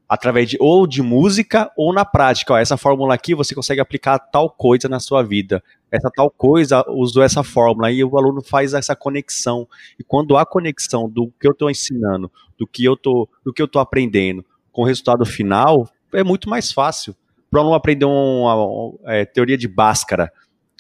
Através 0.10 0.50
de 0.50 0.58
ou 0.62 0.88
de 0.88 1.02
música 1.02 1.70
ou 1.76 1.94
na 1.94 2.06
prática. 2.06 2.54
Ó, 2.54 2.58
essa 2.58 2.78
fórmula 2.78 3.14
aqui 3.14 3.36
você 3.36 3.54
consegue 3.54 3.82
aplicar 3.82 4.18
tal 4.18 4.50
coisa 4.50 4.88
na 4.88 5.02
sua 5.02 5.22
vida. 5.22 5.62
Essa 5.92 6.10
tal 6.16 6.32
coisa 6.32 6.86
usou 6.88 7.22
essa 7.22 7.44
fórmula. 7.44 7.92
E 7.92 8.02
o 8.02 8.18
aluno 8.18 8.42
faz 8.42 8.74
essa 8.74 8.96
conexão. 8.96 9.68
E 10.00 10.04
quando 10.04 10.38
há 10.38 10.46
conexão 10.46 11.10
do 11.10 11.30
que 11.38 11.46
eu 11.46 11.52
estou 11.52 11.70
ensinando, 11.70 12.32
do 12.58 12.66
que 12.66 12.86
eu 12.86 12.96
tô, 12.96 13.28
do 13.44 13.52
que 13.52 13.62
eu 13.62 13.66
estou 13.66 13.82
aprendendo, 13.82 14.46
com 14.72 14.84
o 14.84 14.86
resultado 14.86 15.26
final, 15.26 15.90
é 16.14 16.24
muito 16.24 16.50
mais 16.50 16.72
fácil. 16.72 17.14
Para 17.52 17.58
o 17.58 17.62
aluno 17.62 17.76
aprender 17.76 18.06
uma, 18.06 18.56
uma, 18.56 18.56
uma 18.56 19.14
é, 19.14 19.26
teoria 19.26 19.58
de 19.58 19.68
Bhaskara. 19.68 20.32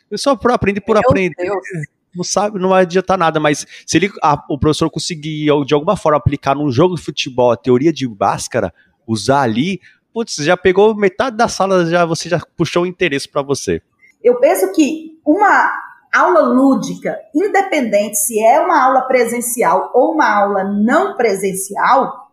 Eu 0.10 0.17
só 0.17 0.39
aprende 0.50 0.80
por 0.80 0.93
Meu 0.93 1.02
aprender. 1.02 1.36
Deus 1.36 1.96
não 2.15 2.24
sabe, 2.24 2.60
não 2.60 2.70
vai 2.70 2.82
adiantar 2.82 3.17
nada, 3.17 3.39
mas 3.39 3.65
se 3.86 3.98
ele, 3.98 4.12
a, 4.24 4.43
o 4.50 4.58
professor 4.58 4.89
conseguir 4.89 5.48
de 5.65 5.74
alguma 5.74 5.96
forma 5.96 6.17
aplicar 6.17 6.56
num 6.56 6.72
jogo 6.72 6.96
de 6.96 7.02
futebol 7.02 7.52
a 7.52 7.58
teoria 7.58 7.93
de 7.93 8.08
Bhaskara, 8.08 8.74
usar 9.06 9.41
ali, 9.41 9.80
putz, 10.13 10.36
já 10.38 10.58
pegou 10.58 10.96
metade 10.96 11.38
da 11.38 11.48
sala, 11.48 11.86
já 11.86 12.06
você 12.06 12.28
já 12.28 12.39
puxou 12.56 12.84
o 12.84 12.88
interesse 12.88 13.30
para 13.30 13.41
você. 13.41 13.82
Eu 14.24 14.39
penso 14.39 14.72
que 14.74 15.20
uma 15.26 15.72
aula 16.13 16.41
lúdica, 16.41 17.17
independente 17.36 18.17
se 18.17 18.43
é 18.43 18.60
uma 18.60 18.84
aula 18.84 19.02
presencial 19.02 19.91
ou 19.93 20.13
uma 20.13 20.28
aula 20.28 20.63
não 20.63 21.15
presencial, 21.15 22.32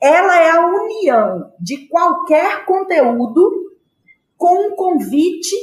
ela 0.00 0.38
é 0.38 0.50
a 0.50 0.66
união 0.66 1.52
de 1.58 1.88
qualquer 1.88 2.64
conteúdo 2.66 3.72
com 4.36 4.68
um 4.68 4.76
convite 4.76 5.54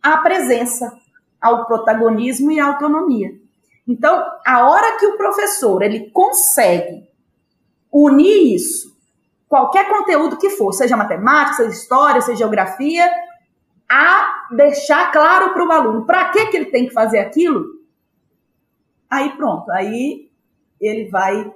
à 0.00 0.18
presença 0.18 0.99
ao 1.40 1.66
protagonismo 1.66 2.50
e 2.50 2.60
à 2.60 2.66
autonomia. 2.66 3.32
Então, 3.86 4.24
a 4.46 4.68
hora 4.68 4.98
que 4.98 5.06
o 5.06 5.16
professor 5.16 5.82
ele 5.82 6.10
consegue 6.10 7.08
unir 7.92 8.54
isso, 8.54 8.96
qualquer 9.48 9.88
conteúdo 9.88 10.38
que 10.38 10.50
for, 10.50 10.72
seja 10.72 10.96
matemática, 10.96 11.56
seja 11.56 11.70
história, 11.70 12.20
seja 12.20 12.38
geografia, 12.38 13.10
a 13.90 14.46
deixar 14.52 15.10
claro 15.10 15.52
para 15.52 15.66
o 15.66 15.72
aluno 15.72 16.06
para 16.06 16.28
que, 16.30 16.46
que 16.46 16.56
ele 16.56 16.66
tem 16.66 16.86
que 16.86 16.92
fazer 16.92 17.18
aquilo, 17.18 17.66
aí 19.08 19.30
pronto, 19.36 19.68
aí 19.72 20.30
ele 20.80 21.08
vai 21.08 21.52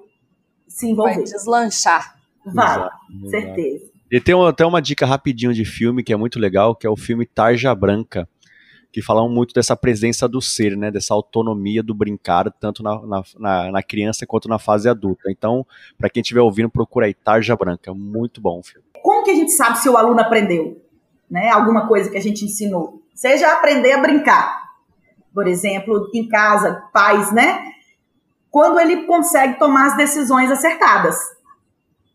se 0.66 0.88
envolver. 0.88 1.14
Vai 1.14 1.22
deslanchar. 1.22 2.16
Vai, 2.44 2.76
Exato. 2.76 3.30
certeza. 3.30 3.94
E 4.10 4.20
tem 4.20 4.34
até 4.46 4.66
uma 4.66 4.82
dica 4.82 5.06
rapidinho 5.06 5.54
de 5.54 5.64
filme 5.64 6.02
que 6.02 6.12
é 6.12 6.16
muito 6.16 6.38
legal, 6.38 6.74
que 6.74 6.86
é 6.86 6.90
o 6.90 6.96
filme 6.96 7.24
Tarja 7.24 7.74
Branca 7.74 8.28
que 8.94 9.02
falam 9.02 9.28
muito 9.28 9.52
dessa 9.52 9.74
presença 9.74 10.28
do 10.28 10.40
ser, 10.40 10.76
né, 10.76 10.88
dessa 10.88 11.12
autonomia 11.12 11.82
do 11.82 11.92
brincar, 11.92 12.48
tanto 12.60 12.80
na, 12.80 13.02
na, 13.36 13.72
na 13.72 13.82
criança 13.82 14.24
quanto 14.24 14.48
na 14.48 14.56
fase 14.56 14.88
adulta. 14.88 15.32
Então, 15.32 15.66
para 15.98 16.08
quem 16.08 16.20
estiver 16.20 16.40
ouvindo, 16.40 16.70
procura 16.70 17.06
aí 17.06 17.12
Tarja 17.12 17.56
Branca, 17.56 17.92
muito 17.92 18.40
bom 18.40 18.62
filme. 18.62 18.86
Como 19.02 19.24
que 19.24 19.32
a 19.32 19.34
gente 19.34 19.50
sabe 19.50 19.78
se 19.78 19.88
o 19.88 19.96
aluno 19.96 20.20
aprendeu? 20.20 20.80
Né, 21.28 21.50
alguma 21.50 21.88
coisa 21.88 22.08
que 22.08 22.16
a 22.16 22.20
gente 22.20 22.44
ensinou? 22.44 23.02
Seja 23.12 23.52
aprender 23.52 23.90
a 23.94 24.00
brincar, 24.00 24.62
por 25.34 25.48
exemplo, 25.48 26.08
em 26.14 26.28
casa, 26.28 26.84
pais, 26.92 27.32
né? 27.32 27.64
Quando 28.48 28.78
ele 28.78 29.06
consegue 29.06 29.58
tomar 29.58 29.86
as 29.86 29.96
decisões 29.96 30.52
acertadas. 30.52 31.16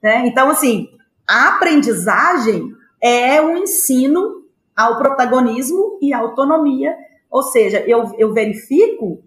Né? 0.01 0.25
Então, 0.27 0.49
assim, 0.49 0.87
a 1.27 1.49
aprendizagem 1.49 2.71
é 3.01 3.41
um 3.41 3.57
ensino 3.57 4.45
ao 4.79 4.97
protagonismo 4.97 5.99
e 6.01 6.13
à 6.13 6.19
autonomia, 6.19 6.95
ou 7.29 7.43
seja, 7.43 7.83
eu, 7.85 8.13
eu 8.17 8.33
verifico 8.33 9.21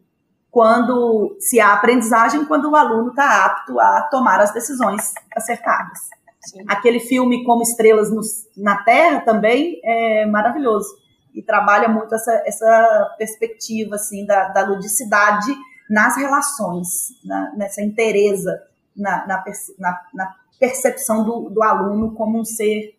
quando 0.50 1.36
se 1.38 1.61
há 1.61 1.74
aprendizagem, 1.74 2.46
quando 2.46 2.70
o 2.70 2.76
aluno 2.76 3.11
está 3.11 3.44
apto 3.44 3.78
a 3.78 4.09
tomar 4.11 4.40
as 4.40 4.50
decisões 4.50 5.12
acertadas. 5.36 5.98
Sim. 6.40 6.64
Aquele 6.66 7.00
filme 7.00 7.44
Como 7.44 7.62
Estrelas 7.62 8.11
no, 8.11 8.22
na 8.57 8.82
Terra 8.82 9.20
também 9.20 9.78
é 9.84 10.24
maravilhoso 10.24 10.88
e 11.34 11.42
trabalha 11.42 11.86
muito 11.86 12.14
essa, 12.14 12.42
essa 12.46 13.14
perspectiva 13.18 13.96
assim 13.96 14.24
da, 14.24 14.48
da 14.48 14.66
ludicidade 14.66 15.55
nas 15.88 16.16
relações, 16.16 16.88
na, 17.24 17.53
nessa 17.57 17.82
inteireza, 17.82 18.59
na, 18.96 19.26
na, 19.26 20.00
na 20.14 20.34
percepção 20.59 21.24
do, 21.24 21.50
do 21.50 21.62
aluno 21.62 22.14
como 22.14 22.40
um 22.40 22.44
ser 22.44 22.94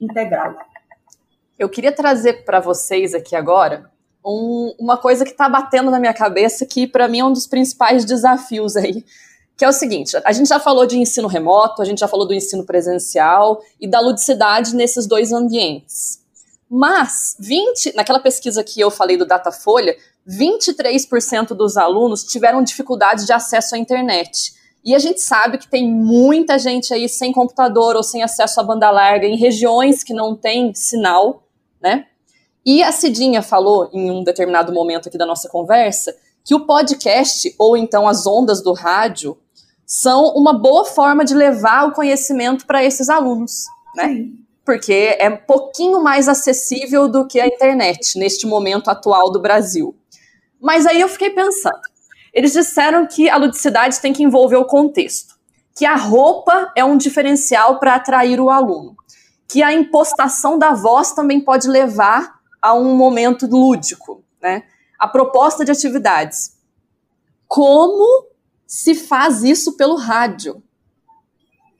integral. 0.00 0.56
Eu 1.58 1.68
queria 1.68 1.92
trazer 1.92 2.44
para 2.44 2.60
vocês 2.60 3.14
aqui 3.14 3.34
agora 3.34 3.90
um, 4.24 4.74
uma 4.78 4.96
coisa 4.96 5.24
que 5.24 5.30
está 5.30 5.48
batendo 5.48 5.90
na 5.90 5.98
minha 5.98 6.12
cabeça, 6.12 6.66
que 6.66 6.86
para 6.86 7.08
mim 7.08 7.20
é 7.20 7.24
um 7.24 7.32
dos 7.32 7.46
principais 7.46 8.04
desafios 8.04 8.76
aí, 8.76 9.04
que 9.56 9.64
é 9.64 9.68
o 9.68 9.72
seguinte: 9.72 10.16
a 10.22 10.32
gente 10.32 10.48
já 10.48 10.60
falou 10.60 10.86
de 10.86 10.98
ensino 10.98 11.28
remoto, 11.28 11.80
a 11.80 11.84
gente 11.84 12.00
já 12.00 12.08
falou 12.08 12.26
do 12.26 12.34
ensino 12.34 12.64
presencial 12.64 13.62
e 13.80 13.88
da 13.88 14.00
ludicidade 14.00 14.74
nesses 14.74 15.06
dois 15.06 15.32
ambientes. 15.32 16.20
Mas 16.68 17.36
20, 17.38 17.94
naquela 17.94 18.20
pesquisa 18.20 18.62
que 18.62 18.80
eu 18.80 18.90
falei 18.90 19.16
do 19.16 19.24
Datafolha, 19.24 19.96
23% 20.28 21.48
dos 21.48 21.76
alunos 21.76 22.24
tiveram 22.24 22.62
dificuldade 22.62 23.24
de 23.24 23.32
acesso 23.32 23.76
à 23.76 23.78
internet. 23.78 24.52
E 24.84 24.94
a 24.94 24.98
gente 24.98 25.20
sabe 25.20 25.58
que 25.58 25.68
tem 25.68 25.88
muita 25.88 26.58
gente 26.58 26.92
aí 26.92 27.08
sem 27.08 27.32
computador 27.32 27.96
ou 27.96 28.02
sem 28.02 28.22
acesso 28.22 28.60
à 28.60 28.62
banda 28.62 28.90
larga 28.90 29.26
em 29.26 29.36
regiões 29.36 30.04
que 30.04 30.12
não 30.12 30.36
tem 30.36 30.74
sinal, 30.74 31.45
né? 31.86 32.06
E 32.64 32.82
a 32.82 32.90
Cidinha 32.90 33.42
falou 33.42 33.88
em 33.92 34.10
um 34.10 34.24
determinado 34.24 34.72
momento 34.72 35.08
aqui 35.08 35.16
da 35.16 35.24
nossa 35.24 35.48
conversa 35.48 36.12
que 36.44 36.52
o 36.52 36.66
podcast 36.66 37.54
ou 37.58 37.76
então 37.76 38.08
as 38.08 38.26
ondas 38.26 38.60
do 38.60 38.72
rádio 38.72 39.38
são 39.86 40.34
uma 40.34 40.52
boa 40.52 40.84
forma 40.84 41.24
de 41.24 41.32
levar 41.32 41.86
o 41.86 41.92
conhecimento 41.92 42.66
para 42.66 42.82
esses 42.82 43.08
alunos, 43.08 43.66
né? 43.94 44.26
Porque 44.64 45.16
é 45.16 45.28
um 45.28 45.36
pouquinho 45.36 46.02
mais 46.02 46.28
acessível 46.28 47.08
do 47.08 47.24
que 47.24 47.38
a 47.38 47.46
internet 47.46 48.18
neste 48.18 48.48
momento 48.48 48.90
atual 48.90 49.30
do 49.30 49.40
Brasil. 49.40 49.94
Mas 50.60 50.86
aí 50.86 51.00
eu 51.00 51.08
fiquei 51.08 51.30
pensando. 51.30 51.80
Eles 52.34 52.52
disseram 52.52 53.06
que 53.06 53.30
a 53.30 53.36
ludicidade 53.36 54.00
tem 54.00 54.12
que 54.12 54.24
envolver 54.24 54.56
o 54.56 54.64
contexto, 54.64 55.36
que 55.76 55.86
a 55.86 55.94
roupa 55.94 56.72
é 56.74 56.84
um 56.84 56.96
diferencial 56.96 57.78
para 57.78 57.94
atrair 57.94 58.40
o 58.40 58.50
aluno, 58.50 58.96
que 59.48 59.62
a 59.62 59.72
impostação 59.72 60.58
da 60.58 60.72
voz 60.72 61.12
também 61.12 61.40
pode 61.40 61.68
levar 61.68 62.40
a 62.60 62.74
um 62.74 62.96
momento 62.96 63.46
lúdico, 63.46 64.24
né? 64.40 64.64
A 64.98 65.06
proposta 65.06 65.64
de 65.64 65.70
atividades. 65.70 66.56
Como 67.46 68.26
se 68.66 68.94
faz 68.94 69.44
isso 69.44 69.76
pelo 69.76 69.96
rádio? 69.96 70.62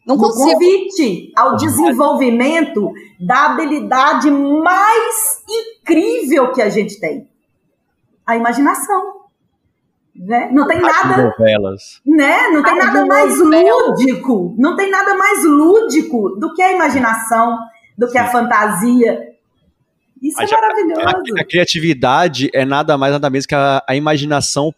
Não 0.06 0.16
consigo. 0.16 0.52
convite 0.52 1.32
ao 1.34 1.56
desenvolvimento 1.56 2.92
da 3.18 3.46
habilidade 3.46 4.30
mais 4.30 5.42
incrível 5.48 6.52
que 6.52 6.62
a 6.62 6.68
gente 6.68 7.00
tem. 7.00 7.28
A 8.24 8.36
imaginação. 8.36 9.25
Né? 10.18 10.50
Não 10.52 10.66
tem 10.66 10.80
nada. 10.80 11.22
Novelas. 11.24 12.00
Né? 12.04 12.48
Não 12.48 12.62
tem 12.62 12.76
nada 12.76 13.06
mais 13.06 13.38
lúdico. 13.38 14.54
Não 14.58 14.76
tem 14.76 14.90
nada 14.90 15.16
mais 15.16 15.44
lúdico 15.44 16.36
do 16.38 16.54
que 16.54 16.62
a 16.62 16.72
imaginação, 16.72 17.58
do 17.96 18.08
que 18.10 18.18
a 18.18 18.26
fantasia, 18.26 19.36
isso 20.22 20.40
a, 20.40 20.44
é 20.44 20.48
maravilhoso. 20.50 21.36
A, 21.36 21.40
a, 21.40 21.44
criatividade 21.44 22.50
é 22.52 22.64
nada 22.64 22.96
mais, 22.96 23.12
nada 23.12 23.28
menos 23.28 23.44
que 23.44 23.54
a, 23.54 23.82
a 23.86 23.94
imaginação 23.94 24.74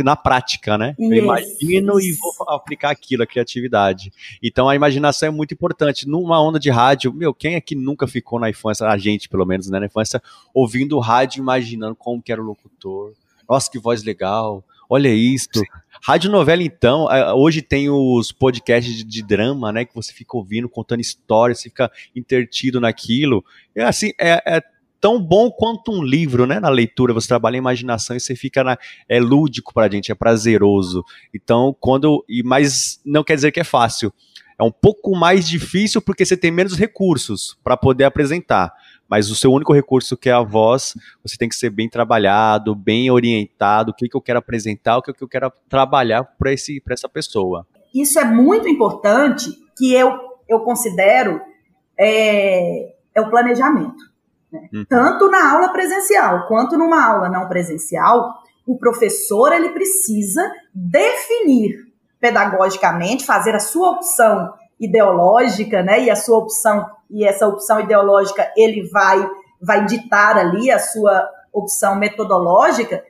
na 0.00 0.16
prática, 0.16 0.78
né? 0.78 0.96
Yes. 0.98 1.10
Eu 1.10 1.16
imagino 1.18 2.00
e 2.00 2.12
vou 2.12 2.48
aplicar 2.48 2.90
aquilo, 2.90 3.22
a 3.22 3.26
criatividade. 3.26 4.12
Então 4.42 4.68
a 4.68 4.74
imaginação 4.74 5.28
é 5.28 5.30
muito 5.30 5.52
importante. 5.52 6.08
Numa 6.08 6.40
onda 6.42 6.58
de 6.58 6.70
rádio, 6.70 7.12
meu, 7.12 7.34
quem 7.34 7.54
é 7.54 7.60
que 7.60 7.74
nunca 7.74 8.06
ficou 8.06 8.40
na 8.40 8.48
infância, 8.48 8.86
a 8.86 8.96
gente 8.96 9.28
pelo 9.28 9.44
menos, 9.44 9.68
né, 9.68 9.78
na 9.78 9.86
infância, 9.86 10.22
ouvindo 10.54 10.98
rádio, 10.98 11.40
imaginando 11.40 11.94
como 11.94 12.22
que 12.22 12.32
era 12.32 12.40
o 12.40 12.44
locutor? 12.44 13.12
Nossa, 13.52 13.70
que 13.70 13.78
voz 13.78 14.02
legal. 14.02 14.64
Olha 14.88 15.10
isto. 15.10 15.60
Rádio 16.02 16.30
novela, 16.30 16.62
então, 16.62 17.06
hoje 17.36 17.60
tem 17.60 17.90
os 17.90 18.32
podcasts 18.32 19.04
de, 19.04 19.22
drama, 19.22 19.70
né? 19.70 19.84
Que 19.84 19.94
você 19.94 20.10
fica 20.10 20.38
ouvindo, 20.38 20.70
contando 20.70 21.00
histórias, 21.00 21.60
você 21.60 21.68
fica 21.68 21.92
intertido 22.16 22.80
naquilo. 22.80 23.44
É 23.76 23.84
assim, 23.84 24.12
é, 24.18 24.42
é 24.46 24.62
tão 24.98 25.20
bom 25.20 25.50
quanto 25.50 25.92
um 25.92 26.02
livro, 26.02 26.46
né? 26.46 26.58
Na 26.60 26.70
leitura, 26.70 27.12
você 27.12 27.28
trabalha 27.28 27.56
a 27.56 27.58
imaginação 27.58 28.16
e 28.16 28.20
você 28.20 28.34
fica 28.34 28.64
na, 28.64 28.78
é 29.06 29.20
lúdico 29.20 29.74
pra 29.74 29.86
gente, 29.86 30.10
é 30.10 30.14
prazeroso. 30.14 31.04
Então, 31.34 31.76
quando 31.78 32.24
e 32.26 32.42
mas 32.42 33.02
não 33.04 33.22
quer 33.22 33.34
dizer 33.34 33.52
que 33.52 33.60
é 33.60 33.64
fácil. 33.64 34.10
É 34.58 34.62
um 34.62 34.72
pouco 34.72 35.14
mais 35.14 35.46
difícil 35.46 36.00
porque 36.00 36.24
você 36.24 36.38
tem 36.38 36.50
menos 36.50 36.78
recursos 36.78 37.58
para 37.62 37.76
poder 37.76 38.04
apresentar. 38.04 38.72
Mas 39.12 39.30
o 39.30 39.36
seu 39.36 39.52
único 39.52 39.74
recurso 39.74 40.16
que 40.16 40.30
é 40.30 40.32
a 40.32 40.40
voz, 40.40 40.94
você 41.22 41.36
tem 41.36 41.46
que 41.46 41.54
ser 41.54 41.68
bem 41.68 41.86
trabalhado, 41.86 42.74
bem 42.74 43.10
orientado, 43.10 43.90
o 43.90 43.94
que, 43.94 44.08
que 44.08 44.16
eu 44.16 44.22
quero 44.22 44.38
apresentar, 44.38 44.96
o 44.96 45.02
que, 45.02 45.12
que 45.12 45.22
eu 45.22 45.28
quero 45.28 45.52
trabalhar 45.68 46.24
para 46.24 46.50
essa 46.50 47.10
pessoa. 47.10 47.66
Isso 47.94 48.18
é 48.18 48.24
muito 48.24 48.66
importante 48.66 49.50
que 49.76 49.92
eu, 49.92 50.18
eu 50.48 50.60
considero 50.60 51.42
é, 52.00 52.94
é 53.14 53.20
o 53.20 53.28
planejamento. 53.28 54.02
Né? 54.50 54.70
Uhum. 54.72 54.86
Tanto 54.88 55.28
na 55.28 55.52
aula 55.52 55.68
presencial 55.74 56.48
quanto 56.48 56.78
numa 56.78 57.06
aula 57.06 57.28
não 57.28 57.50
presencial, 57.50 58.32
o 58.66 58.78
professor 58.78 59.52
ele 59.52 59.68
precisa 59.74 60.50
definir 60.74 61.76
pedagogicamente, 62.18 63.26
fazer 63.26 63.54
a 63.54 63.60
sua 63.60 63.90
opção 63.90 64.54
ideológica, 64.82 65.82
né? 65.82 66.04
E 66.04 66.10
a 66.10 66.16
sua 66.16 66.38
opção 66.38 66.84
e 67.08 67.26
essa 67.26 67.46
opção 67.46 67.80
ideológica 67.80 68.50
ele 68.56 68.88
vai 68.90 69.26
vai 69.60 69.86
ditar 69.86 70.36
ali 70.36 70.70
a 70.70 70.78
sua 70.78 71.28
opção 71.52 71.94
metodológica 71.96 73.04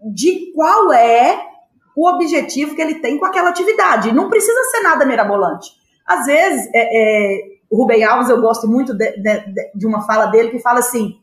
de 0.00 0.52
qual 0.54 0.92
é 0.92 1.54
o 1.96 2.08
objetivo 2.08 2.74
que 2.74 2.82
ele 2.82 2.96
tem 2.96 3.18
com 3.18 3.24
aquela 3.24 3.50
atividade. 3.50 4.12
Não 4.12 4.28
precisa 4.28 4.62
ser 4.70 4.80
nada 4.80 5.04
mirabolante. 5.06 5.70
Às 6.06 6.26
vezes, 6.26 6.68
é, 6.74 6.78
é, 6.82 7.40
o 7.70 7.76
Rubem 7.76 8.04
Alves, 8.04 8.28
eu 8.28 8.40
gosto 8.40 8.68
muito 8.68 8.94
de, 8.94 9.12
de, 9.16 9.70
de 9.74 9.86
uma 9.86 10.02
fala 10.02 10.26
dele 10.26 10.50
que 10.50 10.60
fala 10.60 10.80
assim: 10.80 11.16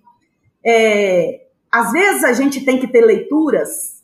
é, 0.65 1.41
às 1.71 1.91
vezes 1.91 2.23
a 2.23 2.33
gente 2.33 2.65
tem 2.65 2.79
que 2.79 2.87
ter 2.87 3.01
leituras, 3.01 4.00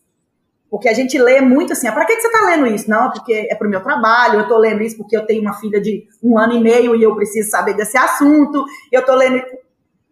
porque 0.69 0.89
a 0.89 0.93
gente 0.93 1.17
lê 1.17 1.39
muito 1.39 1.73
assim, 1.73 1.87
ah, 1.87 1.91
para 1.91 2.05
que, 2.05 2.19
você 2.19 2.27
está 2.27 2.45
lendo 2.45 2.67
isso? 2.67 2.89
Não, 2.89 3.09
porque 3.11 3.47
é 3.49 3.55
para 3.55 3.67
o 3.67 3.69
meu 3.69 3.81
trabalho, 3.81 4.39
eu 4.39 4.41
estou 4.41 4.57
lendo 4.57 4.83
isso 4.83 4.97
porque 4.97 5.15
eu 5.15 5.25
tenho 5.25 5.41
uma 5.41 5.53
filha 5.53 5.79
de 5.79 6.07
um 6.21 6.37
ano 6.37 6.53
e 6.53 6.59
meio 6.59 6.95
e 6.95 7.03
eu 7.03 7.15
preciso 7.15 7.49
saber 7.49 7.73
desse 7.73 7.97
assunto, 7.97 8.65
eu 8.91 8.99
estou 8.99 9.15
lendo. 9.15 9.41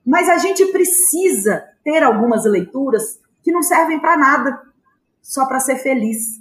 Mas 0.06 0.30
a 0.30 0.38
gente 0.38 0.66
precisa 0.68 1.64
ter 1.84 2.03
algumas 2.03 2.45
leituras 2.45 3.20
que 3.43 3.51
não 3.51 3.62
servem 3.62 3.99
para 3.99 4.18
nada, 4.18 4.62
só 5.22 5.45
para 5.45 5.60
ser 5.60 5.76
feliz. 5.76 6.39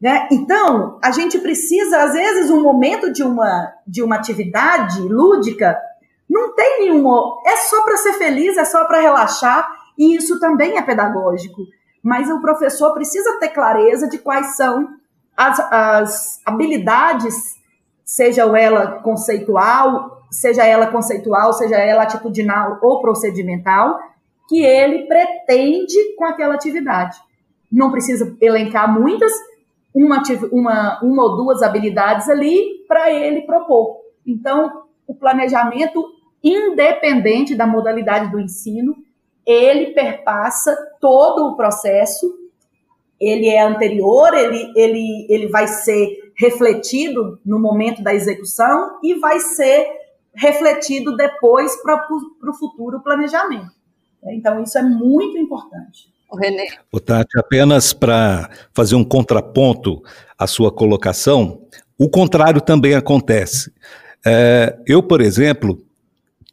Né? 0.00 0.28
Então, 0.30 0.98
a 1.02 1.10
gente 1.10 1.38
precisa, 1.38 2.02
às 2.02 2.12
vezes, 2.12 2.50
um 2.50 2.62
momento 2.62 3.12
de 3.12 3.22
uma, 3.22 3.72
de 3.86 4.02
uma 4.02 4.16
atividade 4.16 5.00
lúdica, 5.00 5.78
não 6.28 6.54
tem 6.54 6.80
nenhuma. 6.80 7.40
É 7.46 7.56
só 7.56 7.82
para 7.82 7.96
ser 7.96 8.14
feliz, 8.14 8.56
é 8.56 8.64
só 8.64 8.84
para 8.84 9.00
relaxar, 9.00 9.66
e 9.96 10.16
isso 10.16 10.38
também 10.40 10.76
é 10.76 10.82
pedagógico. 10.82 11.62
Mas 12.06 12.30
o 12.30 12.40
professor 12.40 12.94
precisa 12.94 13.36
ter 13.40 13.48
clareza 13.48 14.08
de 14.08 14.18
quais 14.18 14.54
são 14.54 14.90
as, 15.36 15.58
as 15.72 16.40
habilidades, 16.46 17.34
seja 18.04 18.42
ela 18.56 19.02
conceitual, 19.02 20.24
seja 20.30 20.64
ela 20.64 20.86
conceitual, 20.86 21.52
seja 21.52 21.74
ela 21.74 22.04
atitudinal 22.04 22.78
ou 22.80 23.00
procedimental, 23.00 23.98
que 24.48 24.62
ele 24.62 25.08
pretende 25.08 26.14
com 26.16 26.24
aquela 26.24 26.54
atividade. 26.54 27.18
Não 27.72 27.90
precisa 27.90 28.36
elencar 28.40 28.88
muitas, 28.88 29.32
uma, 29.92 30.22
uma, 30.52 31.00
uma 31.02 31.22
ou 31.24 31.36
duas 31.36 31.60
habilidades 31.60 32.28
ali 32.28 32.84
para 32.86 33.10
ele 33.10 33.42
propor. 33.42 33.96
Então, 34.24 34.84
o 35.08 35.14
planejamento, 35.16 36.04
independente 36.40 37.56
da 37.56 37.66
modalidade 37.66 38.30
do 38.30 38.38
ensino, 38.38 38.94
ele 39.46 39.92
perpassa 39.92 40.76
todo 41.00 41.46
o 41.46 41.56
processo, 41.56 42.26
ele 43.20 43.48
é 43.48 43.62
anterior, 43.62 44.34
ele, 44.34 44.72
ele, 44.74 45.26
ele 45.30 45.48
vai 45.48 45.68
ser 45.68 46.32
refletido 46.36 47.38
no 47.44 47.58
momento 47.58 48.02
da 48.02 48.14
execução 48.14 48.98
e 49.02 49.14
vai 49.14 49.38
ser 49.40 49.86
refletido 50.34 51.16
depois 51.16 51.80
para 51.82 52.06
o 52.10 52.54
futuro 52.54 53.00
planejamento. 53.00 53.70
Então, 54.24 54.62
isso 54.62 54.76
é 54.76 54.82
muito 54.82 55.38
importante 55.38 56.14
o 56.30 56.36
René. 56.36 56.66
O 56.92 57.00
Tati, 57.00 57.38
apenas 57.38 57.92
para 57.92 58.50
fazer 58.74 58.96
um 58.96 59.04
contraponto 59.04 60.02
à 60.38 60.46
sua 60.46 60.72
colocação, 60.72 61.62
o 61.98 62.10
contrário 62.10 62.60
também 62.60 62.94
acontece. 62.94 63.72
É, 64.24 64.76
eu, 64.86 65.02
por 65.02 65.20
exemplo, 65.20 65.80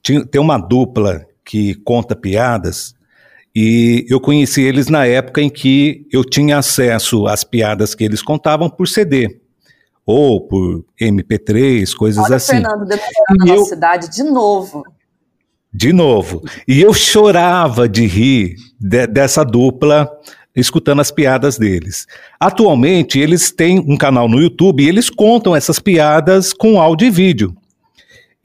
tinha, 0.02 0.26
tem 0.26 0.40
uma 0.40 0.58
dupla 0.58 1.26
que 1.44 1.76
conta 1.76 2.16
piadas 2.16 2.96
e 3.56 4.06
eu 4.10 4.20
conheci 4.20 4.62
eles 4.62 4.88
na 4.88 5.06
época 5.06 5.40
em 5.40 5.50
que 5.50 6.08
eu 6.12 6.24
tinha 6.24 6.58
acesso 6.58 7.28
às 7.28 7.44
piadas 7.44 7.94
que 7.94 8.04
eles 8.04 8.22
contavam 8.22 8.68
por 8.68 8.88
CD 8.88 9.40
ou 10.06 10.42
por 10.42 10.84
MP3, 11.00 11.94
coisas 11.96 12.26
Olha 12.26 12.38
assim. 12.38 12.54
Fernando, 12.54 12.86
demorando 12.86 13.46
na 13.46 13.56
eu, 13.56 13.66
cidade 13.66 14.10
de 14.10 14.24
novo. 14.24 14.84
De 15.72 15.94
novo. 15.94 16.42
E 16.68 16.82
eu 16.82 16.94
chorava 16.94 17.88
de 17.88 18.08
rir 18.08 18.56
de, 18.80 19.06
dessa 19.06 19.46
dupla 19.46 20.10
escutando 20.56 21.02
as 21.02 21.12
piadas 21.12 21.58
deles. 21.58 22.08
Atualmente, 22.40 23.20
eles 23.20 23.52
têm 23.52 23.80
um 23.80 23.98
canal 23.98 24.28
no 24.28 24.42
YouTube 24.42 24.84
e 24.84 24.90
eles 24.90 25.10
contam 25.10 25.56
essas 25.56 25.80
piadas 25.80 26.54
com 26.54 26.82
áudio 26.82 27.08
e 27.08 27.12
vídeo. 27.12 27.56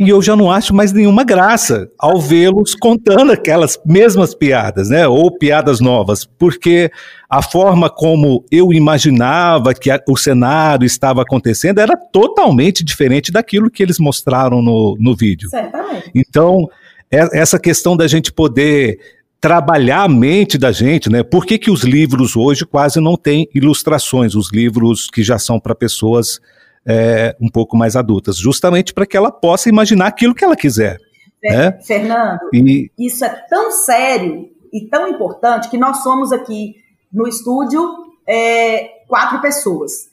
E 0.00 0.10
eu 0.10 0.22
já 0.22 0.36
não 0.36 0.48
acho 0.48 0.72
mais 0.72 0.92
nenhuma 0.92 1.24
graça 1.24 1.90
ao 1.98 2.20
vê-los 2.20 2.72
contando 2.76 3.32
aquelas 3.32 3.76
mesmas 3.84 4.32
piadas, 4.32 4.90
né? 4.90 5.08
Ou 5.08 5.36
piadas 5.36 5.80
novas, 5.80 6.24
porque 6.24 6.88
a 7.28 7.42
forma 7.42 7.90
como 7.90 8.44
eu 8.48 8.72
imaginava 8.72 9.74
que 9.74 9.90
a, 9.90 10.00
o 10.08 10.16
cenário 10.16 10.86
estava 10.86 11.22
acontecendo 11.22 11.80
era 11.80 11.96
totalmente 11.96 12.84
diferente 12.84 13.32
daquilo 13.32 13.68
que 13.68 13.82
eles 13.82 13.98
mostraram 13.98 14.62
no, 14.62 14.96
no 15.00 15.16
vídeo. 15.16 15.50
Certamente. 15.50 16.12
Então, 16.14 16.68
é, 17.10 17.36
essa 17.36 17.58
questão 17.58 17.96
da 17.96 18.06
gente 18.06 18.32
poder 18.32 19.00
trabalhar 19.40 20.04
a 20.04 20.08
mente 20.08 20.56
da 20.56 20.70
gente, 20.70 21.10
né? 21.10 21.24
Por 21.24 21.44
que, 21.44 21.58
que 21.58 21.72
os 21.72 21.82
livros 21.82 22.36
hoje 22.36 22.64
quase 22.64 23.00
não 23.00 23.16
têm 23.16 23.48
ilustrações, 23.52 24.36
os 24.36 24.52
livros 24.52 25.08
que 25.10 25.24
já 25.24 25.40
são 25.40 25.58
para 25.58 25.74
pessoas 25.74 26.40
é, 26.88 27.36
um 27.38 27.50
pouco 27.50 27.76
mais 27.76 27.94
adultas, 27.94 28.38
justamente 28.38 28.94
para 28.94 29.04
que 29.04 29.16
ela 29.16 29.30
possa 29.30 29.68
imaginar 29.68 30.06
aquilo 30.06 30.34
que 30.34 30.42
ela 30.42 30.56
quiser. 30.56 30.98
Né? 31.42 31.78
Fernando, 31.82 32.40
e... 32.52 32.90
isso 32.98 33.24
é 33.24 33.28
tão 33.48 33.70
sério 33.70 34.48
e 34.72 34.86
tão 34.86 35.06
importante 35.06 35.68
que 35.68 35.76
nós 35.76 36.02
somos 36.02 36.32
aqui 36.32 36.76
no 37.12 37.28
estúdio 37.28 37.80
é, 38.26 39.02
quatro 39.06 39.40
pessoas. 39.40 40.08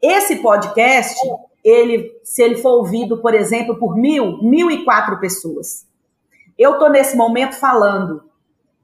Esse 0.00 0.36
podcast, 0.36 1.18
ele, 1.64 2.12
se 2.22 2.42
ele 2.42 2.56
for 2.56 2.78
ouvido, 2.78 3.22
por 3.22 3.34
exemplo, 3.34 3.76
por 3.76 3.96
mil, 3.96 4.42
mil 4.42 4.70
e 4.70 4.84
quatro 4.84 5.18
pessoas. 5.18 5.86
Eu 6.58 6.74
estou 6.74 6.90
nesse 6.90 7.16
momento 7.16 7.54
falando. 7.54 8.22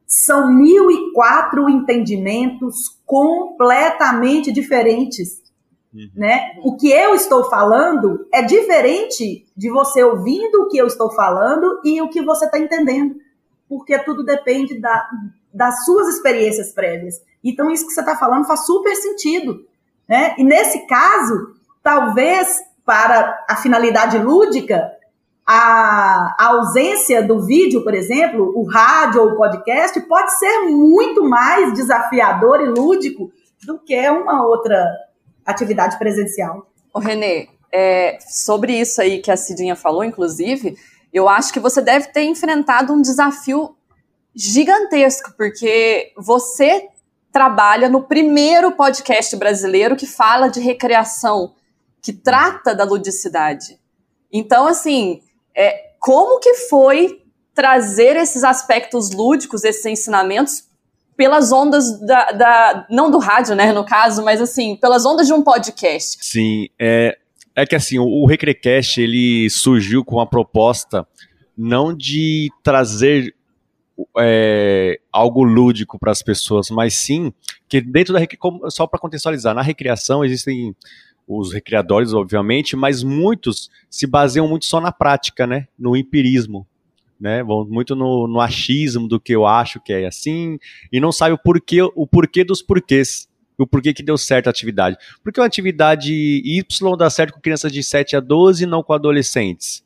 São 0.06 0.52
mil 0.54 0.90
e 0.90 1.12
quatro 1.12 1.68
entendimentos 1.68 2.98
completamente 3.04 4.50
diferentes 4.50 5.42
Uhum. 5.98 6.10
Né? 6.14 6.52
O 6.62 6.76
que 6.76 6.90
eu 6.90 7.14
estou 7.14 7.50
falando 7.50 8.26
é 8.32 8.42
diferente 8.42 9.46
de 9.56 9.70
você 9.70 10.04
ouvindo 10.04 10.62
o 10.62 10.68
que 10.68 10.78
eu 10.78 10.86
estou 10.86 11.10
falando 11.10 11.80
e 11.84 12.00
o 12.00 12.08
que 12.08 12.22
você 12.22 12.44
está 12.44 12.58
entendendo. 12.58 13.16
Porque 13.68 13.98
tudo 13.98 14.24
depende 14.24 14.80
da, 14.80 15.08
das 15.52 15.84
suas 15.84 16.08
experiências 16.14 16.72
prévias. 16.72 17.20
Então, 17.42 17.70
isso 17.70 17.86
que 17.86 17.92
você 17.92 18.00
está 18.00 18.16
falando 18.16 18.46
faz 18.46 18.64
super 18.64 18.94
sentido. 18.94 19.66
Né? 20.08 20.34
E 20.38 20.44
nesse 20.44 20.86
caso, 20.86 21.54
talvez 21.82 22.56
para 22.84 23.44
a 23.50 23.56
finalidade 23.56 24.18
lúdica, 24.18 24.90
a, 25.46 26.34
a, 26.38 26.46
ausência 26.48 27.22
do 27.22 27.44
vídeo, 27.44 27.82
por 27.82 27.94
exemplo, 27.94 28.52
o 28.54 28.64
rádio 28.66 29.22
ou 29.22 29.28
o 29.30 29.36
podcast, 29.36 30.00
pode 30.02 30.38
ser 30.38 30.60
muito 30.70 31.24
mais 31.24 31.72
desafiador 31.74 32.60
e 32.60 32.68
lúdico 32.68 33.30
do 33.66 33.78
que 33.78 34.08
uma 34.08 34.46
outra 34.46 34.86
atividade 35.50 35.98
presencial. 35.98 36.70
Ô, 36.92 36.98
Renê, 36.98 37.48
é, 37.72 38.18
sobre 38.20 38.78
isso 38.78 39.00
aí 39.00 39.20
que 39.20 39.30
a 39.30 39.36
Cidinha 39.36 39.76
falou, 39.76 40.04
inclusive, 40.04 40.76
eu 41.12 41.28
acho 41.28 41.52
que 41.52 41.60
você 41.60 41.80
deve 41.80 42.08
ter 42.08 42.22
enfrentado 42.22 42.92
um 42.92 43.00
desafio 43.00 43.76
gigantesco, 44.34 45.32
porque 45.36 46.12
você 46.16 46.88
trabalha 47.32 47.88
no 47.88 48.02
primeiro 48.02 48.72
podcast 48.72 49.36
brasileiro 49.36 49.96
que 49.96 50.06
fala 50.06 50.48
de 50.48 50.60
recreação, 50.60 51.54
que 52.02 52.12
trata 52.12 52.74
da 52.74 52.84
ludicidade. 52.84 53.78
Então, 54.32 54.66
assim, 54.66 55.22
é, 55.54 55.92
como 55.98 56.40
que 56.40 56.54
foi 56.54 57.22
trazer 57.54 58.16
esses 58.16 58.44
aspectos 58.44 59.10
lúdicos, 59.10 59.64
esses 59.64 59.84
ensinamentos 59.84 60.67
pelas 61.18 61.50
ondas 61.50 62.00
da, 62.00 62.30
da, 62.30 62.86
Não 62.88 63.10
do 63.10 63.18
rádio, 63.18 63.56
né, 63.56 63.72
no 63.72 63.84
caso, 63.84 64.24
mas 64.24 64.40
assim, 64.40 64.76
pelas 64.76 65.04
ondas 65.04 65.26
de 65.26 65.32
um 65.32 65.42
podcast. 65.42 66.16
Sim, 66.24 66.68
é, 66.78 67.18
é 67.56 67.66
que 67.66 67.74
assim, 67.74 67.98
o, 67.98 68.06
o 68.06 68.24
Recrecast, 68.24 69.00
ele 69.00 69.50
surgiu 69.50 70.04
com 70.04 70.20
a 70.20 70.26
proposta 70.26 71.04
não 71.56 71.92
de 71.92 72.48
trazer 72.62 73.34
é, 74.16 75.00
algo 75.12 75.42
lúdico 75.42 75.98
para 75.98 76.12
as 76.12 76.22
pessoas, 76.22 76.70
mas 76.70 76.94
sim 76.94 77.32
que 77.68 77.80
dentro 77.80 78.14
da 78.14 78.20
só 78.70 78.86
para 78.86 79.00
contextualizar, 79.00 79.52
na 79.52 79.60
recreação 79.60 80.24
existem 80.24 80.72
os 81.26 81.52
recreadores, 81.52 82.14
obviamente, 82.14 82.76
mas 82.76 83.02
muitos 83.02 83.68
se 83.90 84.06
baseiam 84.06 84.46
muito 84.46 84.66
só 84.66 84.80
na 84.80 84.92
prática, 84.92 85.48
né, 85.48 85.66
no 85.76 85.96
empirismo 85.96 86.64
né? 87.20 87.42
Vão 87.42 87.66
muito 87.66 87.94
no, 87.96 88.26
no, 88.26 88.40
achismo 88.40 89.08
do 89.08 89.20
que 89.20 89.32
eu 89.32 89.46
acho 89.46 89.80
que 89.80 89.92
é 89.92 90.06
assim 90.06 90.58
e 90.92 91.00
não 91.00 91.12
sabe 91.12 91.34
o 91.34 91.38
porquê, 91.38 91.82
o 91.82 92.06
porquê 92.06 92.44
dos 92.44 92.62
porquês. 92.62 93.28
O 93.60 93.66
porquê 93.66 93.92
que 93.92 94.04
deu 94.04 94.16
certo 94.16 94.46
a 94.46 94.50
atividade. 94.50 94.96
Porque 95.20 95.40
uma 95.40 95.46
atividade 95.46 96.12
Y 96.44 96.96
dá 96.96 97.10
certo 97.10 97.34
com 97.34 97.40
crianças 97.40 97.72
de 97.72 97.82
7 97.82 98.14
a 98.14 98.20
12 98.20 98.62
e 98.62 98.66
não 98.66 98.84
com 98.84 98.92
adolescentes 98.92 99.82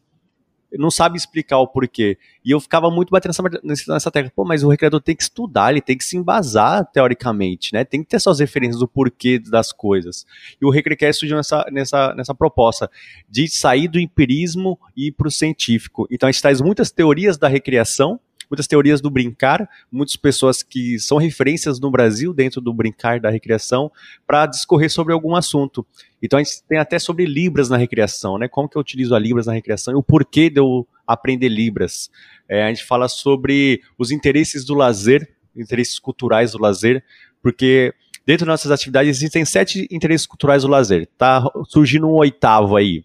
não 0.78 0.90
sabe 0.90 1.16
explicar 1.16 1.58
o 1.58 1.66
porquê. 1.66 2.16
E 2.44 2.50
eu 2.50 2.60
ficava 2.60 2.90
muito 2.90 3.10
batendo 3.10 3.32
nessa, 3.62 3.92
nessa 3.92 4.10
tecla. 4.10 4.32
Pô, 4.34 4.44
mas 4.44 4.62
o 4.62 4.68
recreador 4.68 5.00
tem 5.00 5.14
que 5.14 5.22
estudar, 5.22 5.70
ele 5.70 5.80
tem 5.80 5.96
que 5.96 6.04
se 6.04 6.16
embasar 6.16 6.84
teoricamente, 6.92 7.72
né? 7.72 7.84
Tem 7.84 8.02
que 8.02 8.08
ter 8.08 8.20
suas 8.20 8.40
referências 8.40 8.80
do 8.80 8.88
porquê 8.88 9.38
das 9.38 9.72
coisas. 9.72 10.26
E 10.60 10.64
o 10.64 10.70
Recrecast 10.70 11.20
surgiu 11.20 11.36
nessa, 11.36 11.64
nessa, 11.70 12.14
nessa 12.14 12.34
proposta 12.34 12.90
de 13.28 13.48
sair 13.48 13.88
do 13.88 14.00
empirismo 14.00 14.78
e 14.96 15.08
ir 15.08 15.12
para 15.12 15.28
o 15.28 15.30
científico. 15.30 16.06
Então 16.10 16.28
a 16.28 16.32
gente 16.32 16.42
traz 16.42 16.60
muitas 16.60 16.90
teorias 16.90 17.36
da 17.36 17.48
recreação, 17.48 18.18
muitas 18.52 18.66
teorias 18.66 19.00
do 19.00 19.08
brincar, 19.08 19.66
muitas 19.90 20.14
pessoas 20.14 20.62
que 20.62 20.98
são 20.98 21.16
referências 21.16 21.80
no 21.80 21.90
Brasil 21.90 22.34
dentro 22.34 22.60
do 22.60 22.70
brincar 22.70 23.18
da 23.18 23.30
recreação 23.30 23.90
para 24.26 24.44
discorrer 24.44 24.90
sobre 24.90 25.14
algum 25.14 25.34
assunto. 25.34 25.86
Então 26.22 26.38
a 26.38 26.42
gente 26.42 26.62
tem 26.68 26.76
até 26.76 26.98
sobre 26.98 27.24
Libras 27.24 27.70
na 27.70 27.78
recreação, 27.78 28.36
né? 28.36 28.48
Como 28.48 28.68
que 28.68 28.76
eu 28.76 28.80
utilizo 28.80 29.14
a 29.14 29.18
Libras 29.18 29.46
na 29.46 29.54
recreação 29.54 29.94
e 29.94 29.96
o 29.96 30.02
porquê 30.02 30.50
de 30.50 30.60
eu 30.60 30.86
aprender 31.06 31.48
Libras. 31.48 32.10
É, 32.46 32.64
a 32.64 32.68
gente 32.68 32.84
fala 32.84 33.08
sobre 33.08 33.80
os 33.98 34.10
interesses 34.10 34.66
do 34.66 34.74
lazer, 34.74 35.34
interesses 35.56 35.98
culturais 35.98 36.52
do 36.52 36.60
lazer, 36.60 37.02
porque 37.42 37.94
dentro 38.26 38.44
das 38.44 38.52
nossas 38.52 38.70
atividades 38.70 39.16
existem 39.16 39.46
sete 39.46 39.88
interesses 39.90 40.26
culturais 40.26 40.62
do 40.62 40.68
lazer. 40.68 41.08
Tá 41.16 41.42
surgindo 41.68 42.06
um 42.06 42.16
oitavo 42.16 42.76
aí. 42.76 43.02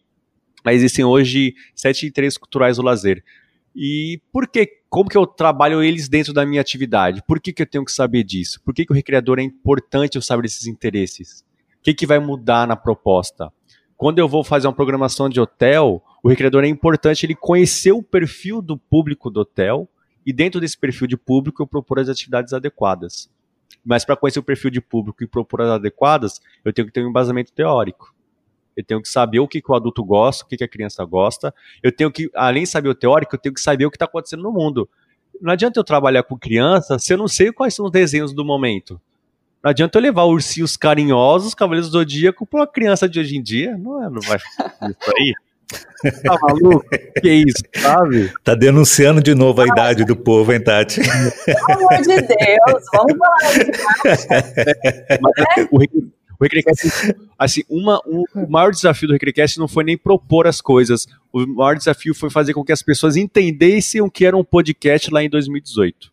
Mas 0.66 0.76
existem 0.76 1.06
hoje 1.06 1.56
sete 1.74 2.06
interesses 2.06 2.38
culturais 2.38 2.76
do 2.76 2.84
lazer. 2.84 3.24
E 3.74 4.20
por 4.34 4.46
que, 4.48 4.77
como 4.90 5.10
que 5.10 5.18
eu 5.18 5.28
trabalho 5.28 5.84
eles 5.84 6.08
dentro 6.08 6.34
da 6.34 6.46
minha 6.46 6.62
atividade? 6.62 7.22
Por 7.28 7.40
que, 7.40 7.52
que 7.52 7.62
eu 7.62 7.68
tenho 7.68 7.84
que 7.84 7.92
saber 7.92 8.24
disso? 8.24 8.62
Por 8.64 8.74
que, 8.74 8.86
que 8.86 8.92
o 8.92 8.96
recreador 8.96 9.40
é 9.40 9.44
importante 9.44 10.16
eu 10.16 10.22
saber 10.22 10.44
desses 10.44 10.66
interesses? 10.66 11.46
O 11.80 11.84
que, 11.84 11.94
que 11.94 12.06
vai 12.06 12.20
mudar 12.20 12.68
na 12.68 12.76
proposta? 12.76 13.52
Quando 13.98 14.20
eu 14.20 14.28
vou 14.28 14.44
fazer 14.44 14.68
uma 14.68 14.74
programação 14.74 15.28
de 15.28 15.40
hotel, 15.40 16.04
o 16.24 16.30
recreador 16.30 16.64
é 16.64 16.68
importante 16.68 17.26
ele 17.26 17.36
conhecer 17.36 17.92
o 17.92 18.04
perfil 18.04 18.62
do 18.62 18.78
público 18.78 19.30
do 19.30 19.42
hotel 19.42 19.90
e 20.26 20.32
dentro 20.32 20.62
desse 20.62 20.78
perfil 20.78 21.08
de 21.08 21.18
público 21.18 21.62
eu 21.62 21.68
propor 21.68 22.00
as 22.00 22.10
atividades 22.10 22.54
adequadas. 22.54 23.30
Mas 23.84 24.06
para 24.06 24.16
conhecer 24.16 24.40
o 24.40 24.44
perfil 24.44 24.70
de 24.70 24.82
público 24.82 25.24
e 25.24 25.28
propor 25.28 25.62
as 25.62 25.70
adequadas, 25.70 26.40
eu 26.64 26.72
tenho 26.72 26.88
que 26.88 26.94
ter 26.94 27.04
um 27.04 27.10
embasamento 27.10 27.52
teórico 27.52 28.14
eu 28.78 28.84
tenho 28.84 29.02
que 29.02 29.10
saber 29.10 29.40
o 29.40 29.48
que, 29.48 29.60
que 29.60 29.72
o 29.72 29.76
adulto 29.76 30.06
gosta, 30.06 30.46
o 30.46 30.48
que, 30.48 30.56
que 30.56 30.64
a 30.64 30.68
criança 30.68 31.04
gosta. 31.04 31.54
Eu 31.82 31.92
tenho 31.92 32.12
que, 32.12 32.30
além 32.36 32.64
de 32.64 32.70
saber 32.70 32.90
o 32.90 32.96
teórico, 32.96 33.36
eu 33.36 33.40
tenho 33.40 33.56
que 33.56 33.60
saber 33.60 33.88
o 33.88 33.90
que 33.90 33.96
está 33.96 34.06
acontecendo 34.06 34.44
no 34.44 34.52
mundo. 34.52 34.88
Não 35.42 35.52
adianta 35.52 35.80
eu 35.80 35.84
trabalhar 35.84 36.22
com 36.22 36.38
criança 36.38 37.00
se 37.00 37.12
eu 37.12 37.18
não 37.18 37.28
sei 37.28 37.52
quais 37.52 37.74
são 37.74 37.88
os 37.88 37.92
desenhos 37.92 38.34
do 38.34 38.46
momento. 38.46 39.02
Não 39.64 39.72
adianta 39.72 39.98
eu 39.98 40.02
levar 40.02 40.26
ursinhos 40.26 40.78
carinhosos, 40.78 41.56
cavaleiros 41.56 41.90
do 41.90 41.98
zodíaco 41.98 42.46
para 42.46 42.60
uma 42.62 42.68
criança 42.68 43.10
de 43.10 43.20
hoje 43.20 43.36
em 43.36 43.42
dia. 43.42 43.76
Não, 43.76 44.04
é, 44.04 44.10
não 44.12 44.22
vai 44.22 44.38
isso 44.38 45.14
aí. 45.18 45.34
Tá 46.24 46.38
maluco? 46.42 46.86
Que 47.22 47.30
isso, 47.30 47.62
sabe? 47.76 48.32
Tá 48.42 48.56
denunciando 48.56 49.22
de 49.22 49.36
novo 49.36 49.60
a 49.60 49.66
ah, 49.66 49.68
idade 49.68 50.06
do 50.06 50.16
povo, 50.16 50.54
hein, 50.54 50.64
Tati? 50.64 51.02
Pelo 51.02 51.72
amor 51.72 52.02
de 52.02 52.22
Deus, 52.22 52.84
vamos 52.94 53.18
falar 53.18 53.54
de 53.54 55.20
Mas, 55.22 55.68
o, 55.70 55.80
o 56.40 56.44
Recrecast, 56.44 57.16
assim, 57.38 57.64
uma, 57.70 58.00
um, 58.06 58.24
o 58.36 58.50
maior 58.50 58.72
desafio 58.72 59.08
do 59.08 59.14
Recrecast 59.14 59.60
não 59.60 59.68
foi 59.68 59.84
nem 59.84 59.98
propor 59.98 60.48
as 60.48 60.62
coisas. 60.62 61.08
O 61.34 61.46
maior 61.48 61.76
desafio 61.76 62.14
foi 62.14 62.30
fazer 62.30 62.54
com 62.54 62.64
que 62.64 62.72
as 62.72 62.82
pessoas 62.82 63.16
entendessem 63.16 64.02
o 64.02 64.10
que 64.10 64.26
era 64.26 64.38
um 64.38 64.44
podcast 64.44 65.12
lá 65.12 65.24
em 65.24 65.30
2018. 65.30 66.12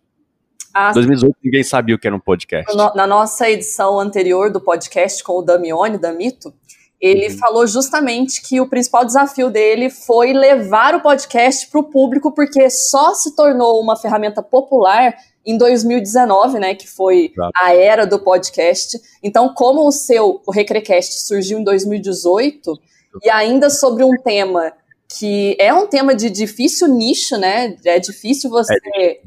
Ah, 0.72 0.92
2018 0.92 1.36
ninguém 1.44 1.62
sabia 1.62 1.94
o 1.94 1.98
que 1.98 2.06
era 2.06 2.16
um 2.16 2.20
podcast. 2.20 2.76
Na 2.76 3.06
nossa 3.06 3.48
edição 3.48 4.00
anterior 4.00 4.50
do 4.50 4.60
podcast 4.60 5.22
com 5.22 5.38
o 5.38 5.42
Damione, 5.42 5.98
da 5.98 6.12
Mito, 6.12 6.52
ele 7.00 7.28
uhum. 7.28 7.38
falou 7.38 7.66
justamente 7.66 8.42
que 8.42 8.60
o 8.60 8.68
principal 8.68 9.04
desafio 9.04 9.50
dele 9.50 9.90
foi 9.90 10.32
levar 10.32 10.94
o 10.94 11.00
podcast 11.00 11.68
para 11.70 11.80
o 11.80 11.84
público, 11.84 12.32
porque 12.32 12.68
só 12.70 13.14
se 13.14 13.36
tornou 13.36 13.80
uma 13.80 13.94
ferramenta 13.94 14.42
popular 14.42 15.14
em 15.44 15.58
2019, 15.58 16.58
né, 16.58 16.74
que 16.74 16.88
foi 16.88 17.32
a 17.56 17.74
era 17.74 18.06
do 18.06 18.18
podcast. 18.18 18.98
Então, 19.22 19.52
como 19.54 19.86
o 19.86 19.92
seu, 19.92 20.42
o 20.46 20.50
Recrecast, 20.50 21.26
surgiu 21.26 21.58
em 21.58 21.64
2018, 21.64 22.80
e 23.22 23.30
ainda 23.30 23.70
sobre 23.70 24.04
um 24.04 24.16
tema 24.22 24.72
que 25.18 25.56
é 25.60 25.72
um 25.72 25.86
tema 25.86 26.14
de 26.14 26.30
difícil 26.30 26.88
nicho, 26.88 27.36
né, 27.36 27.76
é 27.84 27.98
difícil 27.98 28.50
você... 28.50 28.74
É 28.96 29.20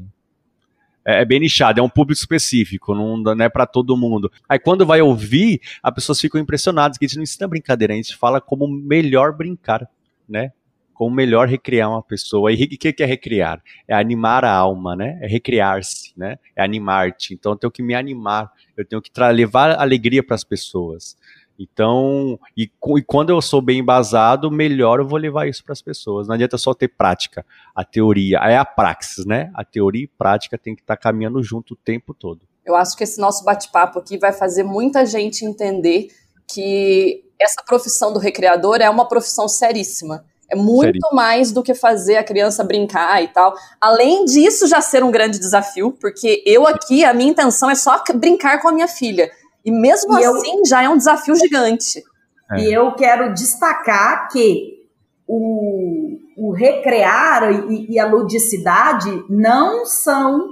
é, 1.08 1.22
é, 1.22 1.24
bem 1.24 1.40
nichado, 1.40 1.80
é 1.80 1.82
um 1.82 1.88
público 1.88 2.20
específico, 2.20 2.94
não, 2.94 3.16
não 3.16 3.42
é 3.42 3.48
para 3.48 3.64
todo 3.64 3.96
mundo. 3.96 4.30
Aí 4.46 4.58
quando 4.58 4.84
vai 4.84 5.00
ouvir, 5.00 5.58
as 5.82 5.94
pessoas 5.94 6.20
ficam 6.20 6.38
impressionadas, 6.38 6.98
que 6.98 7.06
a 7.06 7.08
gente 7.08 7.16
não 7.16 7.22
ensina 7.22 7.48
brincadeira, 7.48 7.94
a 7.94 7.96
gente 7.96 8.14
fala 8.14 8.42
como 8.42 8.68
melhor 8.68 9.32
brincar, 9.32 9.88
né? 10.28 10.52
Como 10.98 11.14
melhor 11.14 11.46
recriar 11.46 11.88
uma 11.88 12.02
pessoa. 12.02 12.50
E 12.50 12.64
o 12.64 12.68
que, 12.76 12.92
é 12.98 13.06
recriar? 13.06 13.62
É 13.86 13.94
animar 13.94 14.44
a 14.44 14.52
alma, 14.52 14.96
né? 14.96 15.16
É 15.22 15.28
recriar-se, 15.28 16.12
né? 16.16 16.40
É 16.56 16.62
animar-te. 16.64 17.34
Então 17.34 17.52
eu 17.52 17.56
tenho 17.56 17.70
que 17.70 17.84
me 17.84 17.94
animar, 17.94 18.50
eu 18.76 18.84
tenho 18.84 19.00
que 19.00 19.08
levar 19.32 19.78
alegria 19.78 20.24
para 20.24 20.34
as 20.34 20.42
pessoas. 20.42 21.16
Então, 21.56 22.36
e, 22.56 22.64
e, 22.64 23.02
quando 23.02 23.30
eu 23.30 23.40
sou 23.40 23.62
bem 23.62 23.78
embasado, 23.78 24.50
melhor 24.50 24.98
eu 24.98 25.06
vou 25.06 25.20
levar 25.20 25.46
isso 25.46 25.62
para 25.62 25.72
as 25.72 25.80
pessoas. 25.80 26.26
Não 26.26 26.34
adianta 26.34 26.58
só 26.58 26.74
ter 26.74 26.88
prática. 26.88 27.46
A 27.76 27.84
teoria 27.84 28.38
é 28.38 28.56
a 28.56 28.64
praxis, 28.64 29.24
né? 29.24 29.52
A 29.54 29.64
teoria 29.64 30.02
e 30.02 30.08
prática 30.08 30.58
tem 30.58 30.74
que 30.74 30.82
estar 30.82 30.96
tá 30.96 31.00
caminhando 31.00 31.40
junto 31.44 31.74
o 31.74 31.76
tempo 31.76 32.12
todo. 32.12 32.40
Eu 32.66 32.74
acho 32.74 32.96
que 32.96 33.04
esse 33.04 33.20
nosso 33.20 33.44
bate-papo 33.44 34.00
aqui 34.00 34.18
vai 34.18 34.32
fazer 34.32 34.64
muita 34.64 35.06
gente 35.06 35.44
entender 35.44 36.08
que 36.44 37.22
essa 37.40 37.62
profissão 37.64 38.12
do 38.12 38.18
recreador 38.18 38.78
é 38.80 38.90
uma 38.90 39.06
profissão 39.06 39.46
seríssima. 39.46 40.24
É 40.50 40.56
muito 40.56 40.98
Sério? 41.00 41.00
mais 41.12 41.52
do 41.52 41.62
que 41.62 41.74
fazer 41.74 42.16
a 42.16 42.24
criança 42.24 42.64
brincar 42.64 43.22
e 43.22 43.28
tal. 43.28 43.54
Além 43.80 44.24
disso, 44.24 44.66
já 44.66 44.80
ser 44.80 45.04
um 45.04 45.10
grande 45.10 45.38
desafio, 45.38 45.92
porque 45.92 46.42
eu 46.46 46.66
aqui, 46.66 47.04
a 47.04 47.12
minha 47.12 47.30
intenção 47.30 47.70
é 47.70 47.74
só 47.74 48.02
brincar 48.14 48.60
com 48.62 48.68
a 48.68 48.72
minha 48.72 48.88
filha. 48.88 49.30
E 49.64 49.70
mesmo 49.70 50.18
e 50.18 50.24
assim 50.24 50.58
eu, 50.58 50.64
já 50.64 50.82
é 50.82 50.88
um 50.88 50.96
desafio 50.96 51.34
gigante. 51.34 52.02
É. 52.50 52.60
E 52.60 52.72
eu 52.72 52.94
quero 52.94 53.34
destacar 53.34 54.28
que 54.28 54.78
o, 55.26 56.16
o 56.38 56.52
recrear 56.52 57.52
e, 57.70 57.92
e, 57.92 57.98
a 57.98 58.06
ludicidade 58.06 59.24
não 59.28 59.84
são 59.84 60.48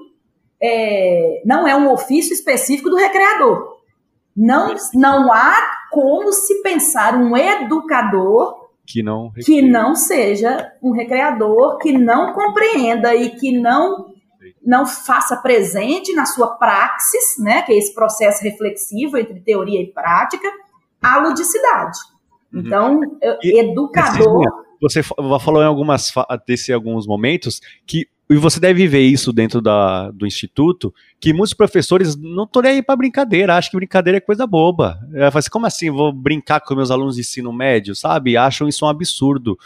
é, 0.62 1.42
não 1.46 1.66
é 1.66 1.74
um 1.74 1.90
ofício 1.90 2.34
específico 2.34 2.90
do 2.90 2.96
recreador. 2.96 3.76
Não, 4.36 4.74
não 4.94 5.32
há 5.32 5.56
como 5.90 6.30
se 6.30 6.60
pensar 6.62 7.14
um 7.16 7.34
educador 7.34 8.65
que 8.86 9.02
não, 9.02 9.32
que 9.32 9.60
não 9.60 9.94
seja 9.94 10.72
um 10.82 10.92
recreador, 10.92 11.78
que 11.78 11.92
não 11.92 12.32
compreenda 12.32 13.14
e 13.14 13.30
que 13.30 13.52
não 13.52 14.14
não 14.64 14.86
faça 14.86 15.36
presente 15.36 16.12
na 16.12 16.24
sua 16.24 16.56
praxis, 16.56 17.36
né, 17.38 17.62
que 17.62 17.72
é 17.72 17.78
esse 17.78 17.94
processo 17.94 18.42
reflexivo 18.42 19.16
entre 19.16 19.40
teoria 19.40 19.80
e 19.80 19.86
prática, 19.92 20.48
a 21.02 21.18
ludicidade. 21.18 21.98
Uhum. 22.52 22.60
Então, 22.60 23.00
e, 23.42 23.60
educador. 23.60 24.64
Você 24.80 25.02
falou 25.02 25.62
em 25.62 25.66
algumas 25.66 26.12
desse 26.46 26.72
alguns 26.72 27.06
momentos 27.06 27.60
que 27.86 28.08
e 28.28 28.36
você 28.36 28.58
deve 28.58 28.88
ver 28.88 29.02
isso 29.02 29.32
dentro 29.32 29.60
da, 29.62 30.10
do 30.10 30.26
instituto, 30.26 30.92
que 31.20 31.32
muitos 31.32 31.54
professores 31.54 32.16
não 32.16 32.42
estão 32.42 32.60
nem 32.60 32.72
aí 32.72 32.82
para 32.82 32.96
brincadeira, 32.96 33.54
acham 33.54 33.70
que 33.70 33.76
brincadeira 33.76 34.18
é 34.18 34.20
coisa 34.20 34.46
boba. 34.46 34.98
É, 35.14 35.26
assim, 35.32 35.48
como 35.48 35.66
assim, 35.66 35.90
vou 35.90 36.12
brincar 36.12 36.60
com 36.60 36.74
meus 36.74 36.90
alunos 36.90 37.14
de 37.14 37.20
ensino 37.20 37.52
médio, 37.52 37.94
sabe? 37.94 38.36
Acham 38.36 38.66
isso 38.66 38.84
um 38.84 38.88
absurdo. 38.88 39.56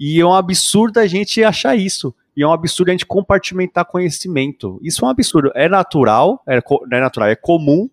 E 0.00 0.18
é 0.18 0.24
um 0.24 0.34
absurdo 0.34 0.98
a 0.98 1.06
gente 1.06 1.44
achar 1.44 1.76
isso. 1.76 2.14
E 2.34 2.42
é 2.42 2.46
um 2.46 2.52
absurdo 2.52 2.88
a 2.88 2.92
gente 2.92 3.06
compartimentar 3.06 3.84
conhecimento. 3.84 4.80
Isso 4.82 5.04
é 5.04 5.08
um 5.08 5.10
absurdo. 5.10 5.50
É 5.54 5.68
natural, 5.68 6.42
é, 6.48 6.58
é 6.92 7.00
natural, 7.00 7.28
é 7.28 7.36
comum, 7.36 7.88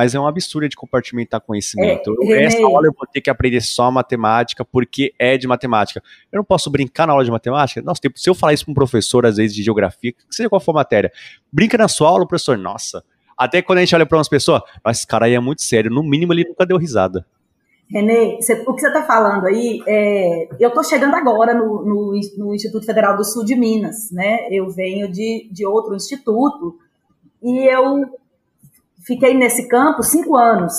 mas 0.00 0.14
é 0.14 0.18
um 0.18 0.26
absurdo 0.26 0.66
de 0.66 0.76
compartimentar 0.76 1.42
conhecimento. 1.42 2.16
É, 2.22 2.44
Essa 2.44 2.64
aula 2.64 2.86
eu 2.86 2.94
vou 2.96 3.06
ter 3.06 3.20
que 3.20 3.28
aprender 3.28 3.60
só 3.60 3.90
matemática 3.90 4.64
porque 4.64 5.12
é 5.18 5.36
de 5.36 5.46
matemática. 5.46 6.02
Eu 6.32 6.38
não 6.38 6.44
posso 6.44 6.70
brincar 6.70 7.06
na 7.06 7.12
aula 7.12 7.22
de 7.22 7.30
matemática? 7.30 7.82
Nossa, 7.82 8.00
se 8.16 8.30
eu 8.30 8.34
falar 8.34 8.54
isso 8.54 8.64
para 8.64 8.72
um 8.72 8.74
professor, 8.74 9.26
às 9.26 9.36
vezes, 9.36 9.54
de 9.54 9.62
geografia, 9.62 10.14
seja 10.30 10.48
qual 10.48 10.58
for 10.58 10.70
a 10.70 10.76
matéria, 10.76 11.12
brinca 11.52 11.76
na 11.76 11.86
sua 11.86 12.08
aula, 12.08 12.26
professor, 12.26 12.56
nossa. 12.56 13.04
Até 13.36 13.60
quando 13.60 13.76
a 13.76 13.80
gente 13.82 13.94
olha 13.94 14.06
para 14.06 14.16
umas 14.16 14.28
pessoas, 14.28 14.62
esse 14.88 15.06
cara 15.06 15.26
aí 15.26 15.34
é 15.34 15.40
muito 15.40 15.62
sério, 15.62 15.90
no 15.90 16.02
mínimo 16.02 16.32
ele 16.32 16.46
nunca 16.48 16.64
deu 16.64 16.78
risada. 16.78 17.26
Renê, 17.92 18.38
o 18.66 18.74
que 18.74 18.80
você 18.80 18.86
está 18.86 19.02
falando 19.02 19.48
aí, 19.48 19.82
é, 19.86 20.48
eu 20.58 20.70
estou 20.70 20.82
chegando 20.82 21.14
agora 21.14 21.52
no, 21.52 21.84
no, 21.84 22.20
no, 22.38 22.54
Instituto 22.54 22.86
Federal 22.86 23.18
do 23.18 23.24
Sul 23.24 23.44
de 23.44 23.54
Minas, 23.54 24.10
né? 24.10 24.48
Eu 24.50 24.70
venho 24.70 25.12
de, 25.12 25.46
de 25.52 25.66
outro 25.66 25.94
instituto 25.94 26.78
e 27.42 27.66
eu 27.66 28.18
fiquei 29.06 29.34
nesse 29.34 29.68
campo 29.68 30.02
cinco 30.02 30.36
anos. 30.36 30.74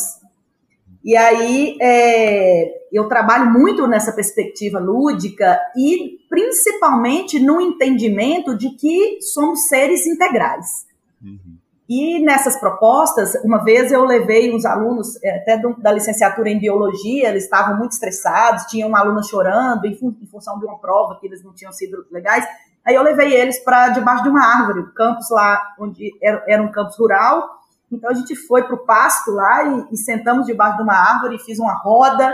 E 1.04 1.18
aí 1.18 1.78
é, 1.82 2.88
eu 2.92 3.08
trabalho 3.08 3.50
muito 3.52 3.88
nessa 3.88 4.12
perspectiva 4.14 4.80
lúdica 4.80 5.60
e 5.76 6.20
principalmente 6.30 7.40
no 7.40 7.60
entendimento 7.60 8.56
de 8.56 8.70
que 8.72 9.20
somos 9.22 9.68
seres 9.68 10.06
integrais. 10.06 10.86
Uhum. 11.24 11.58
E 11.90 12.24
nessas 12.24 12.58
propostas, 12.58 13.36
uma 13.44 13.62
vez 13.64 13.92
eu 13.92 14.06
levei 14.06 14.56
uns 14.56 14.64
alunos, 14.64 15.22
é, 15.22 15.38
até 15.38 15.62
da 15.80 15.92
licenciatura 15.92 16.50
em 16.50 16.58
biologia, 16.58 17.28
eles 17.28 17.44
estavam 17.44 17.78
muito 17.78 17.92
estressados, 17.92 18.68
tinha 18.68 18.88
uma 18.88 19.00
aluna 19.00 19.22
chorando 19.24 19.86
em, 19.86 19.92
em 20.22 20.28
função 20.28 20.58
de 20.58 20.66
uma 20.66 20.80
prova 20.80 21.18
que 21.20 21.28
eles 21.28 21.44
não 21.44 21.54
tinham 21.54 21.74
sido 21.74 22.06
legais. 22.10 22.48
Aí 22.86 22.96
eu 22.96 23.04
levei 23.04 23.34
eles 23.34 23.60
para 23.60 23.90
debaixo 23.90 24.24
de 24.24 24.30
uma 24.30 24.42
árvore, 24.42 24.80
o 24.80 24.94
campus 24.94 25.30
lá, 25.32 25.76
onde 25.80 26.18
era, 26.22 26.42
era 26.48 26.64
um 26.64 26.72
campus 26.72 26.98
rural. 26.98 27.61
Então 27.92 28.10
a 28.10 28.14
gente 28.14 28.36
foi 28.36 28.64
para 28.64 28.76
o 28.76 28.86
pasto 28.86 29.32
lá 29.32 29.64
e, 29.64 29.94
e, 29.94 29.98
sentamos 29.98 30.46
debaixo 30.46 30.78
de 30.78 30.84
uma 30.84 30.94
árvore, 30.94 31.39
fiz 31.39 31.60
uma 31.60 31.74
roda, 31.74 32.34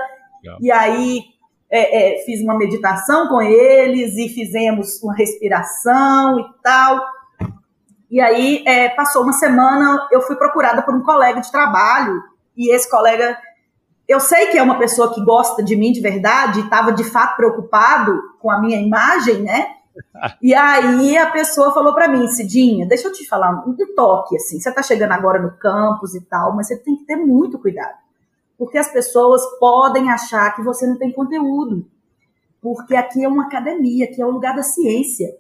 e 0.62 0.72
aí 0.72 1.24
é, 1.70 2.20
é, 2.20 2.26
fiz 2.26 2.41
uma 2.41 2.58
meditação 2.58 3.28
com 3.28 3.41
eles 3.41 4.16
e 4.16 4.30
fizemos 4.30 5.01
uma 5.01 5.16
respiração 5.16 6.39
e 6.39 6.45
tal. 6.64 7.01
E 8.10 8.22
aí, 8.22 8.64
é, 8.66 8.89
passou 8.89 9.24
uma 9.24 9.34
semana, 9.34 10.08
eu 10.12 10.22
fui 10.22 10.38
procurada 10.38 10.82
por 10.82 10.95
um 10.95 11.03
colega 11.03 11.41
de 11.41 11.51
trabalho, 11.51 12.24
e 12.55 12.74
esse 12.74 12.89
colega, 12.89 13.38
eu 14.08 14.20
sei 14.20 14.47
que 14.47 14.58
é 14.58 14.64
uma 14.64 14.80
pessoa 14.80 15.14
que 15.14 15.24
gosta 15.24 15.62
de 15.62 15.76
mim 15.76 15.91
de 15.91 15.99
verdade, 15.99 16.62
estava 16.62 16.93
de 16.93 17.03
fato 17.03 17.36
preocupado 17.36 18.18
com 18.39 18.49
a 18.49 18.62
minha 18.62 18.80
imagem, 18.80 19.41
né? 19.43 19.76
E 20.41 20.54
aí 20.54 21.18
a 21.18 21.30
pessoa 21.32 21.74
falou 21.74 21.93
para 21.93 22.08
mim, 22.08 22.28
Cidinha, 22.28 22.88
deixa 22.88 23.08
eu 23.08 23.14
te 23.14 23.28
falar 23.28 23.64
um 23.68 23.76
toque, 23.95 24.36
assim, 24.36 24.60
você 24.60 24.70
está 24.70 24.82
chegando 24.82 25.12
agora 25.12 25.41
no 25.41 25.52
campus 25.58 26.16
e 26.16 26.22
tal, 26.22 26.56
mas 26.56 26.68
você 26.68 26.78
tem 26.78 26.95
que 26.95 27.06
ter 27.06 27.16
muito 27.16 27.60
cuidado. 27.60 27.98
Porque 28.58 28.78
as 28.78 28.91
pessoas 28.91 29.41
podem 29.60 30.10
achar 30.10 30.56
que 30.56 30.64
você 30.64 30.88
não 30.88 30.98
tem 30.98 31.12
conteúdo. 31.12 31.86
Porque 32.62 32.95
aqui 32.95 33.24
é 33.24 33.28
uma 33.28 33.45
academia, 33.45 34.06
aqui 34.06 34.22
é 34.22 34.26
o 34.26 34.32
lugar 34.32 34.56
da 34.56 34.64
ciência. 34.64 35.38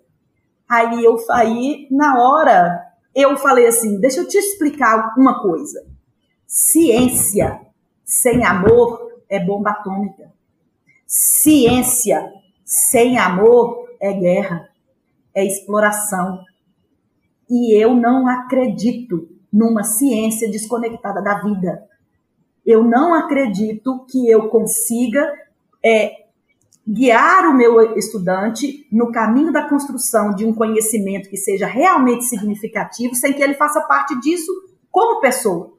Aí 0.69 1.03
eu 1.03 1.17
aí 1.31 1.87
na 1.89 2.19
hora 2.21 2.83
eu 3.15 3.35
falei 3.37 3.65
assim, 3.65 3.99
deixa 3.99 4.19
eu 4.19 4.27
te 4.27 4.37
explicar 4.37 5.15
uma 5.17 5.41
coisa. 5.41 5.83
Ciência 6.45 7.59
sem 8.05 8.45
amor 8.45 9.11
é 9.27 9.43
bomba 9.43 9.71
atômica. 9.71 10.31
Ciência 11.07 12.31
sem 12.63 13.17
amor 13.17 13.86
é 14.01 14.13
guerra, 14.13 14.69
é 15.35 15.45
exploração. 15.45 16.43
E 17.49 17.73
eu 17.73 17.95
não 17.95 18.27
acredito 18.27 19.29
numa 19.51 19.83
ciência 19.83 20.49
desconectada 20.49 21.21
da 21.21 21.41
vida. 21.41 21.83
Eu 22.65 22.83
não 22.83 23.13
acredito 23.13 24.05
que 24.09 24.29
eu 24.29 24.49
consiga 24.49 25.31
é, 25.83 26.11
guiar 26.87 27.49
o 27.49 27.53
meu 27.53 27.97
estudante 27.97 28.87
no 28.91 29.11
caminho 29.11 29.51
da 29.51 29.67
construção 29.67 30.31
de 30.33 30.45
um 30.45 30.53
conhecimento 30.53 31.29
que 31.29 31.37
seja 31.37 31.65
realmente 31.65 32.25
significativo, 32.25 33.15
sem 33.15 33.33
que 33.33 33.41
ele 33.41 33.53
faça 33.53 33.81
parte 33.81 34.19
disso 34.19 34.51
como 34.91 35.21
pessoa. 35.21 35.77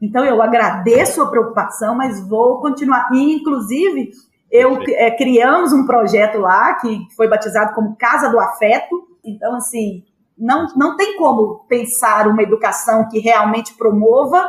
Então, 0.00 0.24
eu 0.24 0.42
agradeço 0.42 1.22
a 1.22 1.30
preocupação, 1.30 1.94
mas 1.94 2.26
vou 2.28 2.60
continuar. 2.60 3.08
E, 3.12 3.34
inclusive, 3.34 4.10
eu 4.56 4.78
é, 4.88 5.10
criamos 5.10 5.72
um 5.72 5.86
projeto 5.86 6.38
lá 6.38 6.74
que 6.74 7.06
foi 7.16 7.28
batizado 7.28 7.74
como 7.74 7.96
Casa 7.96 8.28
do 8.28 8.40
Afeto. 8.40 9.06
Então, 9.24 9.56
assim, 9.56 10.04
não, 10.36 10.66
não 10.76 10.96
tem 10.96 11.16
como 11.16 11.64
pensar 11.68 12.28
uma 12.28 12.42
educação 12.42 13.08
que 13.08 13.18
realmente 13.18 13.74
promova 13.74 14.48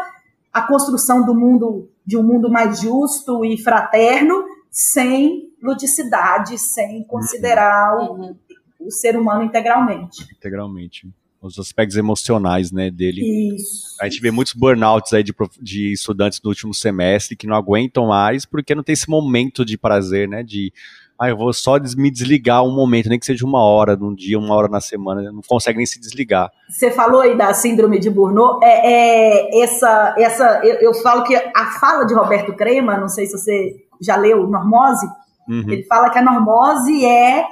a 0.53 0.61
construção 0.61 1.25
do 1.25 1.35
mundo 1.35 1.89
de 2.05 2.17
um 2.17 2.23
mundo 2.23 2.49
mais 2.49 2.79
justo 2.79 3.43
e 3.43 3.57
fraterno 3.57 4.45
sem 4.71 5.51
ludicidade 5.61 6.57
sem 6.57 7.03
considerar 7.03 7.97
uhum. 7.97 8.35
o, 8.79 8.87
o, 8.87 8.91
ser 8.91 9.17
humano 9.17 9.43
integralmente. 9.43 10.23
Integralmente. 10.35 11.07
Os 11.41 11.59
aspectos 11.59 11.97
emocionais, 11.97 12.71
né, 12.71 12.89
dele. 12.89 13.55
Isso. 13.55 13.95
A 14.01 14.09
gente 14.09 14.21
vê 14.21 14.31
muitos 14.31 14.53
burnouts 14.53 15.13
aí 15.13 15.23
de, 15.23 15.33
de 15.61 15.93
estudantes 15.93 16.39
do 16.39 16.49
último 16.49 16.73
semestre 16.73 17.35
que 17.35 17.47
não 17.47 17.55
aguentam 17.55 18.07
mais 18.07 18.45
porque 18.45 18.75
não 18.75 18.83
tem 18.83 18.93
esse 18.93 19.09
momento 19.09 19.63
de 19.63 19.77
prazer, 19.77 20.27
né, 20.27 20.43
de 20.43 20.73
ah, 21.19 21.29
eu 21.29 21.37
vou 21.37 21.51
só 21.51 21.77
me 21.97 22.11
desligar 22.11 22.63
um 22.63 22.71
momento, 22.71 23.09
nem 23.09 23.17
que 23.17 23.25
seja 23.25 23.43
uma 23.43 23.63
hora 23.63 23.95
num 23.95 24.13
dia, 24.13 24.37
uma 24.37 24.53
hora 24.53 24.67
na 24.67 24.79
semana, 24.79 25.31
não 25.31 25.41
consegue 25.47 25.77
nem 25.77 25.85
se 25.85 25.99
desligar. 25.99 26.51
Você 26.69 26.91
falou 26.91 27.21
aí 27.21 27.35
da 27.35 27.51
síndrome 27.55 27.99
de 27.99 28.07
Burnout, 28.09 28.63
é, 28.63 28.85
é 28.85 29.63
essa, 29.63 30.15
essa, 30.15 30.61
eu, 30.63 30.75
eu, 30.75 30.93
falo 30.93 31.23
que 31.23 31.35
a 31.35 31.65
fala 31.79 32.05
de 32.05 32.13
Roberto 32.13 32.53
Crema, 32.53 32.99
não 32.99 33.09
sei 33.09 33.25
se 33.25 33.31
você 33.35 33.75
já 33.99 34.15
leu 34.15 34.47
Normose, 34.47 35.07
uhum. 35.49 35.65
ele 35.67 35.83
fala 35.85 36.11
que 36.11 36.19
a 36.19 36.21
normose 36.21 37.03
é 37.03 37.43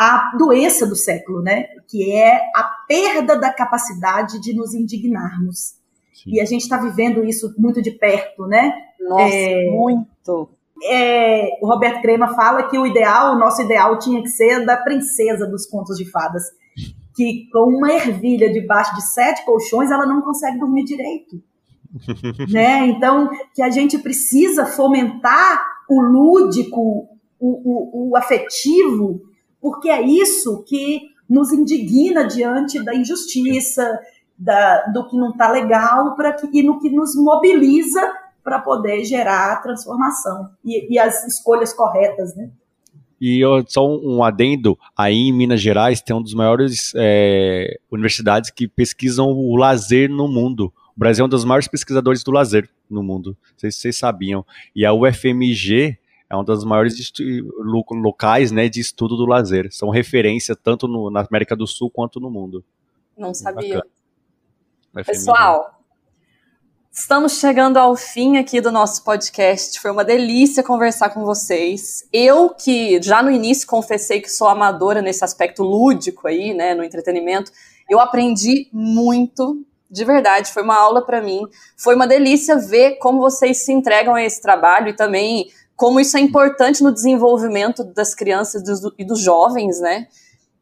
a 0.00 0.34
doença 0.34 0.86
do 0.86 0.96
século, 0.96 1.42
né? 1.42 1.66
Que 1.86 2.10
é 2.10 2.34
a 2.56 2.64
perda 2.88 3.38
da 3.38 3.52
capacidade 3.52 4.40
de 4.40 4.54
nos 4.54 4.72
indignarmos. 4.72 5.74
Sim. 6.14 6.36
E 6.36 6.40
a 6.40 6.46
gente 6.46 6.62
está 6.62 6.78
vivendo 6.78 7.22
isso 7.22 7.54
muito 7.58 7.82
de 7.82 7.90
perto, 7.90 8.46
né? 8.46 8.72
Nossa, 8.98 9.34
é, 9.34 9.70
muito. 9.70 10.48
É, 10.84 11.58
o 11.60 11.66
Roberto 11.66 12.00
Crema 12.00 12.34
fala 12.34 12.62
que 12.62 12.78
o 12.78 12.86
ideal, 12.86 13.34
o 13.34 13.38
nosso 13.38 13.60
ideal 13.60 13.98
tinha 13.98 14.22
que 14.22 14.30
ser 14.30 14.64
da 14.64 14.78
princesa 14.78 15.46
dos 15.46 15.66
contos 15.66 15.98
de 15.98 16.10
fadas, 16.10 16.44
que 17.14 17.46
com 17.52 17.68
uma 17.68 17.92
ervilha 17.92 18.50
debaixo 18.50 18.94
de 18.94 19.02
sete 19.02 19.44
colchões 19.44 19.90
ela 19.90 20.06
não 20.06 20.22
consegue 20.22 20.58
dormir 20.58 20.84
direito. 20.84 21.42
né? 22.50 22.86
Então, 22.86 23.28
que 23.54 23.60
a 23.60 23.68
gente 23.68 23.98
precisa 23.98 24.64
fomentar 24.64 25.62
o 25.90 26.00
lúdico, 26.00 27.06
o, 27.38 28.08
o, 28.08 28.10
o 28.12 28.16
afetivo, 28.16 29.28
porque 29.60 29.88
é 29.88 30.02
isso 30.02 30.64
que 30.64 31.10
nos 31.28 31.52
indigna 31.52 32.26
diante 32.26 32.82
da 32.82 32.94
injustiça, 32.94 33.98
da, 34.36 34.84
do 34.86 35.06
que 35.08 35.16
não 35.16 35.30
está 35.30 35.50
legal, 35.50 36.16
para 36.16 36.36
e 36.52 36.62
no 36.62 36.80
que 36.80 36.90
nos 36.90 37.14
mobiliza 37.14 38.00
para 38.42 38.58
poder 38.58 39.04
gerar 39.04 39.52
a 39.52 39.56
transformação 39.56 40.50
e, 40.64 40.94
e, 40.94 40.98
as 40.98 41.24
escolhas 41.26 41.72
corretas, 41.72 42.34
né? 42.34 42.50
E 43.20 43.42
só 43.68 43.86
um 43.86 44.24
adendo, 44.24 44.78
aí 44.96 45.28
em 45.28 45.32
Minas 45.32 45.60
Gerais 45.60 46.00
tem 46.00 46.16
um 46.16 46.22
dos 46.22 46.32
maiores 46.32 46.92
é, 46.96 47.78
universidades 47.92 48.50
que 48.50 48.66
pesquisam 48.66 49.28
o 49.28 49.54
lazer 49.56 50.08
no 50.08 50.26
mundo. 50.26 50.72
O 50.96 50.98
Brasil 50.98 51.22
é 51.22 51.26
um 51.26 51.28
dos 51.28 51.44
maiores 51.44 51.68
pesquisadores 51.68 52.24
do 52.24 52.32
lazer 52.32 52.68
no 52.88 53.02
mundo. 53.02 53.36
Não 53.52 53.58
sei 53.58 53.70
se 53.70 53.78
vocês 53.78 53.98
sabiam. 53.98 54.44
E 54.74 54.86
a 54.86 54.94
UFMG 54.94 55.98
é 56.30 56.36
um 56.36 56.44
dos 56.44 56.64
maiores 56.64 56.94
locais 57.90 58.52
né, 58.52 58.68
de 58.68 58.78
estudo 58.80 59.16
do 59.16 59.26
lazer. 59.26 59.68
São 59.72 59.90
referência 59.90 60.54
tanto 60.54 60.86
no, 60.86 61.10
na 61.10 61.26
América 61.28 61.56
do 61.56 61.66
Sul 61.66 61.90
quanto 61.90 62.20
no 62.20 62.30
mundo. 62.30 62.64
Não 63.18 63.34
sabia. 63.34 63.82
Pessoal, 65.04 65.82
estamos 66.92 67.40
chegando 67.40 67.78
ao 67.78 67.96
fim 67.96 68.36
aqui 68.36 68.60
do 68.60 68.70
nosso 68.70 69.02
podcast. 69.02 69.80
Foi 69.80 69.90
uma 69.90 70.04
delícia 70.04 70.62
conversar 70.62 71.10
com 71.10 71.24
vocês. 71.24 72.08
Eu 72.12 72.50
que 72.50 73.02
já 73.02 73.24
no 73.24 73.30
início 73.30 73.66
confessei 73.66 74.20
que 74.20 74.30
sou 74.30 74.46
amadora 74.46 75.02
nesse 75.02 75.24
aspecto 75.24 75.64
lúdico 75.64 76.28
aí, 76.28 76.54
né, 76.54 76.74
no 76.74 76.84
entretenimento, 76.84 77.50
eu 77.88 77.98
aprendi 77.98 78.68
muito 78.72 79.66
de 79.90 80.04
verdade, 80.04 80.52
foi 80.52 80.62
uma 80.62 80.78
aula 80.78 81.04
para 81.04 81.20
mim. 81.20 81.42
Foi 81.76 81.96
uma 81.96 82.06
delícia 82.06 82.56
ver 82.56 82.96
como 82.98 83.18
vocês 83.18 83.64
se 83.64 83.72
entregam 83.72 84.14
a 84.14 84.22
esse 84.22 84.40
trabalho 84.40 84.90
e 84.90 84.92
também 84.92 85.50
como 85.80 85.98
isso 85.98 86.14
é 86.18 86.20
importante 86.20 86.82
no 86.82 86.92
desenvolvimento 86.92 87.82
das 87.82 88.14
crianças 88.14 88.62
e 88.98 89.02
dos 89.02 89.18
jovens, 89.18 89.80
né? 89.80 90.08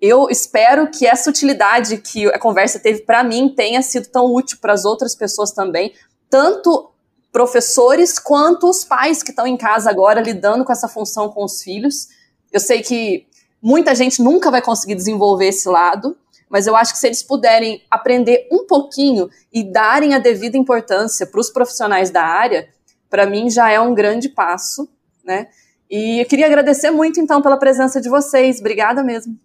Eu 0.00 0.30
espero 0.30 0.88
que 0.92 1.08
essa 1.08 1.28
utilidade 1.28 1.96
que 1.96 2.28
a 2.28 2.38
conversa 2.38 2.78
teve 2.78 3.00
para 3.00 3.24
mim 3.24 3.48
tenha 3.48 3.82
sido 3.82 4.06
tão 4.06 4.32
útil 4.32 4.58
para 4.60 4.72
as 4.72 4.84
outras 4.84 5.16
pessoas 5.16 5.50
também, 5.50 5.92
tanto 6.30 6.92
professores 7.32 8.16
quanto 8.20 8.70
os 8.70 8.84
pais 8.84 9.20
que 9.20 9.30
estão 9.30 9.44
em 9.44 9.56
casa 9.56 9.90
agora 9.90 10.20
lidando 10.20 10.64
com 10.64 10.70
essa 10.70 10.86
função 10.86 11.30
com 11.30 11.42
os 11.42 11.64
filhos. 11.64 12.06
Eu 12.52 12.60
sei 12.60 12.80
que 12.80 13.26
muita 13.60 13.96
gente 13.96 14.22
nunca 14.22 14.52
vai 14.52 14.62
conseguir 14.62 14.94
desenvolver 14.94 15.48
esse 15.48 15.68
lado, 15.68 16.16
mas 16.48 16.68
eu 16.68 16.76
acho 16.76 16.92
que 16.92 16.98
se 17.00 17.08
eles 17.08 17.24
puderem 17.24 17.82
aprender 17.90 18.46
um 18.52 18.66
pouquinho 18.68 19.28
e 19.52 19.64
darem 19.64 20.14
a 20.14 20.20
devida 20.20 20.56
importância 20.56 21.26
para 21.26 21.40
os 21.40 21.50
profissionais 21.50 22.08
da 22.08 22.22
área, 22.22 22.68
para 23.10 23.26
mim 23.26 23.50
já 23.50 23.68
é 23.68 23.80
um 23.80 23.92
grande 23.92 24.28
passo 24.28 24.88
né? 25.28 25.46
E 25.90 26.20
eu 26.20 26.26
queria 26.26 26.46
agradecer 26.46 26.90
muito, 26.90 27.20
então, 27.20 27.40
pela 27.42 27.58
presença 27.58 28.00
de 28.00 28.08
vocês. 28.08 28.58
Obrigada 28.60 29.04
mesmo. 29.04 29.38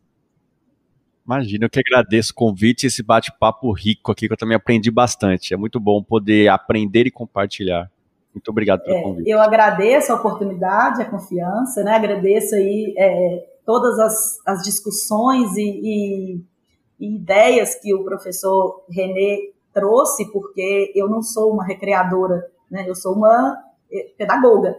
Imagina, 1.26 1.66
eu 1.66 1.70
que 1.70 1.80
agradeço 1.80 2.32
o 2.32 2.36
convite 2.36 2.84
e 2.84 2.88
esse 2.88 3.04
bate-papo 3.04 3.72
rico 3.72 4.12
aqui, 4.12 4.28
que 4.28 4.34
eu 4.34 4.38
também 4.38 4.56
aprendi 4.56 4.90
bastante. 4.90 5.54
É 5.54 5.58
muito 5.58 5.80
bom 5.80 6.02
poder 6.02 6.50
aprender 6.50 7.06
e 7.06 7.12
compartilhar. 7.12 7.90
Muito 8.34 8.50
obrigado 8.50 8.84
pelo 8.84 8.98
é, 8.98 9.02
convite. 9.04 9.30
Eu 9.30 9.40
agradeço 9.40 10.12
a 10.12 10.16
oportunidade, 10.16 11.02
a 11.02 11.06
confiança, 11.06 11.84
né? 11.84 11.94
Agradeço 11.94 12.56
aí 12.56 12.94
é, 12.98 13.46
todas 13.66 13.98
as, 14.00 14.40
as 14.46 14.64
discussões 14.64 15.56
e, 15.56 15.62
e, 15.62 16.42
e, 17.00 17.16
ideias 17.16 17.76
que 17.76 17.94
o 17.94 18.04
professor 18.04 18.84
Renê 18.90 19.54
trouxe, 19.72 20.30
porque 20.32 20.92
eu 20.94 21.08
não 21.08 21.22
sou 21.22 21.54
uma 21.54 21.66
recreadora, 21.66 22.46
né? 22.70 22.84
Eu 22.88 22.96
sou 22.96 23.14
uma 23.14 23.58
é, 23.92 24.10
pedagoga. 24.18 24.76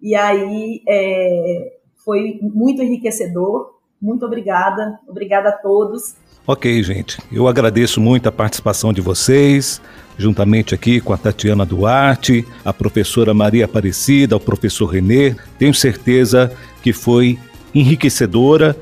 E 0.00 0.14
aí 0.14 0.82
é, 0.88 1.72
foi 2.04 2.38
muito 2.42 2.82
enriquecedor. 2.82 3.74
Muito 4.00 4.24
obrigada. 4.24 4.98
Obrigada 5.08 5.48
a 5.48 5.52
todos. 5.52 6.14
Ok, 6.46 6.80
gente. 6.82 7.18
Eu 7.32 7.48
agradeço 7.48 8.00
muito 8.00 8.28
a 8.28 8.32
participação 8.32 8.92
de 8.92 9.00
vocês, 9.00 9.82
juntamente 10.16 10.74
aqui 10.74 11.00
com 11.00 11.12
a 11.12 11.16
Tatiana 11.16 11.66
Duarte, 11.66 12.46
a 12.64 12.72
professora 12.72 13.34
Maria 13.34 13.64
Aparecida, 13.64 14.36
o 14.36 14.40
professor 14.40 14.86
Renê. 14.86 15.34
Tenho 15.58 15.74
certeza 15.74 16.52
que 16.82 16.92
foi 16.92 17.36
enriquecedora 17.74 18.76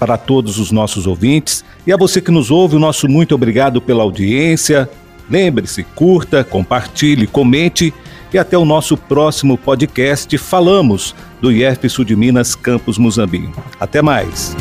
para 0.00 0.18
todos 0.18 0.58
os 0.58 0.72
nossos 0.72 1.06
ouvintes. 1.06 1.64
E 1.86 1.92
a 1.92 1.96
você 1.96 2.20
que 2.20 2.32
nos 2.32 2.50
ouve, 2.50 2.74
o 2.74 2.80
nosso 2.80 3.08
muito 3.08 3.34
obrigado 3.34 3.80
pela 3.80 4.02
audiência. 4.02 4.90
Lembre-se, 5.30 5.84
curta, 5.84 6.42
compartilhe, 6.42 7.26
comente 7.28 7.94
e 8.32 8.38
até 8.38 8.56
o 8.56 8.64
nosso 8.64 8.96
próximo 8.96 9.56
podcast 9.56 10.36
Falamos 10.38 11.14
do 11.40 11.50
IEF 11.52 11.88
Sul 11.88 12.04
de 12.04 12.16
Minas 12.16 12.54
Campus 12.54 12.98
Muzambinho. 12.98 13.52
Até 13.78 14.00
mais. 14.02 14.54